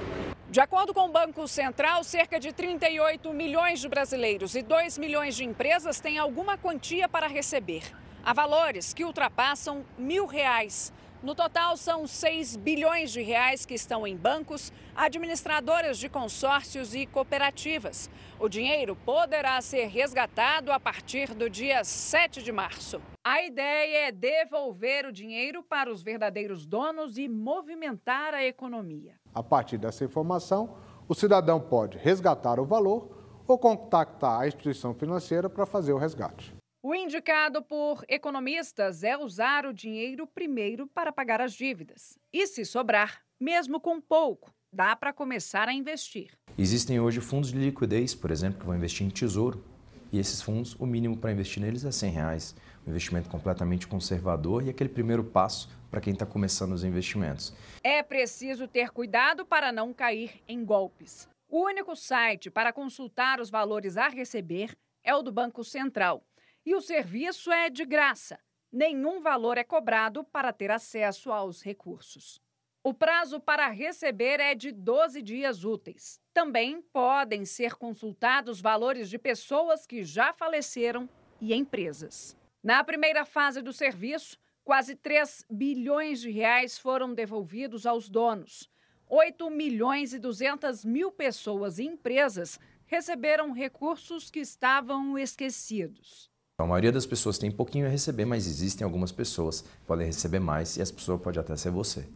De 0.54 0.60
acordo 0.60 0.93
com 0.93 1.08
o 1.08 1.12
Banco 1.12 1.47
Central, 1.47 2.04
cerca 2.04 2.39
de 2.39 2.54
38 2.54 3.34
milhões 3.34 3.80
de 3.80 3.89
brasileiros 3.89 4.54
e 4.54 4.62
2 4.62 4.99
milhões 4.99 5.36
de 5.36 5.43
empresas 5.43 5.99
têm 5.99 6.20
alguma 6.20 6.60
quantia 6.60 7.10
para 7.10 7.26
receber. 7.26 7.82
Há 8.24 8.34
valores 8.34 8.93
que 8.93 9.04
ultrapassam 9.04 9.84
mil 9.97 10.28
reais. 10.28 10.93
No 11.24 11.34
total, 11.34 11.76
são 11.76 12.06
6 12.06 12.56
bilhões 12.58 13.12
de 13.12 13.24
reais 13.24 13.66
que 13.66 13.74
estão 13.74 14.06
em 14.06 14.16
bancos, 14.16 14.72
administradoras 14.95 15.97
de 15.97 16.08
consórcios 16.08 16.93
e 16.93 17.08
cooperativas. 17.08 18.08
O 18.39 18.47
dinheiro 18.47 18.95
poderá 18.95 19.60
ser 19.60 19.88
resgatado 19.88 20.72
a 20.72 20.80
partir 20.80 21.34
do 21.34 21.49
dia 21.49 21.84
7 21.84 22.43
de 22.43 22.51
março. 22.51 23.01
A 23.24 23.41
ideia 23.41 24.10
é 24.10 24.12
devolver 24.12 25.08
o 25.08 25.12
dinheiro 25.12 25.64
para 25.64 25.91
os 25.91 26.04
verdadeiros 26.04 26.64
donos 26.64 27.18
e 27.18 27.28
movimentar 27.28 28.36
a 28.36 28.45
economia. 28.45 29.22
A 29.34 29.41
partir 29.41 29.77
dessa 29.77 30.05
informação, 30.05 30.75
o 31.07 31.15
cidadão 31.15 31.59
pode 31.59 31.97
resgatar 31.97 32.59
o 32.59 32.65
valor 32.65 33.43
ou 33.47 33.57
contactar 33.57 34.41
a 34.41 34.47
instituição 34.47 34.93
financeira 34.93 35.49
para 35.49 35.65
fazer 35.65 35.91
o 35.91 35.97
resgate. 35.97 36.53
O 36.81 36.93
indicado 36.93 37.61
por 37.61 38.03
economistas 38.07 39.03
é 39.03 39.17
usar 39.17 39.65
o 39.65 39.73
dinheiro 39.73 40.27
primeiro 40.27 40.86
para 40.88 41.11
pagar 41.11 41.41
as 41.41 41.53
dívidas. 41.53 42.17
E 42.31 42.45
se 42.45 42.65
sobrar, 42.65 43.21
mesmo 43.39 43.79
com 43.79 44.01
pouco, 44.01 44.53
dá 44.71 44.95
para 44.95 45.13
começar 45.13 45.67
a 45.67 45.73
investir. 45.73 46.31
Existem 46.57 46.99
hoje 46.99 47.21
fundos 47.21 47.51
de 47.51 47.57
liquidez, 47.57 48.13
por 48.13 48.31
exemplo, 48.31 48.59
que 48.59 48.65
vão 48.65 48.75
investir 48.75 49.07
em 49.07 49.09
tesouro. 49.09 49.63
E 50.11 50.19
esses 50.19 50.41
fundos, 50.41 50.75
o 50.77 50.86
mínimo 50.86 51.17
para 51.17 51.31
investir 51.31 51.63
neles 51.63 51.86
é 51.86 51.91
100 51.91 52.11
reais. 52.11 52.55
Um 52.86 52.89
investimento 52.89 53.29
completamente 53.29 53.88
conservador 53.88 54.63
e 54.63 54.69
aquele 54.69 54.89
primeiro 54.89 55.23
passo 55.23 55.69
para 55.94 56.02
quem 56.02 56.14
está 56.14 56.26
começando 56.26 56.72
os 56.72 56.84
investimentos. 56.84 57.54
É 57.84 58.02
preciso 58.02 58.68
ter 58.68 58.89
cuidado 58.89 59.46
para 59.46 59.72
não 59.72 59.94
cair 59.94 60.41
em 60.48 60.66
golpes. 60.66 61.30
O 61.48 61.66
único 61.66 61.96
site 61.96 62.50
para 62.50 62.74
consultar 62.74 63.39
os 63.39 63.52
valores 63.52 63.96
a 63.96 64.08
receber 64.08 64.76
é 65.04 65.14
o 65.14 65.22
do 65.22 65.32
Banco 65.32 65.64
Central. 65.64 66.24
E 66.66 66.74
o 66.74 66.82
serviço 66.82 67.52
é 67.52 67.70
de 67.70 67.86
graça. 67.86 68.39
Nenhum 68.72 69.22
valor 69.22 69.56
é 69.56 69.64
cobrado 69.64 70.24
para 70.24 70.52
ter 70.52 70.72
acesso 70.72 71.32
aos 71.32 71.62
recursos. 71.62 72.41
O 72.84 72.91
prazo 72.91 73.39
para 73.39 73.68
receber 73.68 74.39
é 74.39 74.56
de 74.56 74.72
12 74.72 75.22
dias 75.22 75.64
úteis. 75.64 76.20
Também 76.34 76.82
podem 76.82 77.46
ser 77.46 77.76
consultados 77.76 78.60
valores 78.60 79.12
de 79.12 79.20
pessoas 79.20 79.86
que 79.86 80.04
já 80.04 80.34
faleceram 80.34 81.08
e 81.39 81.54
empresas. 81.54 82.36
Na 82.64 82.84
primeira 82.84 83.26
fase 83.26 83.62
do 83.62 83.72
serviço, 83.72 84.39
Quase 84.64 84.95
3 84.95 85.45
bilhões 85.49 86.22
de 86.22 86.32
reais 86.32 86.78
foram 86.78 87.14
devolvidos 87.14 87.86
aos 87.86 88.07
donos. 88.07 88.70
8 89.09 89.49
milhões 89.49 90.14
e 90.14 90.20
200 90.20 90.86
mil 90.86 91.11
pessoas 91.11 91.80
e 91.80 91.84
empresas 91.84 92.57
receberam 92.86 93.51
recursos 93.51 94.32
que 94.32 94.39
estavam 94.39 95.20
esquecidos. 95.20 96.32
A 96.57 96.66
maioria 96.66 96.93
das 96.93 97.05
pessoas 97.05 97.38
tem 97.38 97.51
pouquinho 97.51 97.88
a 97.88 97.89
receber, 97.89 98.24
mas 98.24 98.47
existem 98.47 98.86
algumas 98.86 99.11
pessoas 99.11 99.61
que 99.61 99.86
podem 99.86 100.07
receber 100.07 100.39
mais 100.39 100.78
e 100.78 100.82
essa 100.82 100.93
pessoa 100.93 101.18
pode 101.18 101.38
até 101.38 101.55
ser 101.57 101.72
você. 101.72 102.07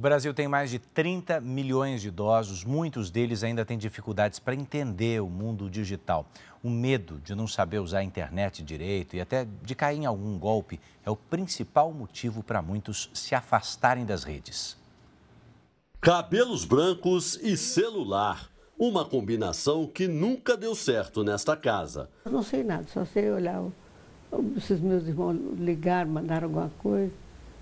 O 0.00 0.08
Brasil 0.10 0.32
tem 0.32 0.48
mais 0.48 0.70
de 0.70 0.78
30 0.78 1.42
milhões 1.42 2.00
de 2.00 2.08
idosos, 2.08 2.64
muitos 2.64 3.10
deles 3.10 3.44
ainda 3.44 3.66
têm 3.66 3.76
dificuldades 3.76 4.38
para 4.38 4.54
entender 4.54 5.20
o 5.20 5.28
mundo 5.28 5.68
digital. 5.68 6.24
O 6.62 6.70
medo 6.70 7.20
de 7.22 7.34
não 7.34 7.46
saber 7.46 7.80
usar 7.80 7.98
a 7.98 8.02
internet 8.02 8.62
direito 8.62 9.14
e 9.14 9.20
até 9.20 9.46
de 9.62 9.74
cair 9.74 9.98
em 9.98 10.06
algum 10.06 10.38
golpe 10.38 10.80
é 11.04 11.10
o 11.10 11.16
principal 11.16 11.92
motivo 11.92 12.42
para 12.42 12.62
muitos 12.62 13.10
se 13.12 13.34
afastarem 13.34 14.06
das 14.06 14.24
redes. 14.24 14.74
Cabelos 16.00 16.64
brancos 16.64 17.38
e 17.42 17.54
celular. 17.54 18.50
Uma 18.78 19.04
combinação 19.04 19.86
que 19.86 20.08
nunca 20.08 20.56
deu 20.56 20.74
certo 20.74 21.22
nesta 21.22 21.54
casa. 21.58 22.08
Eu 22.24 22.32
não 22.32 22.42
sei 22.42 22.64
nada, 22.64 22.86
só 22.88 23.04
sei 23.04 23.30
olhar. 23.30 23.62
Se 24.62 24.72
meus 24.76 25.06
irmãos 25.06 25.36
ligaram, 25.58 26.10
mandaram 26.10 26.48
alguma 26.48 26.70
coisa. 26.78 27.12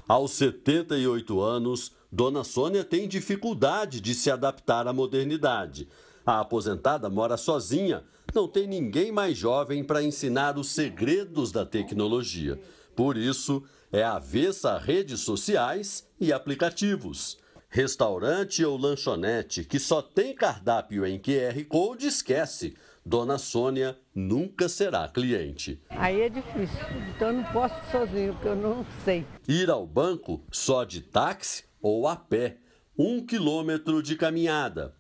Aos 0.07 0.31
78 0.35 1.41
anos, 1.41 1.98
Dona 2.11 2.43
Sônia 2.43 2.83
tem 2.85 3.07
dificuldade 3.07 4.01
de 4.01 4.15
se 4.15 4.31
adaptar 4.31 4.89
à 4.89 4.93
modernidade. 4.93 5.89
A 6.25 6.41
aposentada 6.41 7.11
mora 7.11 7.37
sozinha, 7.37 8.03
não 8.35 8.49
tem 8.49 8.67
ninguém 8.67 9.13
mais 9.13 9.37
jovem 9.37 9.85
para 9.85 10.03
ensinar 10.03 10.59
os 10.59 10.71
segredos 10.71 11.53
da 11.53 11.67
tecnologia. 11.67 12.59
Por 12.97 13.17
isso, 13.17 13.63
é 13.93 14.03
avessa 14.03 14.73
a 14.73 14.79
redes 14.79 15.21
sociais 15.21 16.07
e 16.19 16.33
aplicativos. 16.33 17.39
Restaurante 17.69 18.65
ou 18.65 18.79
lanchonete 18.79 19.63
que 19.65 19.79
só 19.79 20.01
tem 20.01 20.35
cardápio 20.35 21.05
em 21.07 21.19
QR 21.19 21.63
Code 21.69 22.07
esquece. 22.07 22.75
Dona 23.05 23.39
Sônia 23.39 23.99
nunca 24.15 24.69
será 24.69 25.09
cliente. 25.09 25.81
Aí 25.91 26.23
é 26.23 26.29
difícil, 26.29 26.79
então 27.15 27.29
eu 27.29 27.35
não 27.35 27.45
posso 27.53 27.75
ir 27.75 27.91
sozinho, 27.91 28.33
porque 28.35 28.49
eu 28.49 28.57
não 28.57 28.85
sei. 29.05 29.27
Ir 29.47 29.71
ao 29.71 29.87
banco 29.87 30.43
só 30.51 30.85
de 30.85 31.01
táxi 31.01 31.68
ou 31.81 32.07
a 32.07 32.17
pé, 32.17 32.57
um 32.99 33.25
quilômetro 33.25 34.03
de 34.03 34.17
caminhada. 34.17 34.95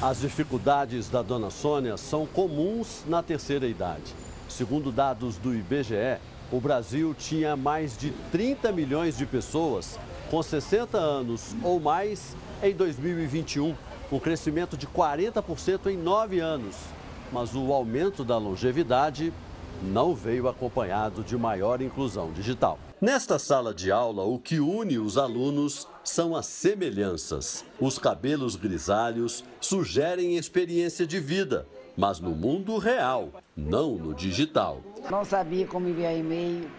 As 0.00 0.20
dificuldades 0.20 1.08
da 1.08 1.20
Dona 1.20 1.50
Sônia 1.50 1.96
são 1.96 2.26
comuns 2.26 3.04
na 3.06 3.22
terceira 3.22 3.66
idade. 3.66 4.14
Segundo 4.48 4.90
dados 4.90 5.36
do 5.36 5.54
IBGE, 5.54 6.18
o 6.50 6.60
Brasil 6.60 7.14
tinha 7.14 7.54
mais 7.54 7.96
de 7.96 8.10
30 8.32 8.72
milhões 8.72 9.16
de 9.16 9.26
pessoas 9.26 9.98
com 10.30 10.42
60 10.42 10.96
anos 10.96 11.54
ou 11.62 11.78
mais 11.78 12.34
em 12.62 12.74
2021 12.74 13.74
um 14.12 14.18
crescimento 14.18 14.76
de 14.76 14.86
40% 14.86 15.86
em 15.86 15.96
nove 15.96 16.40
anos. 16.40 16.76
Mas 17.32 17.54
o 17.54 17.72
aumento 17.72 18.24
da 18.24 18.38
longevidade 18.38 19.32
não 19.82 20.14
veio 20.14 20.48
acompanhado 20.48 21.22
de 21.22 21.36
maior 21.36 21.80
inclusão 21.80 22.32
digital. 22.32 22.78
Nesta 23.00 23.38
sala 23.38 23.72
de 23.72 23.90
aula, 23.90 24.24
o 24.24 24.38
que 24.38 24.60
une 24.60 24.98
os 24.98 25.16
alunos 25.16 25.88
são 26.04 26.36
as 26.36 26.46
semelhanças. 26.46 27.64
Os 27.80 27.98
cabelos 27.98 28.56
grisalhos 28.56 29.44
sugerem 29.60 30.36
experiência 30.36 31.06
de 31.06 31.18
vida, 31.18 31.66
mas 31.96 32.20
no 32.20 32.30
mundo 32.30 32.76
real, 32.78 33.30
não 33.56 33.96
no 33.96 34.14
digital. 34.14 34.82
Não 35.10 35.24
sabia 35.24 35.66
como 35.66 35.88
enviar 35.88 36.14
e-mail, 36.14 36.70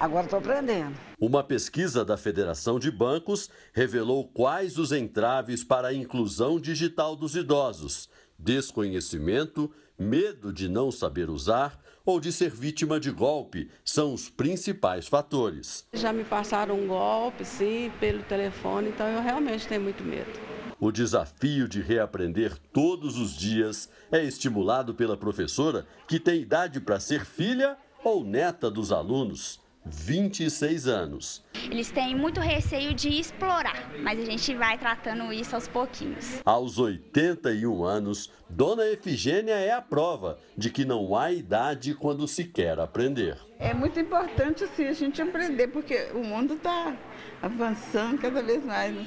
agora 0.00 0.24
estou 0.24 0.38
aprendendo. 0.38 1.07
Uma 1.20 1.42
pesquisa 1.42 2.04
da 2.04 2.16
Federação 2.16 2.78
de 2.78 2.92
Bancos 2.92 3.50
revelou 3.72 4.28
quais 4.28 4.78
os 4.78 4.92
entraves 4.92 5.64
para 5.64 5.88
a 5.88 5.92
inclusão 5.92 6.60
digital 6.60 7.16
dos 7.16 7.34
idosos: 7.34 8.08
desconhecimento, 8.38 9.68
medo 9.98 10.52
de 10.52 10.68
não 10.68 10.92
saber 10.92 11.28
usar 11.28 11.76
ou 12.06 12.20
de 12.20 12.30
ser 12.30 12.52
vítima 12.52 13.00
de 13.00 13.10
golpe 13.10 13.68
são 13.84 14.14
os 14.14 14.30
principais 14.30 15.08
fatores. 15.08 15.84
Já 15.92 16.12
me 16.12 16.22
passaram 16.22 16.78
um 16.78 16.86
golpe, 16.86 17.44
sim, 17.44 17.90
pelo 17.98 18.22
telefone, 18.22 18.90
então 18.90 19.08
eu 19.08 19.20
realmente 19.20 19.66
tenho 19.66 19.80
muito 19.80 20.04
medo. 20.04 20.30
O 20.78 20.92
desafio 20.92 21.66
de 21.66 21.82
reaprender 21.82 22.56
todos 22.72 23.18
os 23.18 23.34
dias 23.34 23.90
é 24.12 24.22
estimulado 24.22 24.94
pela 24.94 25.16
professora 25.16 25.84
que 26.06 26.20
tem 26.20 26.42
idade 26.42 26.80
para 26.80 27.00
ser 27.00 27.24
filha 27.24 27.76
ou 28.04 28.22
neta 28.22 28.70
dos 28.70 28.92
alunos. 28.92 29.66
26 29.90 30.86
anos. 30.86 31.44
Eles 31.54 31.90
têm 31.90 32.14
muito 32.14 32.40
receio 32.40 32.94
de 32.94 33.08
explorar, 33.08 33.90
mas 34.02 34.18
a 34.18 34.24
gente 34.24 34.54
vai 34.54 34.78
tratando 34.78 35.32
isso 35.32 35.54
aos 35.54 35.66
pouquinhos. 35.66 36.40
Aos 36.44 36.78
81 36.78 37.84
anos, 37.84 38.32
Dona 38.48 38.86
Efigênia 38.86 39.54
é 39.54 39.72
a 39.72 39.82
prova 39.82 40.38
de 40.56 40.70
que 40.70 40.84
não 40.84 41.16
há 41.16 41.32
idade 41.32 41.94
quando 41.94 42.26
se 42.28 42.44
quer 42.44 42.78
aprender. 42.78 43.38
É 43.58 43.74
muito 43.74 43.98
importante 43.98 44.64
assim, 44.64 44.86
a 44.86 44.92
gente 44.92 45.20
aprender, 45.20 45.68
porque 45.68 46.10
o 46.14 46.22
mundo 46.22 46.54
está 46.54 46.96
avançando 47.42 48.18
cada 48.18 48.42
vez 48.42 48.64
mais. 48.64 48.94
Né? 48.94 49.04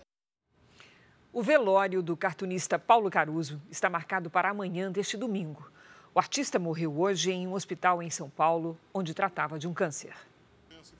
O 1.34 1.42
velório 1.42 2.04
do 2.04 2.18
cartunista 2.18 2.78
Paulo 2.78 3.10
Caruso 3.10 3.62
está 3.70 3.90
marcado 3.90 4.30
para 4.30 4.50
amanhã 4.50 4.92
deste 4.92 5.16
domingo. 5.16 5.72
O 6.14 6.20
artista 6.20 6.60
morreu 6.60 7.00
hoje 7.00 7.32
em 7.32 7.48
um 7.48 7.54
hospital 7.54 8.04
em 8.04 8.10
São 8.10 8.30
Paulo, 8.30 8.78
onde 8.94 9.14
tratava 9.14 9.58
de 9.58 9.66
um 9.66 9.74
câncer. 9.74 10.14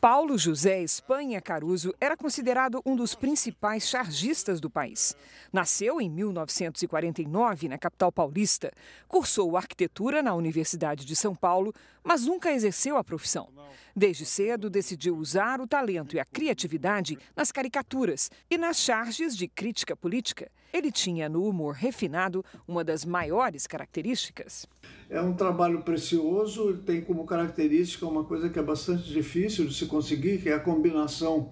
Paulo 0.02 0.36
José 0.36 0.82
Espanha 0.82 1.40
Caruso 1.40 1.94
era 2.02 2.18
considerado 2.18 2.82
um 2.84 2.96
dos 2.96 3.14
principais 3.14 3.88
chargistas 3.88 4.60
do 4.60 4.68
país. 4.68 5.16
Nasceu 5.54 6.02
em 6.02 6.10
1949 6.10 7.70
na 7.70 7.78
capital 7.78 8.12
paulista, 8.12 8.72
cursou 9.08 9.56
arquitetura 9.56 10.24
na 10.24 10.34
Universidade 10.34 11.06
de 11.06 11.16
São 11.16 11.36
Paulo, 11.36 11.72
mas 12.04 12.26
nunca 12.26 12.52
exerceu 12.52 12.98
a 12.98 13.04
profissão. 13.04 13.50
Desde 13.96 14.26
cedo 14.26 14.70
decidiu 14.70 15.18
usar 15.18 15.60
o 15.60 15.68
talento 15.68 16.16
e 16.16 16.20
a 16.20 16.26
criatividade 16.26 17.18
nas 17.36 17.52
caricaturas 17.52 18.32
e 18.50 18.58
nas 18.58 18.78
charges 18.78 19.36
de 19.36 19.48
crítica 19.48 19.96
política. 19.96 20.50
Ele 20.74 20.92
tinha 20.92 21.28
no 21.28 21.44
humor 21.44 21.74
refinado 21.74 22.44
uma 22.66 22.84
das 22.84 23.04
maiores 23.04 23.68
características. 23.68 24.66
É 25.10 25.22
um 25.22 25.34
trabalho 25.34 25.82
precioso, 25.82 26.78
tem 26.86 27.02
como 27.02 27.26
característica 27.26 28.06
uma 28.06 28.24
coisa 28.24 28.50
que 28.50 28.58
é 28.58 28.64
bastante 28.64 29.12
difícil 29.12 29.68
de 29.68 29.74
se 29.74 29.86
conseguir, 29.86 30.42
que 30.42 30.50
é 30.50 30.54
a 30.54 30.60
combinação 30.60 31.52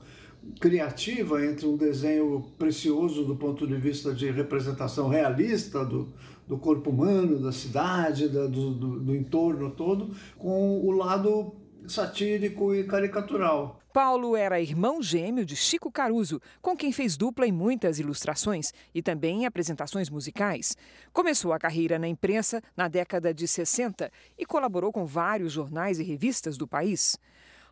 criativa 0.62 1.46
entre 1.46 1.68
um 1.68 1.76
desenho 1.76 2.46
precioso 2.58 3.26
do 3.26 3.36
ponto 3.36 3.68
de 3.68 3.76
vista 3.76 4.14
de 4.14 4.32
representação 4.32 5.10
realista 5.10 5.84
do, 5.84 6.08
do 6.50 6.58
corpo 6.58 6.90
humano, 6.90 7.40
da 7.40 7.52
cidade, 7.52 8.28
da, 8.28 8.48
do, 8.48 8.72
do, 8.74 9.00
do 9.00 9.16
entorno 9.16 9.70
todo, 9.70 10.16
com 10.36 10.80
o 10.84 10.90
lado 10.90 11.54
satírico 11.88 12.74
e 12.74 12.84
caricatural. 12.86 13.80
Paulo 13.94 14.36
era 14.36 14.60
irmão 14.60 15.02
gêmeo 15.02 15.46
de 15.46 15.56
Chico 15.56 15.92
Caruso, 15.92 16.42
com 16.60 16.76
quem 16.76 16.92
fez 16.92 17.16
dupla 17.16 17.46
em 17.46 17.52
muitas 17.52 18.00
ilustrações 18.00 18.74
e 18.96 19.02
também 19.02 19.44
em 19.44 19.46
apresentações 19.46 20.10
musicais. 20.10 20.76
Começou 21.14 21.54
a 21.54 21.60
carreira 21.60 22.00
na 22.00 22.08
imprensa 22.08 22.64
na 22.76 22.88
década 22.88 23.32
de 23.32 23.48
60 23.48 24.12
e 24.36 24.46
colaborou 24.46 24.92
com 24.92 25.06
vários 25.06 25.54
jornais 25.54 26.00
e 26.00 26.04
revistas 26.04 26.58
do 26.58 26.68
país. 26.68 27.16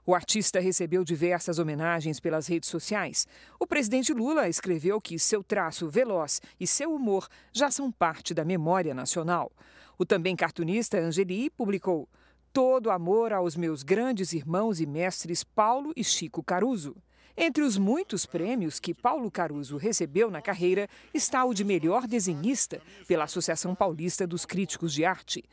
O 0.10 0.16
artista 0.16 0.62
recebeu 0.62 1.04
diversas 1.04 1.60
homenagens 1.60 2.18
pelas 2.18 2.48
redes 2.48 2.70
sociais. 2.70 3.28
O 3.60 3.68
presidente 3.68 4.14
Lula 4.14 4.48
escreveu 4.48 5.02
que 5.02 5.20
seu 5.20 5.44
traço 5.44 5.90
veloz 5.90 6.42
e 6.58 6.66
seu 6.66 6.94
humor 6.94 7.28
já 7.52 7.70
são 7.70 7.92
parte 7.92 8.34
da 8.34 8.46
memória 8.46 8.94
nacional. 8.94 9.52
O 9.98 10.06
também 10.06 10.34
cartunista 10.34 10.98
Angeli 10.98 11.50
publicou 11.50 12.08
todo 12.54 12.90
amor 12.90 13.34
aos 13.34 13.58
meus 13.58 13.84
grandes 13.84 14.32
irmãos 14.32 14.80
e 14.80 14.86
mestres 14.86 15.44
Paulo 15.44 15.92
e 15.94 16.06
Chico 16.06 16.42
Caruso. 16.42 16.96
Entre 17.36 17.62
os 17.62 17.78
muitos 17.78 18.26
prêmios 18.26 18.80
que 18.80 18.94
Paulo 18.94 19.30
Caruso 19.30 19.76
recebeu 19.76 20.32
na 20.32 20.42
carreira 20.42 20.88
está 21.14 21.44
o 21.44 21.54
de 21.54 21.66
melhor 21.66 22.08
desenhista 22.08 22.82
pela 23.10 23.26
Associação 23.26 23.76
Paulista 23.76 24.26
dos 24.26 24.46
Críticos 24.46 24.94
de 24.94 25.04
Arte. 25.04 25.44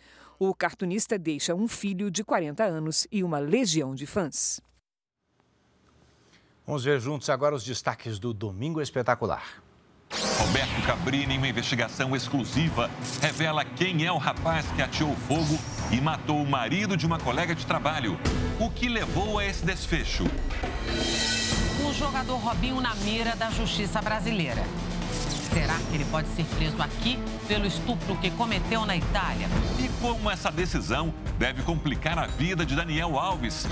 O 0.46 0.54
cartunista 0.54 1.18
deixa 1.18 1.54
um 1.54 1.66
filho 1.66 2.10
de 2.10 2.22
40 2.22 2.62
anos 2.62 3.06
e 3.10 3.24
uma 3.24 3.38
legião 3.38 3.94
de 3.94 4.04
fãs. 4.04 4.60
Vamos 6.66 6.84
ver 6.84 7.00
juntos 7.00 7.30
agora 7.30 7.54
os 7.54 7.64
destaques 7.64 8.18
do 8.18 8.34
Domingo 8.34 8.78
Espetacular. 8.78 9.62
Roberto 10.38 10.86
Cabrini, 10.86 11.34
em 11.34 11.38
uma 11.38 11.48
investigação 11.48 12.14
exclusiva, 12.14 12.90
revela 13.22 13.64
quem 13.64 14.04
é 14.04 14.12
o 14.12 14.18
rapaz 14.18 14.70
que 14.72 14.82
ateou 14.82 15.16
fogo 15.16 15.58
e 15.90 15.98
matou 15.98 16.42
o 16.42 16.46
marido 16.46 16.94
de 16.94 17.06
uma 17.06 17.18
colega 17.18 17.54
de 17.54 17.64
trabalho. 17.64 18.18
O 18.60 18.70
que 18.70 18.86
levou 18.86 19.38
a 19.38 19.46
esse 19.46 19.64
desfecho? 19.64 20.24
O 21.88 21.92
jogador 21.94 22.36
Robinho 22.36 22.82
na 22.82 22.94
mira 22.96 23.34
da 23.34 23.48
justiça 23.48 24.02
brasileira. 24.02 24.62
Será 25.52 25.76
que 25.90 25.94
ele 25.94 26.04
pode 26.06 26.28
ser 26.28 26.44
preso 26.56 26.80
aqui 26.82 27.18
pelo 27.46 27.66
estupro 27.66 28.16
que 28.16 28.30
cometeu 28.30 28.84
na 28.86 28.96
Itália? 28.96 29.48
E 29.78 29.88
como 30.00 30.30
essa 30.30 30.50
decisão 30.50 31.12
deve 31.38 31.62
complicar 31.62 32.18
a 32.18 32.26
vida 32.26 32.64
de 32.64 32.74
Daniel 32.74 33.18
Alves? 33.18 33.66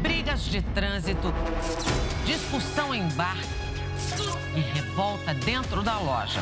Brigas 0.00 0.42
de 0.44 0.62
trânsito, 0.62 1.32
discussão 2.24 2.94
em 2.94 3.08
bar 3.10 3.36
e 4.54 4.60
revolta 4.60 5.34
dentro 5.34 5.82
da 5.82 5.98
loja. 5.98 6.40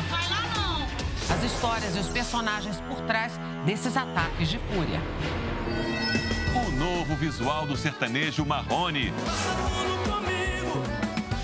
As 1.29 1.43
histórias 1.43 1.95
e 1.95 1.99
os 1.99 2.07
personagens 2.07 2.79
por 2.81 3.01
trás 3.01 3.33
desses 3.65 3.97
ataques 3.97 4.49
de 4.49 4.59
fúria. 4.59 5.01
O 6.55 6.71
novo 6.71 7.15
visual 7.15 7.65
do 7.65 7.75
sertanejo 7.75 8.45
Marrone. 8.45 9.11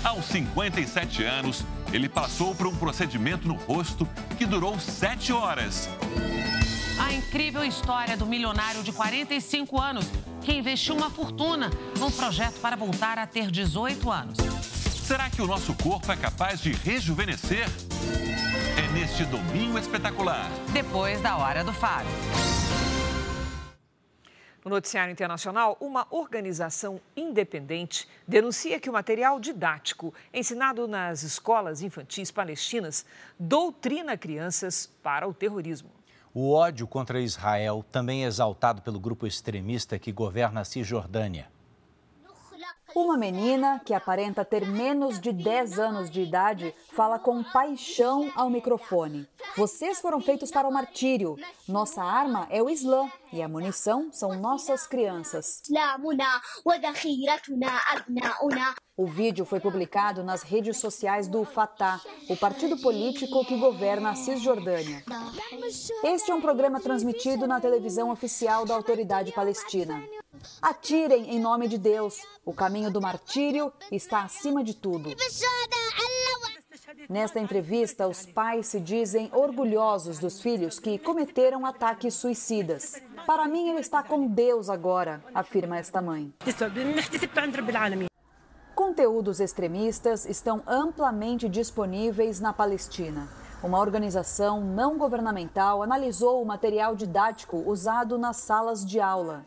Aos 0.04 0.24
57 0.26 1.24
anos, 1.24 1.64
ele 1.92 2.08
passou 2.08 2.54
por 2.54 2.66
um 2.66 2.74
procedimento 2.74 3.46
no 3.46 3.54
rosto 3.54 4.08
que 4.38 4.46
durou 4.46 4.78
sete 4.78 5.32
horas. 5.32 5.88
A 6.98 7.12
incrível 7.12 7.64
história 7.64 8.16
do 8.16 8.26
milionário 8.26 8.82
de 8.82 8.92
45 8.92 9.80
anos 9.80 10.06
que 10.40 10.52
investiu 10.52 10.94
uma 10.94 11.10
fortuna 11.10 11.70
num 11.98 12.10
projeto 12.10 12.60
para 12.60 12.76
voltar 12.76 13.18
a 13.18 13.26
ter 13.26 13.50
18 13.50 14.10
anos. 14.10 14.38
Será 15.04 15.28
que 15.28 15.42
o 15.42 15.46
nosso 15.46 15.74
corpo 15.74 16.10
é 16.10 16.16
capaz 16.16 16.60
de 16.60 16.72
rejuvenescer? 16.72 17.68
É 18.78 18.92
neste 18.92 19.24
domingo 19.24 19.78
espetacular. 19.78 20.48
Depois 20.72 21.20
da 21.20 21.36
hora 21.36 21.62
do 21.62 21.72
Fábio. 21.72 22.10
No 24.64 24.70
noticiário 24.70 25.10
internacional, 25.10 25.76
uma 25.80 26.06
organização 26.08 27.00
independente 27.16 28.08
denuncia 28.28 28.78
que 28.78 28.88
o 28.88 28.92
material 28.92 29.40
didático 29.40 30.14
ensinado 30.32 30.86
nas 30.86 31.24
escolas 31.24 31.82
infantis 31.82 32.30
palestinas 32.30 33.04
doutrina 33.36 34.16
crianças 34.16 34.88
para 35.02 35.26
o 35.26 35.34
terrorismo. 35.34 35.90
O 36.32 36.52
ódio 36.52 36.86
contra 36.86 37.20
Israel 37.20 37.84
também 37.90 38.24
é 38.24 38.28
exaltado 38.28 38.80
pelo 38.82 39.00
grupo 39.00 39.26
extremista 39.26 39.98
que 39.98 40.12
governa 40.12 40.60
a 40.60 40.64
Cisjordânia. 40.64 41.51
Uma 42.94 43.16
menina 43.16 43.80
que 43.84 43.94
aparenta 43.94 44.44
ter 44.44 44.66
menos 44.66 45.18
de 45.18 45.32
10 45.32 45.78
anos 45.78 46.10
de 46.10 46.20
idade 46.20 46.74
fala 46.92 47.18
com 47.18 47.42
paixão 47.42 48.30
ao 48.36 48.50
microfone. 48.50 49.26
Vocês 49.56 49.98
foram 49.98 50.20
feitos 50.20 50.50
para 50.50 50.68
o 50.68 50.72
martírio. 50.72 51.36
Nossa 51.66 52.02
arma 52.02 52.46
é 52.50 52.62
o 52.62 52.68
Islã 52.68 53.10
e 53.32 53.40
a 53.40 53.48
munição 53.48 54.12
são 54.12 54.34
nossas 54.34 54.86
crianças. 54.86 55.62
O 58.94 59.06
vídeo 59.06 59.46
foi 59.46 59.58
publicado 59.58 60.22
nas 60.22 60.42
redes 60.42 60.76
sociais 60.76 61.26
do 61.26 61.46
Fatah, 61.46 61.98
o 62.28 62.36
partido 62.36 62.76
político 62.76 63.44
que 63.46 63.56
governa 63.56 64.10
a 64.10 64.14
Cisjordânia. 64.14 65.02
Este 66.04 66.30
é 66.30 66.34
um 66.34 66.42
programa 66.42 66.78
transmitido 66.78 67.46
na 67.46 67.58
televisão 67.58 68.10
oficial 68.10 68.66
da 68.66 68.74
autoridade 68.74 69.32
palestina. 69.32 70.04
Atirem 70.60 71.34
em 71.34 71.40
nome 71.40 71.68
de 71.68 71.78
Deus. 71.78 72.18
O 72.44 72.52
caminho 72.52 72.90
do 72.90 73.00
martírio 73.00 73.72
está 73.90 74.22
acima 74.22 74.64
de 74.64 74.74
tudo. 74.74 75.10
Nesta 77.08 77.40
entrevista, 77.40 78.06
os 78.06 78.26
pais 78.26 78.66
se 78.66 78.80
dizem 78.80 79.30
orgulhosos 79.32 80.18
dos 80.18 80.40
filhos 80.40 80.78
que 80.78 80.98
cometeram 80.98 81.66
ataques 81.66 82.14
suicidas. 82.14 83.00
Para 83.26 83.46
mim, 83.48 83.68
ele 83.70 83.80
está 83.80 84.02
com 84.02 84.26
Deus 84.26 84.68
agora, 84.68 85.24
afirma 85.34 85.78
esta 85.78 86.00
mãe. 86.00 86.32
Conteúdos 88.74 89.40
extremistas 89.40 90.26
estão 90.26 90.62
amplamente 90.66 91.48
disponíveis 91.48 92.40
na 92.40 92.52
Palestina. 92.52 93.28
Uma 93.62 93.78
organização 93.78 94.60
não 94.60 94.98
governamental 94.98 95.82
analisou 95.82 96.42
o 96.42 96.46
material 96.46 96.96
didático 96.96 97.58
usado 97.58 98.18
nas 98.18 98.38
salas 98.38 98.84
de 98.84 99.00
aula. 99.00 99.46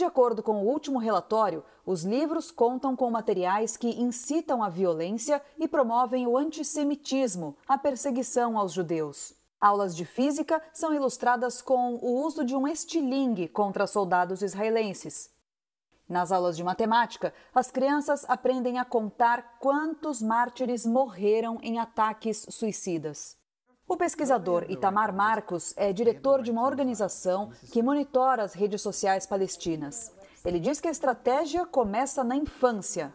De 0.00 0.04
acordo 0.06 0.42
com 0.42 0.62
o 0.62 0.66
último 0.66 0.98
relatório, 0.98 1.62
os 1.84 2.04
livros 2.04 2.50
contam 2.50 2.96
com 2.96 3.10
materiais 3.10 3.76
que 3.76 4.00
incitam 4.00 4.62
a 4.62 4.70
violência 4.70 5.42
e 5.58 5.68
promovem 5.68 6.26
o 6.26 6.38
antissemitismo, 6.38 7.54
a 7.68 7.76
perseguição 7.76 8.56
aos 8.56 8.72
judeus. 8.72 9.34
Aulas 9.60 9.94
de 9.94 10.06
física 10.06 10.62
são 10.72 10.94
ilustradas 10.94 11.60
com 11.60 11.96
o 11.96 12.24
uso 12.24 12.46
de 12.46 12.56
um 12.56 12.66
estilingue 12.66 13.46
contra 13.46 13.86
soldados 13.86 14.40
israelenses. 14.40 15.28
Nas 16.08 16.32
aulas 16.32 16.56
de 16.56 16.64
matemática, 16.64 17.34
as 17.54 17.70
crianças 17.70 18.24
aprendem 18.26 18.78
a 18.78 18.86
contar 18.86 19.58
quantos 19.60 20.22
mártires 20.22 20.86
morreram 20.86 21.58
em 21.60 21.78
ataques 21.78 22.46
suicidas. 22.48 23.36
O 23.90 23.96
pesquisador 23.96 24.66
Itamar 24.68 25.12
Marcos 25.12 25.74
é 25.76 25.92
diretor 25.92 26.42
de 26.42 26.50
uma 26.52 26.64
organização 26.64 27.50
que 27.72 27.82
monitora 27.82 28.44
as 28.44 28.54
redes 28.54 28.80
sociais 28.80 29.26
palestinas. 29.26 30.12
Ele 30.44 30.60
diz 30.60 30.80
que 30.80 30.86
a 30.86 30.92
estratégia 30.92 31.66
começa 31.66 32.22
na 32.22 32.36
infância. 32.36 33.12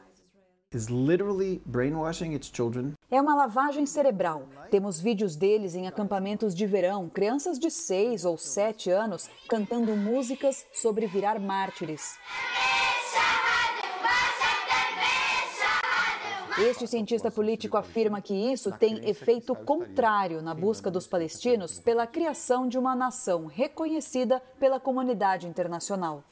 É 3.10 3.22
uma 3.22 3.36
lavagem 3.36 3.86
cerebral. 3.86 4.50
Temos 4.70 5.00
vídeos 5.00 5.38
deles 5.38 5.76
em 5.76 5.88
acampamentos 5.88 6.54
de 6.54 6.66
verão, 6.66 7.08
crianças 7.08 7.58
de 7.58 7.72
6 7.72 8.26
ou 8.26 8.38
7 8.38 8.92
anos 8.92 9.30
cantando 9.48 9.96
músicas 9.96 10.66
sobre 10.74 11.08
virar 11.08 11.40
mártires. 11.40 12.18
Este 16.58 16.88
cientista 16.88 17.30
político 17.30 17.76
afirma 17.76 18.22
que 18.22 18.34
isso 18.34 18.72
tem 18.72 19.10
efeito 19.10 19.54
contrário 19.54 20.42
na 20.42 20.54
busca 20.54 20.90
dos 20.90 21.06
palestinos 21.06 21.82
pela 21.82 22.08
criação 22.08 22.66
de 22.66 22.78
uma 22.78 22.96
nação 22.96 23.46
reconhecida 23.46 24.42
pela 24.58 24.80
comunidade 24.80 25.48
internacional. 25.48 26.24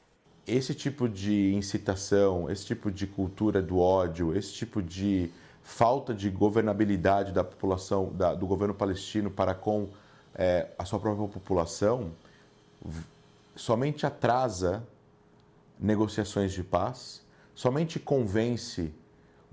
Esse 0.48 0.74
tipo 0.74 1.10
de 1.10 1.54
incitação, 1.54 2.50
esse 2.50 2.66
tipo 2.66 2.90
de 2.90 3.06
cultura 3.06 3.62
do 3.62 3.80
ódio, 3.80 4.34
esse 4.34 4.54
tipo 4.54 4.82
de 4.82 5.30
falta 5.62 6.14
de 6.14 6.30
governabilidade 6.30 7.34
da 7.34 7.44
população, 7.44 8.10
da, 8.14 8.34
do 8.34 8.48
governo 8.48 8.74
palestino 8.74 9.30
para 9.30 9.54
com 9.54 9.90
é, 10.36 10.70
a 10.80 10.86
sua 10.86 11.00
própria 11.00 11.28
população, 11.28 12.14
somente 13.58 14.06
atrasa 14.06 14.88
negociações 15.78 16.54
de 16.54 16.64
paz, 16.64 17.22
somente 17.54 18.00
convence 18.00 18.94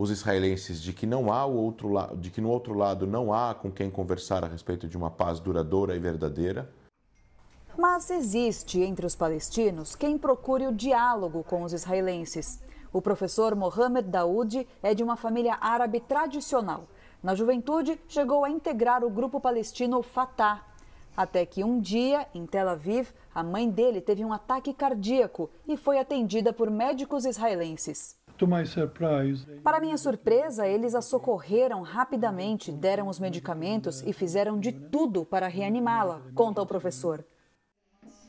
os 0.01 0.11
israelenses 0.11 0.80
de 0.80 0.94
que 0.94 1.05
não 1.05 1.30
há 1.30 1.44
o 1.44 1.55
outro 1.55 1.86
lado, 1.88 2.16
de 2.16 2.30
que 2.30 2.40
no 2.40 2.48
outro 2.48 2.72
lado 2.72 3.07
não 3.07 3.34
há 3.34 3.55
com 3.55 3.70
quem 3.70 3.90
conversar 3.90 4.42
a 4.42 4.48
respeito 4.48 4.88
de 4.88 4.96
uma 4.96 5.11
paz 5.11 5.38
duradoura 5.38 5.94
e 5.94 5.98
verdadeira. 5.98 6.72
Mas 7.76 8.09
existe 8.09 8.80
entre 8.80 9.05
os 9.05 9.14
palestinos 9.14 9.94
quem 9.94 10.16
procure 10.16 10.66
o 10.66 10.72
diálogo 10.72 11.44
com 11.44 11.64
os 11.64 11.74
israelenses. 11.74 12.62
O 12.90 13.03
professor 13.03 13.55
Mohamed 13.55 14.09
Daoud 14.09 14.66
é 14.82 14.94
de 14.94 15.03
uma 15.03 15.18
família 15.18 15.59
árabe 15.61 16.01
tradicional. 16.01 16.88
Na 17.22 17.34
juventude, 17.34 18.01
chegou 18.09 18.42
a 18.42 18.48
integrar 18.48 19.05
o 19.05 19.11
grupo 19.11 19.38
palestino 19.38 20.03
Fatah. 20.03 20.64
Até 21.14 21.44
que 21.44 21.62
um 21.62 21.78
dia, 21.78 22.26
em 22.34 22.46
Tel 22.46 22.70
Aviv, 22.70 23.11
a 23.34 23.42
mãe 23.42 23.68
dele 23.68 24.01
teve 24.01 24.24
um 24.24 24.32
ataque 24.32 24.72
cardíaco 24.72 25.51
e 25.68 25.76
foi 25.76 25.98
atendida 25.98 26.55
por 26.55 26.70
médicos 26.70 27.26
israelenses. 27.26 28.16
Para 29.62 29.80
minha 29.80 29.97
surpresa, 29.97 30.66
eles 30.66 30.95
a 30.95 31.03
socorreram 31.03 31.82
rapidamente, 31.82 32.70
deram 32.70 33.09
os 33.09 33.18
medicamentos 33.18 34.03
e 34.03 34.12
fizeram 34.12 34.59
de 34.59 34.72
tudo 34.72 35.24
para 35.24 35.49
reanimá-la, 35.49 36.22
conta 36.34 36.62
o 36.62 36.66
professor. 36.66 37.24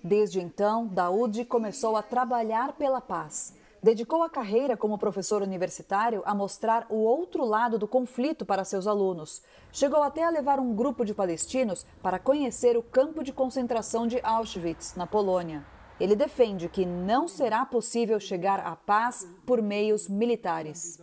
Desde 0.04 0.40
então, 0.40 0.88
Daoud 0.88 1.46
começou 1.46 1.96
a 1.96 2.02
trabalhar 2.02 2.74
pela 2.74 3.00
paz. 3.00 3.56
Dedicou 3.84 4.22
a 4.22 4.30
carreira 4.30 4.78
como 4.78 4.98
professor 4.98 5.42
universitário 5.42 6.22
a 6.24 6.36
mostrar 6.36 6.86
o 6.88 6.98
outro 6.98 7.44
lado 7.44 7.80
do 7.80 7.88
conflito 7.88 8.46
para 8.46 8.64
seus 8.64 8.86
alunos. 8.86 9.42
Chegou 9.72 10.04
até 10.04 10.24
a 10.24 10.30
levar 10.30 10.60
um 10.60 10.76
grupo 10.76 11.04
de 11.04 11.16
palestinos 11.16 11.84
para 12.02 12.20
conhecer 12.20 12.78
o 12.78 12.84
campo 12.84 13.24
de 13.24 13.34
concentração 13.34 14.06
de 14.06 14.20
Auschwitz, 14.22 14.96
na 14.96 15.08
Polônia. 15.08 15.66
Ele 16.02 16.16
defende 16.16 16.68
que 16.68 16.84
não 16.84 17.28
será 17.28 17.64
possível 17.64 18.20
chegar 18.20 18.60
à 18.60 18.76
paz 18.76 19.32
por 19.46 19.62
meios 19.62 20.10
militares. 20.10 21.00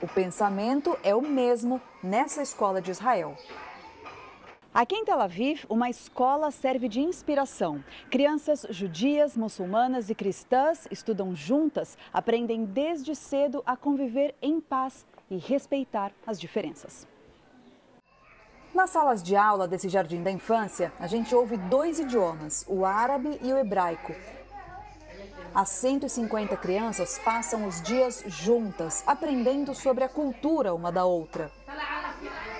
O 0.00 0.06
pensamento 0.06 0.96
é 1.02 1.12
o 1.12 1.20
mesmo 1.20 1.82
nessa 2.00 2.40
escola 2.40 2.80
de 2.80 2.92
Israel. 2.92 3.36
Aqui 4.72 4.94
em 4.94 5.04
Tel 5.04 5.20
Aviv, 5.20 5.64
uma 5.68 5.90
escola 5.90 6.52
serve 6.52 6.88
de 6.88 7.00
inspiração. 7.00 7.82
Crianças 8.12 8.64
judias, 8.70 9.36
muçulmanas 9.36 10.08
e 10.08 10.14
cristãs 10.14 10.86
estudam 10.88 11.34
juntas, 11.34 11.98
aprendem 12.12 12.64
desde 12.64 13.16
cedo 13.16 13.60
a 13.66 13.76
conviver 13.76 14.36
em 14.40 14.60
paz 14.60 15.04
e 15.28 15.36
respeitar 15.36 16.12
as 16.24 16.40
diferenças. 16.40 17.08
Nas 18.74 18.90
salas 18.90 19.22
de 19.22 19.36
aula 19.36 19.68
desse 19.68 19.88
jardim 19.88 20.20
da 20.20 20.32
infância, 20.32 20.92
a 20.98 21.06
gente 21.06 21.32
ouve 21.32 21.56
dois 21.56 22.00
idiomas, 22.00 22.64
o 22.68 22.84
árabe 22.84 23.38
e 23.40 23.52
o 23.52 23.56
hebraico. 23.56 24.12
As 25.54 25.68
150 25.68 26.56
crianças 26.56 27.16
passam 27.24 27.68
os 27.68 27.80
dias 27.80 28.24
juntas, 28.26 29.04
aprendendo 29.06 29.72
sobre 29.76 30.02
a 30.02 30.08
cultura 30.08 30.74
uma 30.74 30.90
da 30.90 31.04
outra. 31.04 31.52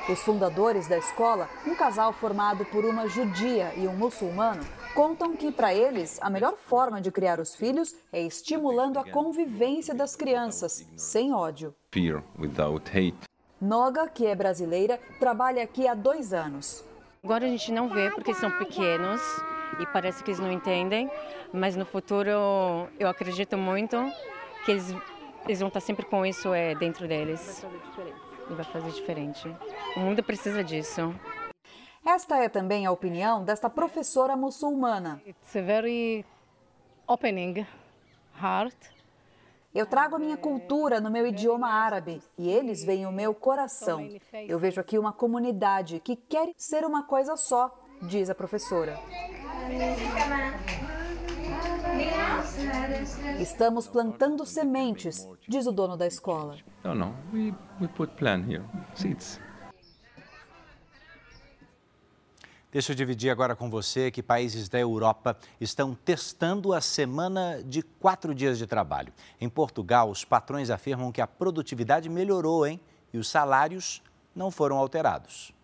Os 0.08 0.20
fundadores 0.20 0.86
da 0.86 0.98
escola, 0.98 1.48
um 1.66 1.74
casal 1.74 2.12
formado 2.12 2.64
por 2.66 2.84
uma 2.84 3.08
judia 3.08 3.72
e 3.76 3.88
um 3.88 3.96
muçulmano, 3.96 4.64
contam 4.94 5.34
que, 5.34 5.50
para 5.50 5.74
eles, 5.74 6.20
a 6.22 6.30
melhor 6.30 6.54
forma 6.56 7.00
de 7.00 7.10
criar 7.10 7.40
os 7.40 7.56
filhos 7.56 7.92
é 8.12 8.22
estimulando 8.22 9.00
a 9.00 9.10
convivência 9.10 9.92
das 9.92 10.14
crianças, 10.14 10.86
sem 10.96 11.34
ódio. 11.34 11.74
Fear 11.90 12.22
without 12.38 12.88
hate. 12.88 13.33
Noga, 13.60 14.08
que 14.08 14.26
é 14.26 14.34
brasileira, 14.34 14.98
trabalha 15.18 15.62
aqui 15.62 15.86
há 15.86 15.94
dois 15.94 16.32
anos. 16.32 16.84
Agora 17.22 17.46
a 17.46 17.48
gente 17.48 17.72
não 17.72 17.88
vê 17.88 18.10
porque 18.10 18.34
são 18.34 18.50
pequenos 18.50 19.20
e 19.80 19.86
parece 19.86 20.22
que 20.22 20.30
eles 20.30 20.40
não 20.40 20.52
entendem, 20.52 21.10
mas 21.52 21.74
no 21.76 21.86
futuro 21.86 22.28
eu 22.98 23.08
acredito 23.08 23.56
muito 23.56 23.96
que 24.64 24.72
eles, 24.72 24.94
eles 25.44 25.60
vão 25.60 25.68
estar 25.68 25.80
sempre 25.80 26.04
com 26.04 26.26
isso 26.26 26.52
é, 26.52 26.74
dentro 26.74 27.08
deles. 27.08 27.64
E 28.50 28.52
vai 28.52 28.64
fazer 28.64 28.90
diferente. 28.90 29.48
O 29.96 30.00
mundo 30.00 30.22
precisa 30.22 30.62
disso. 30.62 31.14
Esta 32.04 32.36
é 32.36 32.48
também 32.50 32.84
a 32.84 32.92
opinião 32.92 33.42
desta 33.42 33.70
professora 33.70 34.36
muçulmana. 34.36 35.22
It's 35.26 35.56
a 35.56 35.62
very 35.62 36.26
opening 37.06 37.66
heart 38.38 38.93
eu 39.74 39.86
trago 39.86 40.14
a 40.14 40.18
minha 40.18 40.36
cultura 40.36 41.00
no 41.00 41.10
meu 41.10 41.26
idioma 41.26 41.68
árabe 41.68 42.22
e 42.38 42.48
eles 42.48 42.84
veem 42.84 43.06
o 43.06 43.12
meu 43.12 43.34
coração. 43.34 44.08
Eu 44.46 44.58
vejo 44.58 44.80
aqui 44.80 44.96
uma 44.96 45.12
comunidade 45.12 46.00
que 46.00 46.14
quer 46.14 46.50
ser 46.56 46.84
uma 46.84 47.02
coisa 47.02 47.36
só, 47.36 47.76
diz 48.02 48.30
a 48.30 48.34
professora. 48.34 48.96
Estamos 53.40 53.88
plantando 53.88 54.46
sementes, 54.46 55.28
diz 55.48 55.66
o 55.66 55.72
dono 55.72 55.96
da 55.96 56.06
escola. 56.06 56.56
Não, 56.84 56.94
não, 56.94 57.14
we, 57.32 57.52
put 57.96 58.14
plant 58.14 58.48
here, 58.48 58.64
seeds. 58.94 59.40
Deixa 62.74 62.90
eu 62.90 62.96
dividir 62.96 63.30
agora 63.30 63.54
com 63.54 63.70
você 63.70 64.10
que 64.10 64.20
países 64.20 64.68
da 64.68 64.80
Europa 64.80 65.36
estão 65.60 65.94
testando 65.94 66.72
a 66.72 66.80
semana 66.80 67.62
de 67.64 67.82
quatro 67.82 68.34
dias 68.34 68.58
de 68.58 68.66
trabalho. 68.66 69.12
Em 69.40 69.48
Portugal, 69.48 70.10
os 70.10 70.24
patrões 70.24 70.70
afirmam 70.70 71.12
que 71.12 71.20
a 71.20 71.26
produtividade 71.28 72.08
melhorou, 72.08 72.66
hein? 72.66 72.80
E 73.12 73.18
os 73.18 73.28
salários 73.28 74.02
não 74.34 74.50
foram 74.50 74.76
alterados. 74.76 75.54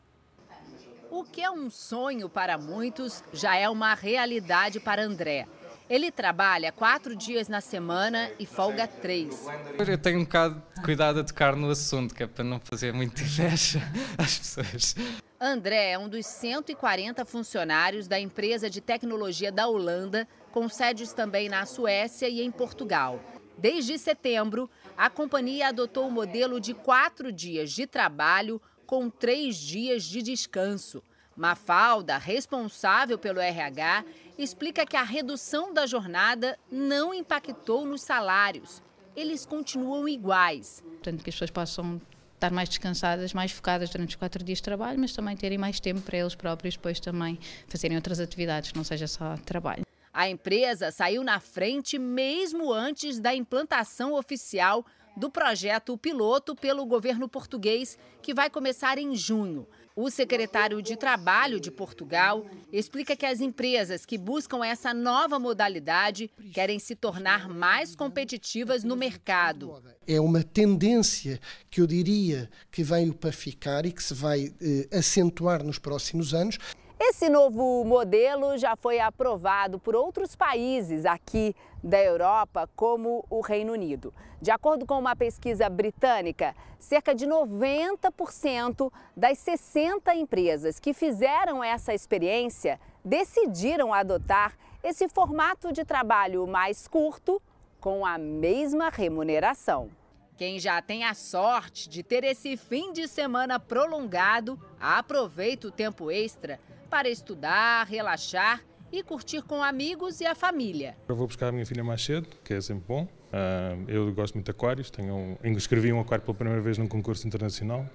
O 1.11 1.25
que 1.25 1.43
é 1.43 1.51
um 1.51 1.69
sonho 1.69 2.29
para 2.29 2.57
muitos 2.57 3.25
já 3.33 3.57
é 3.57 3.69
uma 3.69 3.93
realidade 3.93 4.79
para 4.79 5.03
André. 5.03 5.49
Ele 5.91 6.13
trabalha 6.13 6.71
quatro 6.71 7.17
dias 7.17 7.49
na 7.49 7.61
semana 7.61 8.31
e 8.39 8.47
folga 8.47 8.87
três. 8.87 9.45
Eu 9.77 9.99
tenho 9.99 10.21
um 10.21 10.25
bocado 10.25 10.63
de 10.77 10.83
cuidado 10.83 11.19
a 11.19 11.25
tocar 11.25 11.57
no 11.57 11.69
assunto, 11.69 12.15
que 12.15 12.23
é 12.23 12.29
para 12.29 12.45
não 12.45 12.61
fazer 12.61 12.93
muita 12.93 13.21
inveja 13.23 13.81
às 14.17 14.39
pessoas. 14.39 14.95
André 15.41 15.91
é 15.91 15.99
um 15.99 16.09
dos 16.09 16.25
140 16.27 17.25
funcionários 17.25 18.07
da 18.07 18.21
empresa 18.21 18.71
de 18.71 18.81
tecnologia 18.81 19.51
da 19.51 19.67
Holanda, 19.67 20.29
com 20.53 20.69
sedes 20.69 21.13
também 21.13 21.49
na 21.49 21.67
Suécia 21.67 22.29
e 22.29 22.41
em 22.41 22.53
Portugal. 22.53 23.19
Desde 23.59 23.99
setembro, 23.99 24.71
a 24.97 25.11
companhia 25.11 25.69
adotou 25.71 26.07
o 26.07 26.13
modelo 26.13 26.61
de 26.61 26.73
quatro 26.73 27.33
dias 27.33 27.73
de 27.73 27.85
trabalho 27.85 28.63
com 28.87 29.11
três 29.11 29.57
dias 29.57 30.05
de 30.05 30.23
descanso. 30.23 31.03
Mafalda, 31.37 32.19
responsável 32.19 33.17
pelo 33.19 33.41
RH, 33.41 34.05
explica 34.43 34.87
que 34.87 34.97
a 34.97 35.03
redução 35.03 35.73
da 35.73 35.87
jornada 35.87 36.59
não 36.71 37.13
impactou 37.13 37.85
nos 37.85 38.03
salários. 38.03 38.83
Eles 39.15 39.45
continuam 39.45 40.09
iguais. 40.09 40.83
Tanto 41.03 41.23
que 41.23 41.31
as 41.31 41.35
pessoas 41.35 41.51
possam 41.51 42.01
estar 42.35 42.51
mais 42.51 42.69
descansadas, 42.69 43.35
mais 43.35 43.53
focadas 43.53 43.91
durante 43.91 44.11
os 44.11 44.17
quatro 44.17 44.43
dias 44.43 44.59
de 44.59 44.63
trabalho, 44.63 44.99
mas 44.99 45.13
também 45.13 45.37
terem 45.37 45.59
mais 45.59 45.79
tempo 45.79 46.01
para 46.01 46.17
eles 46.17 46.35
próprios 46.35 46.75
depois 46.75 46.99
também 46.99 47.39
fazerem 47.69 47.97
outras 47.97 48.19
atividades, 48.19 48.73
que 48.73 48.77
não 48.77 48.85
seja 48.85 49.07
só 49.07 49.37
trabalho. 49.45 49.85
A 50.13 50.29
empresa 50.29 50.91
saiu 50.91 51.23
na 51.23 51.39
frente 51.39 51.99
mesmo 51.99 52.73
antes 52.73 53.21
da 53.21 53.35
implantação 53.35 54.15
oficial 54.15 54.85
do 55.17 55.31
projeto 55.31 55.97
piloto 55.99 56.55
pelo 56.55 56.87
governo 56.87 57.29
português, 57.29 57.99
que 58.23 58.33
vai 58.33 58.49
começar 58.49 58.97
em 58.97 59.15
junho. 59.15 59.67
O 59.97 60.09
secretário 60.09 60.81
de 60.81 60.97
Trabalho 60.97 61.59
de 61.59 61.71
Portugal 61.71 62.47
explica 62.73 63.17
que 63.17 63.27
as 63.27 63.41
empresas 63.41 64.07
que 64.07 64.17
buscam 64.17 64.65
essa 64.65 64.95
nova 64.95 65.39
modalidade 65.39 66.31
querem 66.53 66.79
se 66.79 66.95
tornar 66.95 67.49
mais 67.49 67.97
competitivas 67.97 68.85
no 68.85 68.97
mercado. 68.97 69.83
É 70.07 70.21
uma 70.21 70.43
tendência 70.43 71.41
que 71.69 71.81
eu 71.81 71.87
diria 71.87 72.49
que 72.71 72.85
veio 72.85 73.13
para 73.13 73.33
ficar 73.33 73.85
e 73.85 73.93
que 73.93 74.03
se 74.03 74.15
vai 74.15 74.53
eh, 74.61 74.89
acentuar 74.97 75.63
nos 75.65 75.79
próximos 75.79 76.33
anos. 76.33 76.59
Esse 77.03 77.31
novo 77.31 77.83
modelo 77.83 78.59
já 78.59 78.77
foi 78.77 79.01
aprovado 79.01 79.79
por 79.79 79.97
outros 79.97 80.37
países 80.37 81.07
aqui 81.07 81.57
da 81.83 81.99
Europa, 81.99 82.69
como 82.77 83.25
o 83.31 83.41
Reino 83.41 83.73
Unido. 83.73 84.13
De 84.39 84.51
acordo 84.51 84.85
com 84.85 84.99
uma 84.99 85.17
pesquisa 85.17 85.67
britânica, 85.71 86.55
cerca 86.79 87.15
de 87.15 87.27
90% 87.27 88.93
das 89.17 89.39
60 89.39 90.15
empresas 90.15 90.79
que 90.79 90.93
fizeram 90.93 91.65
essa 91.65 91.95
experiência 91.95 92.79
decidiram 93.03 93.95
adotar 93.95 94.55
esse 94.85 95.09
formato 95.09 95.73
de 95.73 95.87
trabalho 95.87 96.47
mais 96.47 96.87
curto 96.87 97.41
com 97.81 98.05
a 98.05 98.19
mesma 98.19 98.91
remuneração. 98.91 99.89
Quem 100.37 100.59
já 100.59 100.83
tem 100.83 101.05
a 101.05 101.15
sorte 101.15 101.89
de 101.89 102.03
ter 102.03 102.25
esse 102.25 102.59
fim 102.59 102.93
de 102.93 103.09
semana 103.09 103.59
prolongado, 103.59 104.61
aproveita 104.79 105.69
o 105.69 105.71
tempo 105.71 106.11
extra 106.11 106.61
para 106.91 107.09
estudar, 107.09 107.87
relaxar 107.87 108.63
e 108.93 109.03
curtir 109.03 109.43
com 109.43 109.63
amigos 109.63 110.21
e 110.21 110.27
a 110.27 110.35
família. 110.35 110.97
Eu 111.09 111.15
vou 111.15 111.27
buscar 111.27 111.49
a 111.49 111.53
minha 111.53 111.65
filha 111.65 111.85
mais 111.85 112.03
cedo, 112.03 112.29
que 112.45 112.53
é 112.53 112.61
sempre 112.61 112.85
bom. 112.87 113.05
Uh, 113.05 113.89
eu 113.89 114.13
gosto 114.13 114.35
muito 114.35 114.47
de 114.47 114.51
aquários, 114.51 114.91
tenho 114.91 115.39
um, 115.43 115.53
escrevi 115.53 115.93
um 115.93 116.01
aquário 116.01 116.25
pela 116.25 116.37
primeira 116.37 116.61
vez 116.61 116.77
num 116.77 116.89
concurso 116.89 117.27
internacional. 117.27 117.89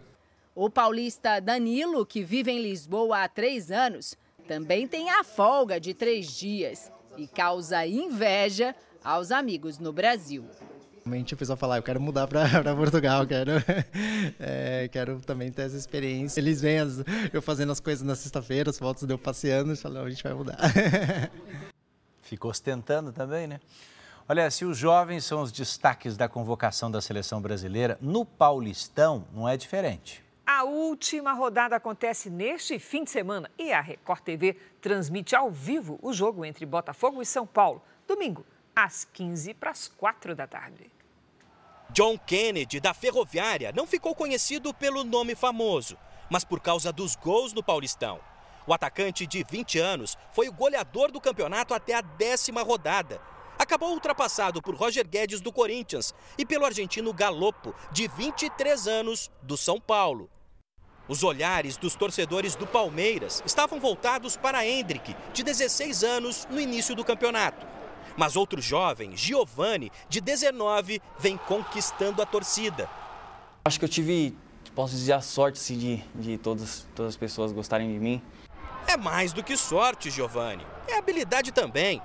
O 0.56 0.70
paulista 0.70 1.42
Danilo, 1.42 2.06
que 2.06 2.24
vive 2.24 2.50
em 2.50 2.62
Lisboa 2.62 3.24
há 3.24 3.28
três 3.28 3.70
anos, 3.70 4.16
também 4.48 4.88
tem 4.88 5.10
a 5.10 5.24
folga 5.24 5.78
de 5.80 5.94
três 5.94 6.32
dias 6.32 6.90
e 7.18 7.28
causa 7.28 7.86
inveja 7.86 8.74
aos 9.04 9.32
amigos 9.32 9.78
no 9.78 9.92
Brasil. 9.92 10.46
Realmente 11.08 11.36
o 11.36 11.38
pessoal 11.38 11.56
fala, 11.56 11.76
ah, 11.76 11.78
eu 11.78 11.84
quero 11.84 12.02
mudar 12.02 12.26
para 12.26 12.50
Portugal, 12.76 13.28
quero, 13.28 13.52
é, 14.40 14.90
quero 14.92 15.22
também 15.22 15.52
ter 15.52 15.62
essa 15.62 15.78
experiência. 15.78 16.40
Eles 16.40 16.60
veem 16.60 16.80
as, 16.80 17.04
eu 17.32 17.44
fazendo 17.44 17.72
as 17.72 17.80
coisas 17.80 18.04
na 18.04 18.16
sexta-feira, 18.16 18.72
as 18.72 18.80
fotos 18.80 19.04
de 19.06 19.14
eu 19.14 19.18
passeando, 19.20 19.72
e 19.72 19.76
falam, 19.76 20.04
a 20.04 20.10
gente 20.10 20.24
vai 20.24 20.34
mudar. 20.34 20.58
Ficou 22.24 22.50
ostentando 22.50 23.12
também, 23.14 23.46
né? 23.46 23.60
Olha, 24.28 24.50
se 24.50 24.66
os 24.66 24.80
jovens 24.80 25.24
são 25.26 25.44
os 25.44 25.52
destaques 25.52 26.18
da 26.18 26.28
convocação 26.28 26.90
da 26.90 27.00
seleção 27.00 27.40
brasileira, 27.40 28.00
no 28.02 28.26
Paulistão 28.26 29.28
não 29.32 29.48
é 29.48 29.56
diferente. 29.56 30.24
A 30.44 30.64
última 30.64 31.34
rodada 31.34 31.76
acontece 31.76 32.32
neste 32.32 32.80
fim 32.80 33.04
de 33.04 33.12
semana 33.12 33.52
e 33.60 33.72
a 33.72 33.80
Record 33.80 34.22
TV 34.22 34.58
transmite 34.82 35.36
ao 35.36 35.52
vivo 35.52 36.00
o 36.02 36.12
jogo 36.12 36.44
entre 36.44 36.66
Botafogo 36.66 37.22
e 37.22 37.26
São 37.28 37.46
Paulo, 37.46 37.80
domingo, 38.08 38.44
às 38.76 39.06
15 39.06 39.54
para 39.54 39.70
as 39.70 39.88
4 39.88 40.36
da 40.36 40.48
tarde. 40.48 40.95
John 41.92 42.18
Kennedy, 42.18 42.80
da 42.80 42.94
Ferroviária, 42.94 43.72
não 43.76 43.88
ficou 43.88 44.16
conhecido 44.16 44.74
pelo 44.74 45.04
nome 45.04 45.36
famoso, 45.36 45.98
mas 46.30 46.44
por 46.44 46.60
causa 46.60 46.92
dos 46.92 47.16
gols 47.16 47.54
no 47.54 47.64
Paulistão. 47.64 48.20
O 48.68 48.74
atacante 48.74 49.28
de 49.28 49.44
20 49.44 49.80
anos 49.80 50.18
foi 50.32 50.50
o 50.50 50.54
goleador 50.54 51.12
do 51.12 51.22
campeonato 51.22 51.74
até 51.74 51.94
a 51.94 52.02
décima 52.02 52.64
rodada. 52.64 53.22
Acabou 53.58 53.94
ultrapassado 53.94 54.62
por 54.62 54.76
Roger 54.76 55.08
Guedes 55.08 55.40
do 55.40 55.54
Corinthians 55.54 56.14
e 56.38 56.46
pelo 56.46 56.66
argentino 56.66 57.14
Galopo, 57.14 57.74
de 57.92 58.08
23 58.08 58.88
anos, 58.88 59.32
do 59.42 59.56
São 59.56 59.80
Paulo. 59.80 60.30
Os 61.08 61.24
olhares 61.24 61.78
dos 61.78 61.94
torcedores 61.94 62.56
do 62.56 62.66
Palmeiras 62.66 63.44
estavam 63.46 63.80
voltados 63.80 64.36
para 64.36 64.66
Hendrick, 64.66 65.16
de 65.32 65.44
16 65.44 66.04
anos, 66.04 66.48
no 66.50 66.60
início 66.60 66.96
do 66.96 67.06
campeonato. 67.06 67.66
Mas 68.18 68.36
outro 68.36 68.62
jovem, 68.62 69.16
Giovanni, 69.16 69.92
de 70.08 70.22
19, 70.22 71.02
vem 71.20 71.38
conquistando 71.38 72.22
a 72.22 72.26
torcida. 72.26 72.90
Acho 73.66 73.78
que 73.78 73.86
eu 73.86 73.90
tive, 73.90 74.38
posso 74.74 74.96
dizer, 74.96 75.14
a 75.14 75.22
sorte 75.22 75.60
assim, 75.60 75.78
de, 75.78 75.98
de 76.16 76.38
todas, 76.38 76.88
todas 76.96 77.14
as 77.14 77.18
pessoas 77.18 77.52
gostarem 77.52 77.92
de 77.92 78.00
mim. 78.00 78.22
É 78.88 78.96
mais 78.96 79.34
do 79.34 79.44
que 79.44 79.58
sorte, 79.58 80.10
Giovanni. 80.10 80.66
É 80.88 80.98
habilidade 80.98 81.52
também. 81.52 82.02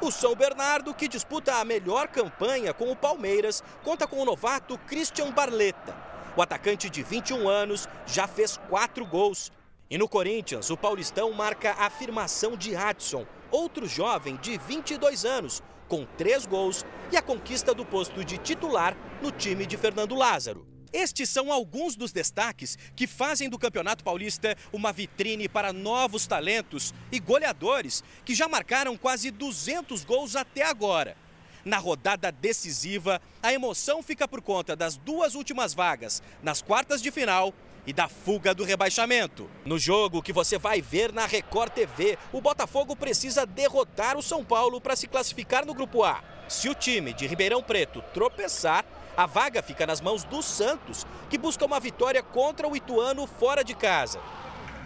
O 0.00 0.10
São 0.10 0.34
Bernardo, 0.34 0.94
que 0.94 1.08
disputa 1.08 1.56
a 1.56 1.64
melhor 1.64 2.08
campanha 2.08 2.72
com 2.72 2.90
o 2.90 2.96
Palmeiras, 2.96 3.62
conta 3.82 4.06
com 4.06 4.20
o 4.20 4.24
novato 4.24 4.78
Christian 4.86 5.30
Barletta. 5.30 5.94
O 6.36 6.42
atacante 6.42 6.88
de 6.88 7.02
21 7.02 7.48
anos 7.48 7.88
já 8.06 8.26
fez 8.26 8.56
quatro 8.68 9.04
gols. 9.04 9.50
E 9.90 9.98
no 9.98 10.08
Corinthians, 10.08 10.70
o 10.70 10.76
paulistão 10.76 11.32
marca 11.32 11.72
a 11.72 11.86
afirmação 11.86 12.56
de 12.56 12.76
Adson, 12.76 13.26
outro 13.50 13.86
jovem 13.86 14.36
de 14.36 14.58
22 14.58 15.24
anos, 15.24 15.62
com 15.88 16.04
três 16.16 16.46
gols 16.46 16.84
e 17.10 17.16
a 17.16 17.22
conquista 17.22 17.74
do 17.74 17.84
posto 17.84 18.24
de 18.24 18.38
titular 18.38 18.96
no 19.20 19.30
time 19.30 19.66
de 19.66 19.76
Fernando 19.76 20.14
Lázaro. 20.14 20.66
Estes 20.92 21.28
são 21.28 21.52
alguns 21.52 21.94
dos 21.94 22.12
destaques 22.12 22.76
que 22.96 23.06
fazem 23.06 23.48
do 23.48 23.58
Campeonato 23.58 24.02
Paulista 24.02 24.56
uma 24.72 24.92
vitrine 24.92 25.48
para 25.48 25.72
novos 25.72 26.26
talentos 26.26 26.92
e 27.12 27.20
goleadores 27.20 28.02
que 28.24 28.34
já 28.34 28.48
marcaram 28.48 28.96
quase 28.96 29.30
200 29.30 30.04
gols 30.04 30.34
até 30.34 30.62
agora. 30.64 31.16
Na 31.64 31.78
rodada 31.78 32.32
decisiva, 32.32 33.20
a 33.42 33.52
emoção 33.52 34.02
fica 34.02 34.26
por 34.26 34.40
conta 34.40 34.74
das 34.74 34.96
duas 34.96 35.34
últimas 35.34 35.74
vagas 35.74 36.22
nas 36.42 36.62
quartas 36.62 37.00
de 37.02 37.10
final 37.10 37.54
e 37.86 37.92
da 37.92 38.08
fuga 38.08 38.54
do 38.54 38.64
rebaixamento. 38.64 39.48
No 39.64 39.78
jogo 39.78 40.22
que 40.22 40.32
você 40.32 40.58
vai 40.58 40.80
ver 40.80 41.12
na 41.12 41.26
Record 41.26 41.72
TV, 41.72 42.18
o 42.32 42.40
Botafogo 42.40 42.94
precisa 42.94 43.46
derrotar 43.46 44.16
o 44.16 44.22
São 44.22 44.44
Paulo 44.44 44.80
para 44.80 44.96
se 44.96 45.06
classificar 45.06 45.64
no 45.64 45.74
Grupo 45.74 46.04
A. 46.04 46.22
Se 46.48 46.68
o 46.68 46.74
time 46.74 47.12
de 47.12 47.26
Ribeirão 47.26 47.62
Preto 47.62 48.02
tropeçar, 48.12 48.84
a 49.16 49.26
vaga 49.26 49.62
fica 49.62 49.86
nas 49.86 50.00
mãos 50.00 50.24
do 50.24 50.42
Santos, 50.42 51.06
que 51.28 51.38
busca 51.38 51.64
uma 51.64 51.78
vitória 51.80 52.22
contra 52.22 52.66
o 52.66 52.76
Ituano 52.76 53.26
fora 53.26 53.62
de 53.62 53.74
casa. 53.74 54.20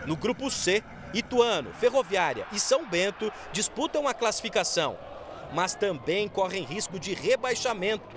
No 0.07 0.17
Grupo 0.17 0.51
C, 0.51 0.83
Ituano, 1.15 1.73
Ferroviária 1.75 2.47
e 2.53 2.59
São 2.59 2.85
Bento 2.85 3.33
disputam 3.53 4.09
a 4.09 4.13
classificação, 4.13 4.99
mas 5.53 5.75
também 5.75 6.29
correm 6.29 6.65
risco 6.65 6.99
de 6.99 7.15
rebaixamento. 7.15 8.17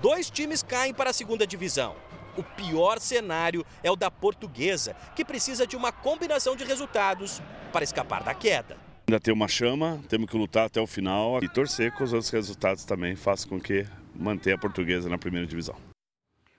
Dois 0.00 0.30
times 0.30 0.62
caem 0.62 0.94
para 0.94 1.10
a 1.10 1.12
segunda 1.12 1.46
divisão. 1.46 1.96
O 2.36 2.42
pior 2.42 3.00
cenário 3.00 3.64
é 3.82 3.90
o 3.90 3.96
da 3.96 4.10
portuguesa, 4.10 4.94
que 5.14 5.24
precisa 5.24 5.66
de 5.66 5.74
uma 5.74 5.90
combinação 5.90 6.54
de 6.54 6.64
resultados 6.64 7.40
para 7.72 7.82
escapar 7.82 8.22
da 8.22 8.34
queda. 8.34 8.76
Ainda 9.08 9.18
tem 9.18 9.32
uma 9.32 9.48
chama, 9.48 10.02
temos 10.08 10.28
que 10.28 10.36
lutar 10.36 10.66
até 10.66 10.80
o 10.80 10.86
final 10.86 11.42
e 11.42 11.48
torcer 11.48 11.94
que 11.96 12.02
os 12.02 12.12
outros 12.12 12.30
resultados 12.30 12.84
também 12.84 13.16
façam 13.16 13.48
com 13.48 13.60
que 13.60 13.86
mantenha 14.14 14.56
a 14.56 14.58
portuguesa 14.58 15.08
na 15.08 15.16
primeira 15.16 15.46
divisão. 15.46 15.76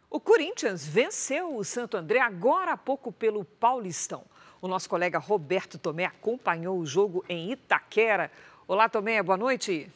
O 0.10 0.20
Corinthians 0.20 0.88
venceu 0.88 1.56
o 1.56 1.64
Santo 1.64 1.98
André 1.98 2.20
agora 2.20 2.72
há 2.72 2.78
pouco 2.78 3.12
pelo 3.12 3.44
Paulistão. 3.44 4.24
O 4.60 4.68
nosso 4.68 4.90
colega 4.90 5.20
Roberto 5.20 5.78
Tomé 5.78 6.06
acompanhou 6.06 6.80
o 6.80 6.86
jogo 6.86 7.24
em 7.30 7.52
Itaquera. 7.52 8.32
Olá, 8.68 8.90
Tomé, 8.90 9.22
boa 9.22 9.38
noite. 9.38 9.92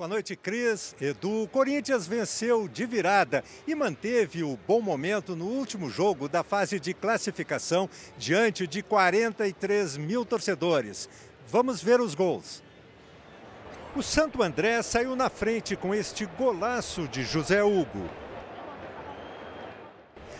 Boa 0.00 0.08
noite, 0.08 0.34
Cris. 0.34 0.96
Edu, 0.98 1.42
o 1.42 1.46
Corinthians 1.46 2.06
venceu 2.06 2.66
de 2.66 2.86
virada 2.86 3.44
e 3.66 3.74
manteve 3.74 4.42
o 4.42 4.58
bom 4.66 4.80
momento 4.80 5.36
no 5.36 5.44
último 5.44 5.90
jogo 5.90 6.26
da 6.26 6.42
fase 6.42 6.80
de 6.80 6.94
classificação 6.94 7.86
diante 8.16 8.66
de 8.66 8.82
43 8.82 9.98
mil 9.98 10.24
torcedores. 10.24 11.06
Vamos 11.46 11.82
ver 11.82 12.00
os 12.00 12.14
gols. 12.14 12.62
O 13.94 14.02
Santo 14.02 14.42
André 14.42 14.80
saiu 14.80 15.14
na 15.14 15.28
frente 15.28 15.76
com 15.76 15.94
este 15.94 16.24
golaço 16.24 17.06
de 17.06 17.22
José 17.22 17.62
Hugo. 17.62 18.08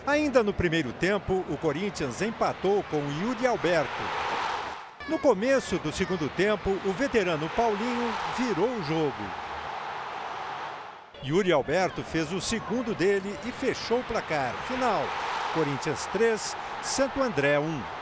Ainda 0.07 0.43
no 0.43 0.55
primeiro 0.55 0.91
tempo, 0.95 1.45
o 1.51 1.59
Corinthians 1.59 2.23
empatou 2.23 2.83
com 2.85 2.97
Yuri 2.97 3.47
Alberto. 3.47 4.03
No 5.07 5.19
começo 5.19 5.77
do 5.81 5.93
segundo 5.93 6.31
tempo, 6.31 6.71
o 6.87 6.93
veterano 6.95 7.47
Paulinho 7.51 8.11
virou 8.39 8.71
o 8.71 8.83
jogo. 8.85 9.50
Yuri 11.23 11.53
Alberto 11.53 12.03
fez 12.03 12.33
o 12.33 12.41
segundo 12.41 12.95
dele 12.95 13.35
e 13.47 13.53
fechou 13.53 14.01
o 14.01 14.05
placar. 14.05 14.55
Final: 14.67 15.05
Corinthians 15.53 16.07
3, 16.07 16.57
Santo 16.83 17.23
André 17.23 17.59
1. 17.59 18.01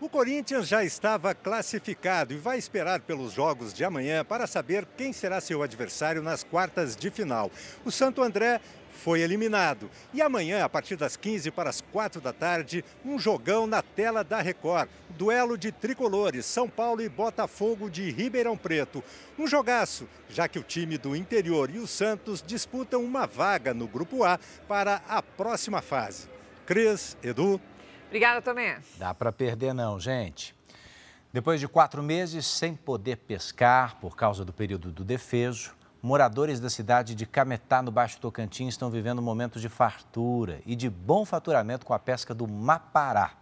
O 0.00 0.08
Corinthians 0.08 0.66
já 0.66 0.82
estava 0.82 1.34
classificado 1.34 2.32
e 2.32 2.38
vai 2.38 2.56
esperar 2.56 3.00
pelos 3.00 3.34
jogos 3.34 3.74
de 3.74 3.84
amanhã 3.84 4.24
para 4.24 4.46
saber 4.46 4.86
quem 4.96 5.12
será 5.12 5.42
seu 5.42 5.62
adversário 5.62 6.22
nas 6.22 6.42
quartas 6.42 6.96
de 6.96 7.10
final. 7.10 7.50
O 7.84 7.90
Santo 7.90 8.22
André 8.22 8.62
foi 9.00 9.20
eliminado. 9.20 9.90
E 10.12 10.20
amanhã, 10.20 10.64
a 10.64 10.68
partir 10.68 10.94
das 10.94 11.16
15 11.16 11.50
para 11.50 11.70
as 11.70 11.80
4 11.80 12.20
da 12.20 12.32
tarde, 12.32 12.84
um 13.04 13.18
jogão 13.18 13.66
na 13.66 13.82
tela 13.82 14.22
da 14.22 14.40
Record. 14.40 14.88
Duelo 15.10 15.58
de 15.58 15.72
tricolores, 15.72 16.46
São 16.46 16.68
Paulo 16.68 17.02
e 17.02 17.08
Botafogo 17.08 17.90
de 17.90 18.10
Ribeirão 18.10 18.56
Preto. 18.56 19.02
Um 19.38 19.46
jogaço, 19.46 20.06
já 20.28 20.46
que 20.46 20.58
o 20.58 20.62
time 20.62 20.96
do 20.98 21.16
interior 21.16 21.70
e 21.70 21.78
o 21.78 21.86
Santos 21.86 22.42
disputam 22.46 23.02
uma 23.02 23.26
vaga 23.26 23.74
no 23.74 23.88
Grupo 23.88 24.22
A 24.22 24.38
para 24.68 25.02
a 25.08 25.22
próxima 25.22 25.80
fase. 25.82 26.28
Cris, 26.66 27.16
Edu. 27.22 27.60
Obrigada, 28.06 28.42
Tomé. 28.42 28.78
Dá 28.98 29.14
para 29.14 29.32
perder 29.32 29.72
não, 29.72 29.98
gente. 29.98 30.54
Depois 31.32 31.60
de 31.60 31.68
quatro 31.68 32.02
meses 32.02 32.46
sem 32.46 32.74
poder 32.74 33.16
pescar 33.16 33.96
por 34.00 34.16
causa 34.16 34.44
do 34.44 34.52
período 34.52 34.90
do 34.90 35.04
defeso, 35.04 35.74
Moradores 36.02 36.58
da 36.58 36.70
cidade 36.70 37.14
de 37.14 37.26
Cametá, 37.26 37.82
no 37.82 37.90
Baixo 37.90 38.18
Tocantins, 38.18 38.70
estão 38.70 38.90
vivendo 38.90 39.20
momentos 39.20 39.60
de 39.60 39.68
fartura 39.68 40.62
e 40.64 40.74
de 40.74 40.88
bom 40.88 41.26
faturamento 41.26 41.84
com 41.84 41.92
a 41.92 41.98
pesca 41.98 42.32
do 42.32 42.48
mapará. 42.48 43.34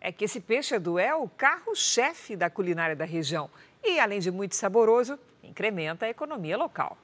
É 0.00 0.10
que 0.10 0.24
esse 0.24 0.40
peixe, 0.40 0.74
é 0.74 1.14
o 1.14 1.28
carro-chefe 1.28 2.34
da 2.34 2.50
culinária 2.50 2.96
da 2.96 3.04
região. 3.04 3.48
E, 3.84 4.00
além 4.00 4.18
de 4.18 4.28
muito 4.28 4.56
saboroso, 4.56 5.16
incrementa 5.40 6.06
a 6.06 6.08
economia 6.08 6.56
local. 6.56 6.98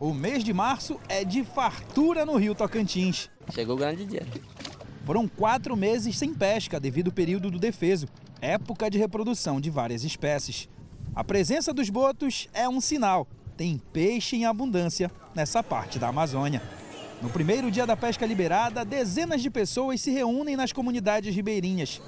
O 0.00 0.14
mês 0.14 0.42
de 0.42 0.54
março 0.54 0.98
é 1.06 1.22
de 1.22 1.44
fartura 1.44 2.24
no 2.24 2.36
Rio 2.36 2.54
Tocantins. 2.54 3.28
Chegou 3.50 3.76
o 3.76 3.78
grande 3.78 4.06
dia. 4.06 4.26
Foram 5.04 5.28
quatro 5.28 5.76
meses 5.76 6.16
sem 6.16 6.32
pesca 6.32 6.80
devido 6.80 7.08
ao 7.08 7.12
período 7.12 7.50
do 7.50 7.58
defeso, 7.58 8.08
época 8.40 8.88
de 8.88 8.96
reprodução 8.96 9.60
de 9.60 9.68
várias 9.68 10.02
espécies. 10.02 10.66
A 11.14 11.22
presença 11.22 11.74
dos 11.74 11.90
botos 11.90 12.48
é 12.54 12.66
um 12.66 12.80
sinal 12.80 13.26
tem 13.56 13.78
peixe 13.92 14.36
em 14.36 14.44
abundância 14.44 15.10
nessa 15.34 15.62
parte 15.62 15.98
da 15.98 16.08
Amazônia. 16.08 16.62
No 17.22 17.30
primeiro 17.30 17.70
dia 17.70 17.86
da 17.86 17.96
pesca 17.96 18.26
liberada, 18.26 18.84
dezenas 18.84 19.40
de 19.40 19.48
pessoas 19.48 20.00
se 20.00 20.10
reúnem 20.10 20.56
nas 20.56 20.72
comunidades 20.72 21.34
ribeirinhas. 21.34 22.02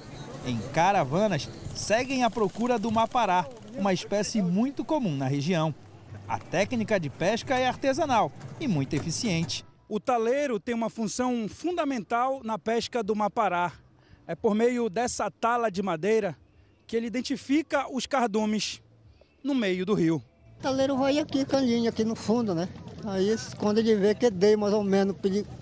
Em 0.46 0.58
caravanas, 0.72 1.48
seguem 1.74 2.22
à 2.22 2.30
procura 2.30 2.78
do 2.78 2.92
mapará, 2.92 3.46
uma 3.74 3.92
espécie 3.92 4.42
muito 4.42 4.84
comum 4.84 5.16
na 5.16 5.26
região. 5.26 5.74
A 6.28 6.38
técnica 6.38 7.00
de 7.00 7.08
pesca 7.08 7.58
é 7.58 7.66
artesanal 7.66 8.30
e 8.60 8.68
muito 8.68 8.94
eficiente. 8.94 9.64
O 9.88 9.98
taleiro 9.98 10.60
tem 10.60 10.74
uma 10.74 10.90
função 10.90 11.48
fundamental 11.48 12.42
na 12.44 12.58
pesca 12.58 13.02
do 13.02 13.16
mapará. 13.16 13.72
É 14.26 14.34
por 14.34 14.54
meio 14.54 14.90
dessa 14.90 15.30
tala 15.30 15.70
de 15.70 15.82
madeira 15.82 16.36
que 16.86 16.94
ele 16.94 17.06
identifica 17.06 17.90
os 17.90 18.04
cardumes 18.04 18.82
no 19.42 19.54
meio 19.54 19.86
do 19.86 19.94
rio. 19.94 20.22
O 20.58 20.60
taleiro 20.60 20.96
vai 20.96 21.18
aqui 21.20 21.44
com 21.44 21.56
a 21.56 21.60
linha, 21.60 21.90
aqui 21.90 22.04
no 22.04 22.16
fundo, 22.16 22.52
né? 22.52 22.68
Aí 23.04 23.36
quando 23.58 23.78
ele 23.78 23.94
vê 23.94 24.12
que 24.12 24.28
dei 24.28 24.56
mais 24.56 24.74
ou 24.74 24.82
menos 24.82 25.14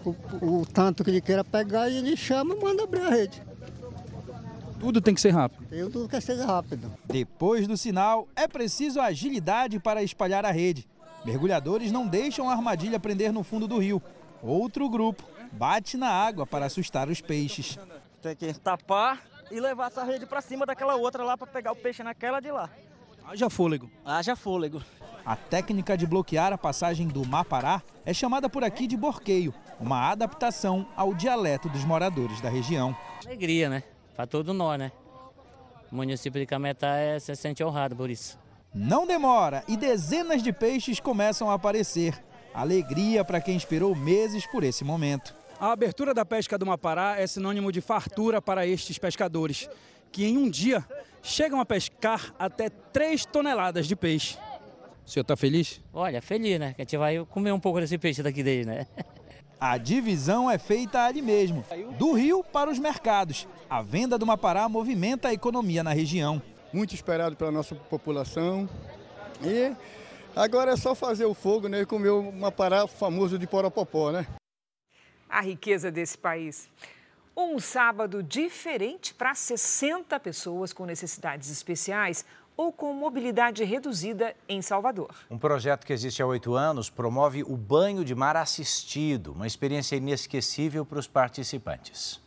o, 0.04 0.10
o, 0.40 0.60
o 0.60 0.66
tanto 0.66 1.04
que 1.04 1.10
ele 1.10 1.20
queira 1.20 1.44
pegar, 1.44 1.90
ele 1.90 2.16
chama 2.16 2.54
e 2.54 2.58
manda 2.58 2.82
abrir 2.82 3.02
a 3.02 3.10
rede. 3.10 3.42
Tudo 4.80 5.00
tem 5.02 5.14
que 5.14 5.20
ser 5.20 5.30
rápido. 5.30 5.66
Tudo 5.90 6.08
quer 6.08 6.22
ser 6.22 6.40
rápido. 6.40 6.90
Depois 7.04 7.68
do 7.68 7.76
sinal, 7.76 8.26
é 8.34 8.48
preciso 8.48 8.98
agilidade 8.98 9.78
para 9.78 10.02
espalhar 10.02 10.46
a 10.46 10.50
rede. 10.50 10.88
Mergulhadores 11.26 11.92
não 11.92 12.06
deixam 12.06 12.48
a 12.48 12.52
armadilha 12.52 12.98
prender 12.98 13.32
no 13.32 13.42
fundo 13.42 13.68
do 13.68 13.78
rio. 13.78 14.02
Outro 14.42 14.88
grupo 14.88 15.24
bate 15.52 15.98
na 15.98 16.08
água 16.08 16.46
para 16.46 16.66
assustar 16.66 17.08
os 17.08 17.20
peixes. 17.20 17.78
Tem 18.22 18.34
que 18.34 18.54
tapar 18.54 19.22
e 19.50 19.60
levar 19.60 19.88
essa 19.88 20.04
rede 20.04 20.24
para 20.24 20.40
cima 20.40 20.64
daquela 20.64 20.96
outra 20.96 21.22
lá 21.22 21.36
para 21.36 21.46
pegar 21.46 21.72
o 21.72 21.76
peixe 21.76 22.02
naquela 22.02 22.40
de 22.40 22.50
lá. 22.50 22.70
Haja 23.28 23.50
fôlego. 23.50 23.90
Haja 24.04 24.36
fôlego. 24.36 24.80
A 25.24 25.34
técnica 25.34 25.96
de 25.96 26.06
bloquear 26.06 26.52
a 26.52 26.58
passagem 26.58 27.08
do 27.08 27.26
Mapará 27.26 27.82
é 28.04 28.14
chamada 28.14 28.48
por 28.48 28.62
aqui 28.62 28.86
de 28.86 28.96
borqueio, 28.96 29.52
uma 29.80 30.12
adaptação 30.12 30.86
ao 30.94 31.12
dialeto 31.12 31.68
dos 31.68 31.84
moradores 31.84 32.40
da 32.40 32.48
região. 32.48 32.96
Alegria, 33.24 33.68
né? 33.68 33.82
Para 34.14 34.28
todo 34.28 34.54
nós, 34.54 34.78
né? 34.78 34.92
O 35.90 35.96
município 35.96 36.40
de 36.40 36.46
Cametá 36.46 36.98
é, 36.98 37.18
se 37.18 37.34
sente 37.34 37.64
honrado 37.64 37.96
por 37.96 38.08
isso. 38.10 38.38
Não 38.72 39.04
demora 39.04 39.64
e 39.66 39.76
dezenas 39.76 40.40
de 40.40 40.52
peixes 40.52 41.00
começam 41.00 41.50
a 41.50 41.54
aparecer. 41.54 42.22
Alegria 42.54 43.24
para 43.24 43.40
quem 43.40 43.56
esperou 43.56 43.96
meses 43.96 44.46
por 44.46 44.62
esse 44.62 44.84
momento. 44.84 45.34
A 45.58 45.72
abertura 45.72 46.14
da 46.14 46.24
pesca 46.24 46.56
do 46.56 46.64
Mapará 46.64 47.16
é 47.18 47.26
sinônimo 47.26 47.72
de 47.72 47.80
fartura 47.80 48.40
para 48.40 48.64
estes 48.64 48.98
pescadores, 48.98 49.68
que 50.12 50.24
em 50.24 50.38
um 50.38 50.48
dia 50.48 50.84
chegam 51.26 51.60
a 51.60 51.66
pescar 51.66 52.34
até 52.38 52.70
3 52.70 53.26
toneladas 53.26 53.86
de 53.86 53.96
peixe. 53.96 54.38
O 55.04 55.10
senhor 55.10 55.22
está 55.22 55.36
feliz? 55.36 55.80
Olha, 55.92 56.22
feliz, 56.22 56.58
né? 56.58 56.72
Que 56.74 56.82
a 56.82 56.84
gente 56.84 56.96
vai 56.96 57.24
comer 57.26 57.52
um 57.52 57.60
pouco 57.60 57.80
desse 57.80 57.98
peixe 57.98 58.22
daqui 58.22 58.42
dele, 58.42 58.64
né? 58.64 58.86
A 59.58 59.78
divisão 59.78 60.50
é 60.50 60.58
feita 60.58 61.04
ali 61.04 61.22
mesmo, 61.22 61.64
do 61.98 62.12
rio 62.12 62.44
para 62.44 62.70
os 62.70 62.78
mercados. 62.78 63.48
A 63.70 63.82
venda 63.82 64.18
do 64.18 64.26
Mapará 64.26 64.68
movimenta 64.68 65.28
a 65.28 65.32
economia 65.32 65.82
na 65.82 65.92
região. 65.92 66.42
Muito 66.72 66.94
esperado 66.94 67.36
pela 67.36 67.50
nossa 67.50 67.74
população. 67.74 68.68
E 69.42 69.74
agora 70.34 70.72
é 70.72 70.76
só 70.76 70.94
fazer 70.94 71.24
o 71.24 71.32
fogo 71.32 71.68
né, 71.68 71.80
e 71.80 71.86
comer 71.86 72.10
o 72.10 72.30
Mapará 72.30 72.86
famoso 72.86 73.38
de 73.38 73.46
Poropopó, 73.46 74.12
né? 74.12 74.26
A 75.28 75.40
riqueza 75.40 75.90
desse 75.90 76.18
país. 76.18 76.68
Um 77.38 77.58
sábado 77.58 78.22
diferente 78.22 79.12
para 79.12 79.34
60 79.34 80.18
pessoas 80.20 80.72
com 80.72 80.86
necessidades 80.86 81.50
especiais 81.50 82.24
ou 82.56 82.72
com 82.72 82.94
mobilidade 82.94 83.62
reduzida 83.62 84.34
em 84.48 84.62
Salvador. 84.62 85.14
Um 85.30 85.36
projeto 85.36 85.84
que 85.84 85.92
existe 85.92 86.22
há 86.22 86.26
oito 86.26 86.54
anos 86.54 86.88
promove 86.88 87.42
o 87.42 87.54
banho 87.54 88.06
de 88.06 88.14
mar 88.14 88.38
assistido, 88.38 89.32
uma 89.32 89.46
experiência 89.46 89.96
inesquecível 89.96 90.86
para 90.86 90.98
os 90.98 91.06
participantes. 91.06 92.18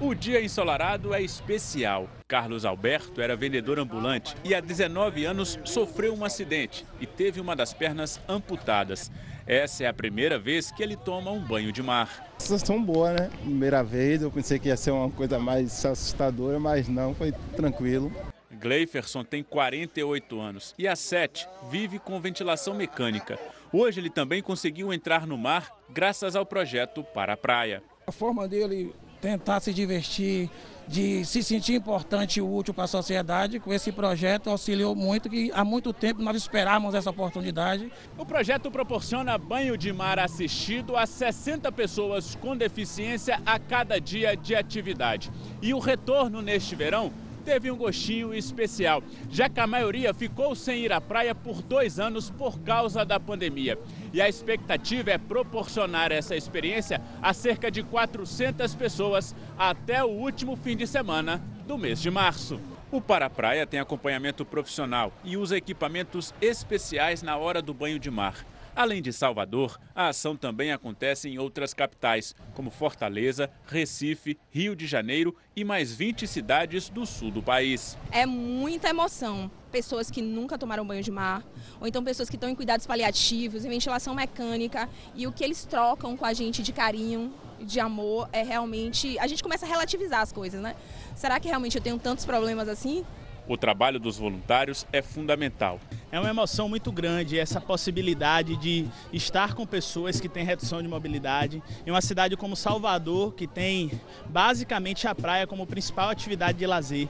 O 0.00 0.14
dia 0.14 0.40
ensolarado 0.40 1.12
é 1.12 1.20
especial. 1.20 2.08
Carlos 2.28 2.64
Alberto 2.64 3.20
era 3.20 3.34
vendedor 3.34 3.80
ambulante 3.80 4.36
e 4.44 4.54
há 4.54 4.60
19 4.60 5.24
anos 5.24 5.58
sofreu 5.64 6.14
um 6.14 6.24
acidente 6.24 6.86
e 7.00 7.06
teve 7.06 7.40
uma 7.40 7.56
das 7.56 7.74
pernas 7.74 8.20
amputadas. 8.28 9.10
Essa 9.46 9.84
é 9.84 9.86
a 9.86 9.92
primeira 9.92 10.38
vez 10.38 10.70
que 10.70 10.82
ele 10.82 10.96
toma 10.96 11.30
um 11.30 11.38
banho 11.38 11.70
de 11.70 11.82
mar. 11.82 12.32
Sensação 12.38 12.82
boa, 12.82 13.12
né? 13.12 13.30
Primeira 13.42 13.84
vez, 13.84 14.22
eu 14.22 14.30
pensei 14.30 14.58
que 14.58 14.68
ia 14.68 14.76
ser 14.76 14.90
uma 14.90 15.10
coisa 15.10 15.38
mais 15.38 15.84
assustadora, 15.84 16.58
mas 16.58 16.88
não, 16.88 17.14
foi 17.14 17.32
tranquilo. 17.54 18.10
Gleiferson 18.50 19.22
tem 19.22 19.42
48 19.42 20.40
anos 20.40 20.74
e 20.78 20.88
há 20.88 20.96
7 20.96 21.46
vive 21.70 21.98
com 21.98 22.18
ventilação 22.20 22.72
mecânica. 22.72 23.38
Hoje 23.70 24.00
ele 24.00 24.08
também 24.08 24.40
conseguiu 24.40 24.92
entrar 24.92 25.26
no 25.26 25.36
mar 25.36 25.70
graças 25.90 26.34
ao 26.34 26.46
projeto 26.46 27.04
Para 27.04 27.34
a 27.34 27.36
Praia. 27.36 27.82
A 28.06 28.12
forma 28.12 28.48
dele 28.48 28.94
tentar 29.20 29.60
se 29.60 29.74
divertir, 29.74 30.48
de 30.86 31.24
se 31.24 31.42
sentir 31.42 31.74
importante 31.74 32.38
e 32.38 32.42
útil 32.42 32.74
para 32.74 32.84
a 32.84 32.88
sociedade. 32.88 33.58
Com 33.58 33.72
esse 33.72 33.90
projeto 33.90 34.50
auxiliou 34.50 34.94
muito, 34.94 35.28
que 35.28 35.50
há 35.54 35.64
muito 35.64 35.92
tempo 35.92 36.22
nós 36.22 36.36
esperávamos 36.36 36.94
essa 36.94 37.10
oportunidade. 37.10 37.90
O 38.18 38.24
projeto 38.24 38.70
proporciona 38.70 39.38
banho 39.38 39.76
de 39.76 39.92
mar 39.92 40.18
assistido 40.18 40.96
a 40.96 41.06
60 41.06 41.70
pessoas 41.72 42.34
com 42.34 42.56
deficiência 42.56 43.40
a 43.44 43.58
cada 43.58 44.00
dia 44.00 44.36
de 44.36 44.54
atividade. 44.54 45.30
E 45.62 45.72
o 45.72 45.78
retorno 45.78 46.42
neste 46.42 46.74
verão 46.74 47.12
teve 47.44 47.70
um 47.70 47.76
gostinho 47.76 48.34
especial, 48.34 49.02
já 49.30 49.48
que 49.48 49.60
a 49.60 49.66
maioria 49.66 50.14
ficou 50.14 50.54
sem 50.54 50.80
ir 50.80 50.92
à 50.92 51.00
praia 51.00 51.34
por 51.34 51.60
dois 51.60 52.00
anos 52.00 52.30
por 52.30 52.58
causa 52.60 53.04
da 53.04 53.20
pandemia. 53.20 53.78
E 54.14 54.22
a 54.22 54.28
expectativa 54.28 55.10
é 55.10 55.18
proporcionar 55.18 56.12
essa 56.12 56.36
experiência 56.36 57.02
a 57.20 57.34
cerca 57.34 57.68
de 57.68 57.82
400 57.82 58.72
pessoas 58.76 59.34
até 59.58 60.04
o 60.04 60.08
último 60.08 60.54
fim 60.54 60.76
de 60.76 60.86
semana 60.86 61.42
do 61.66 61.76
mês 61.76 62.00
de 62.00 62.12
março. 62.12 62.60
O 62.92 63.00
Para 63.00 63.28
Praia 63.28 63.66
tem 63.66 63.80
acompanhamento 63.80 64.44
profissional 64.44 65.12
e 65.24 65.36
usa 65.36 65.56
equipamentos 65.56 66.32
especiais 66.40 67.24
na 67.24 67.36
hora 67.36 67.60
do 67.60 67.74
banho 67.74 67.98
de 67.98 68.08
mar. 68.08 68.46
Além 68.76 69.02
de 69.02 69.12
Salvador, 69.12 69.80
a 69.92 70.08
ação 70.08 70.36
também 70.36 70.70
acontece 70.70 71.28
em 71.28 71.38
outras 71.38 71.74
capitais, 71.74 72.36
como 72.54 72.70
Fortaleza, 72.70 73.50
Recife, 73.66 74.38
Rio 74.48 74.76
de 74.76 74.86
Janeiro 74.86 75.34
e 75.56 75.64
mais 75.64 75.92
20 75.92 76.24
cidades 76.28 76.88
do 76.88 77.04
sul 77.04 77.32
do 77.32 77.42
país. 77.42 77.98
É 78.12 78.24
muita 78.24 78.88
emoção. 78.88 79.50
Pessoas 79.74 80.08
que 80.08 80.22
nunca 80.22 80.56
tomaram 80.56 80.86
banho 80.86 81.02
de 81.02 81.10
mar, 81.10 81.42
ou 81.80 81.88
então 81.88 82.04
pessoas 82.04 82.30
que 82.30 82.36
estão 82.36 82.48
em 82.48 82.54
cuidados 82.54 82.86
paliativos, 82.86 83.64
em 83.64 83.68
ventilação 83.68 84.14
mecânica, 84.14 84.88
e 85.16 85.26
o 85.26 85.32
que 85.32 85.42
eles 85.42 85.64
trocam 85.64 86.16
com 86.16 86.24
a 86.24 86.32
gente 86.32 86.62
de 86.62 86.72
carinho, 86.72 87.34
de 87.60 87.80
amor, 87.80 88.28
é 88.32 88.40
realmente. 88.44 89.18
A 89.18 89.26
gente 89.26 89.42
começa 89.42 89.66
a 89.66 89.68
relativizar 89.68 90.20
as 90.20 90.30
coisas, 90.30 90.62
né? 90.62 90.76
Será 91.16 91.40
que 91.40 91.48
realmente 91.48 91.76
eu 91.76 91.82
tenho 91.82 91.98
tantos 91.98 92.24
problemas 92.24 92.68
assim? 92.68 93.04
O 93.48 93.56
trabalho 93.56 93.98
dos 93.98 94.16
voluntários 94.16 94.86
é 94.92 95.02
fundamental. 95.02 95.80
É 96.12 96.20
uma 96.20 96.30
emoção 96.30 96.68
muito 96.68 96.92
grande 96.92 97.36
essa 97.36 97.60
possibilidade 97.60 98.56
de 98.56 98.86
estar 99.12 99.54
com 99.54 99.66
pessoas 99.66 100.20
que 100.20 100.28
têm 100.28 100.44
redução 100.44 100.80
de 100.80 100.86
mobilidade 100.86 101.60
em 101.84 101.90
uma 101.90 102.00
cidade 102.00 102.36
como 102.36 102.54
Salvador, 102.54 103.34
que 103.34 103.48
tem 103.48 103.90
basicamente 104.26 105.08
a 105.08 105.16
praia 105.16 105.48
como 105.48 105.66
principal 105.66 106.10
atividade 106.10 106.58
de 106.58 106.64
lazer. 106.64 107.08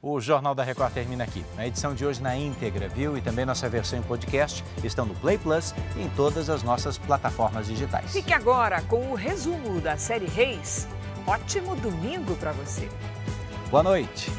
O 0.00 0.20
Jornal 0.20 0.54
da 0.54 0.62
Record 0.62 0.92
termina 0.92 1.24
aqui. 1.24 1.44
A 1.56 1.66
edição 1.66 1.92
de 1.92 2.06
hoje 2.06 2.22
na 2.22 2.36
íntegra, 2.36 2.88
viu? 2.88 3.16
E 3.16 3.20
também 3.20 3.44
nossa 3.44 3.68
versão 3.68 3.98
em 3.98 4.02
podcast 4.02 4.64
estão 4.84 5.04
no 5.04 5.14
Play 5.14 5.38
Plus 5.38 5.74
e 5.96 6.02
em 6.02 6.08
todas 6.10 6.48
as 6.48 6.62
nossas 6.62 6.96
plataformas 6.96 7.66
digitais. 7.66 8.12
Fique 8.12 8.32
agora 8.32 8.80
com 8.82 9.10
o 9.10 9.14
resumo 9.14 9.80
da 9.80 9.96
série 9.96 10.26
Reis. 10.26 10.86
Ótimo 11.26 11.74
domingo 11.76 12.36
para 12.36 12.52
você. 12.52 12.88
Boa 13.70 13.82
noite. 13.82 14.30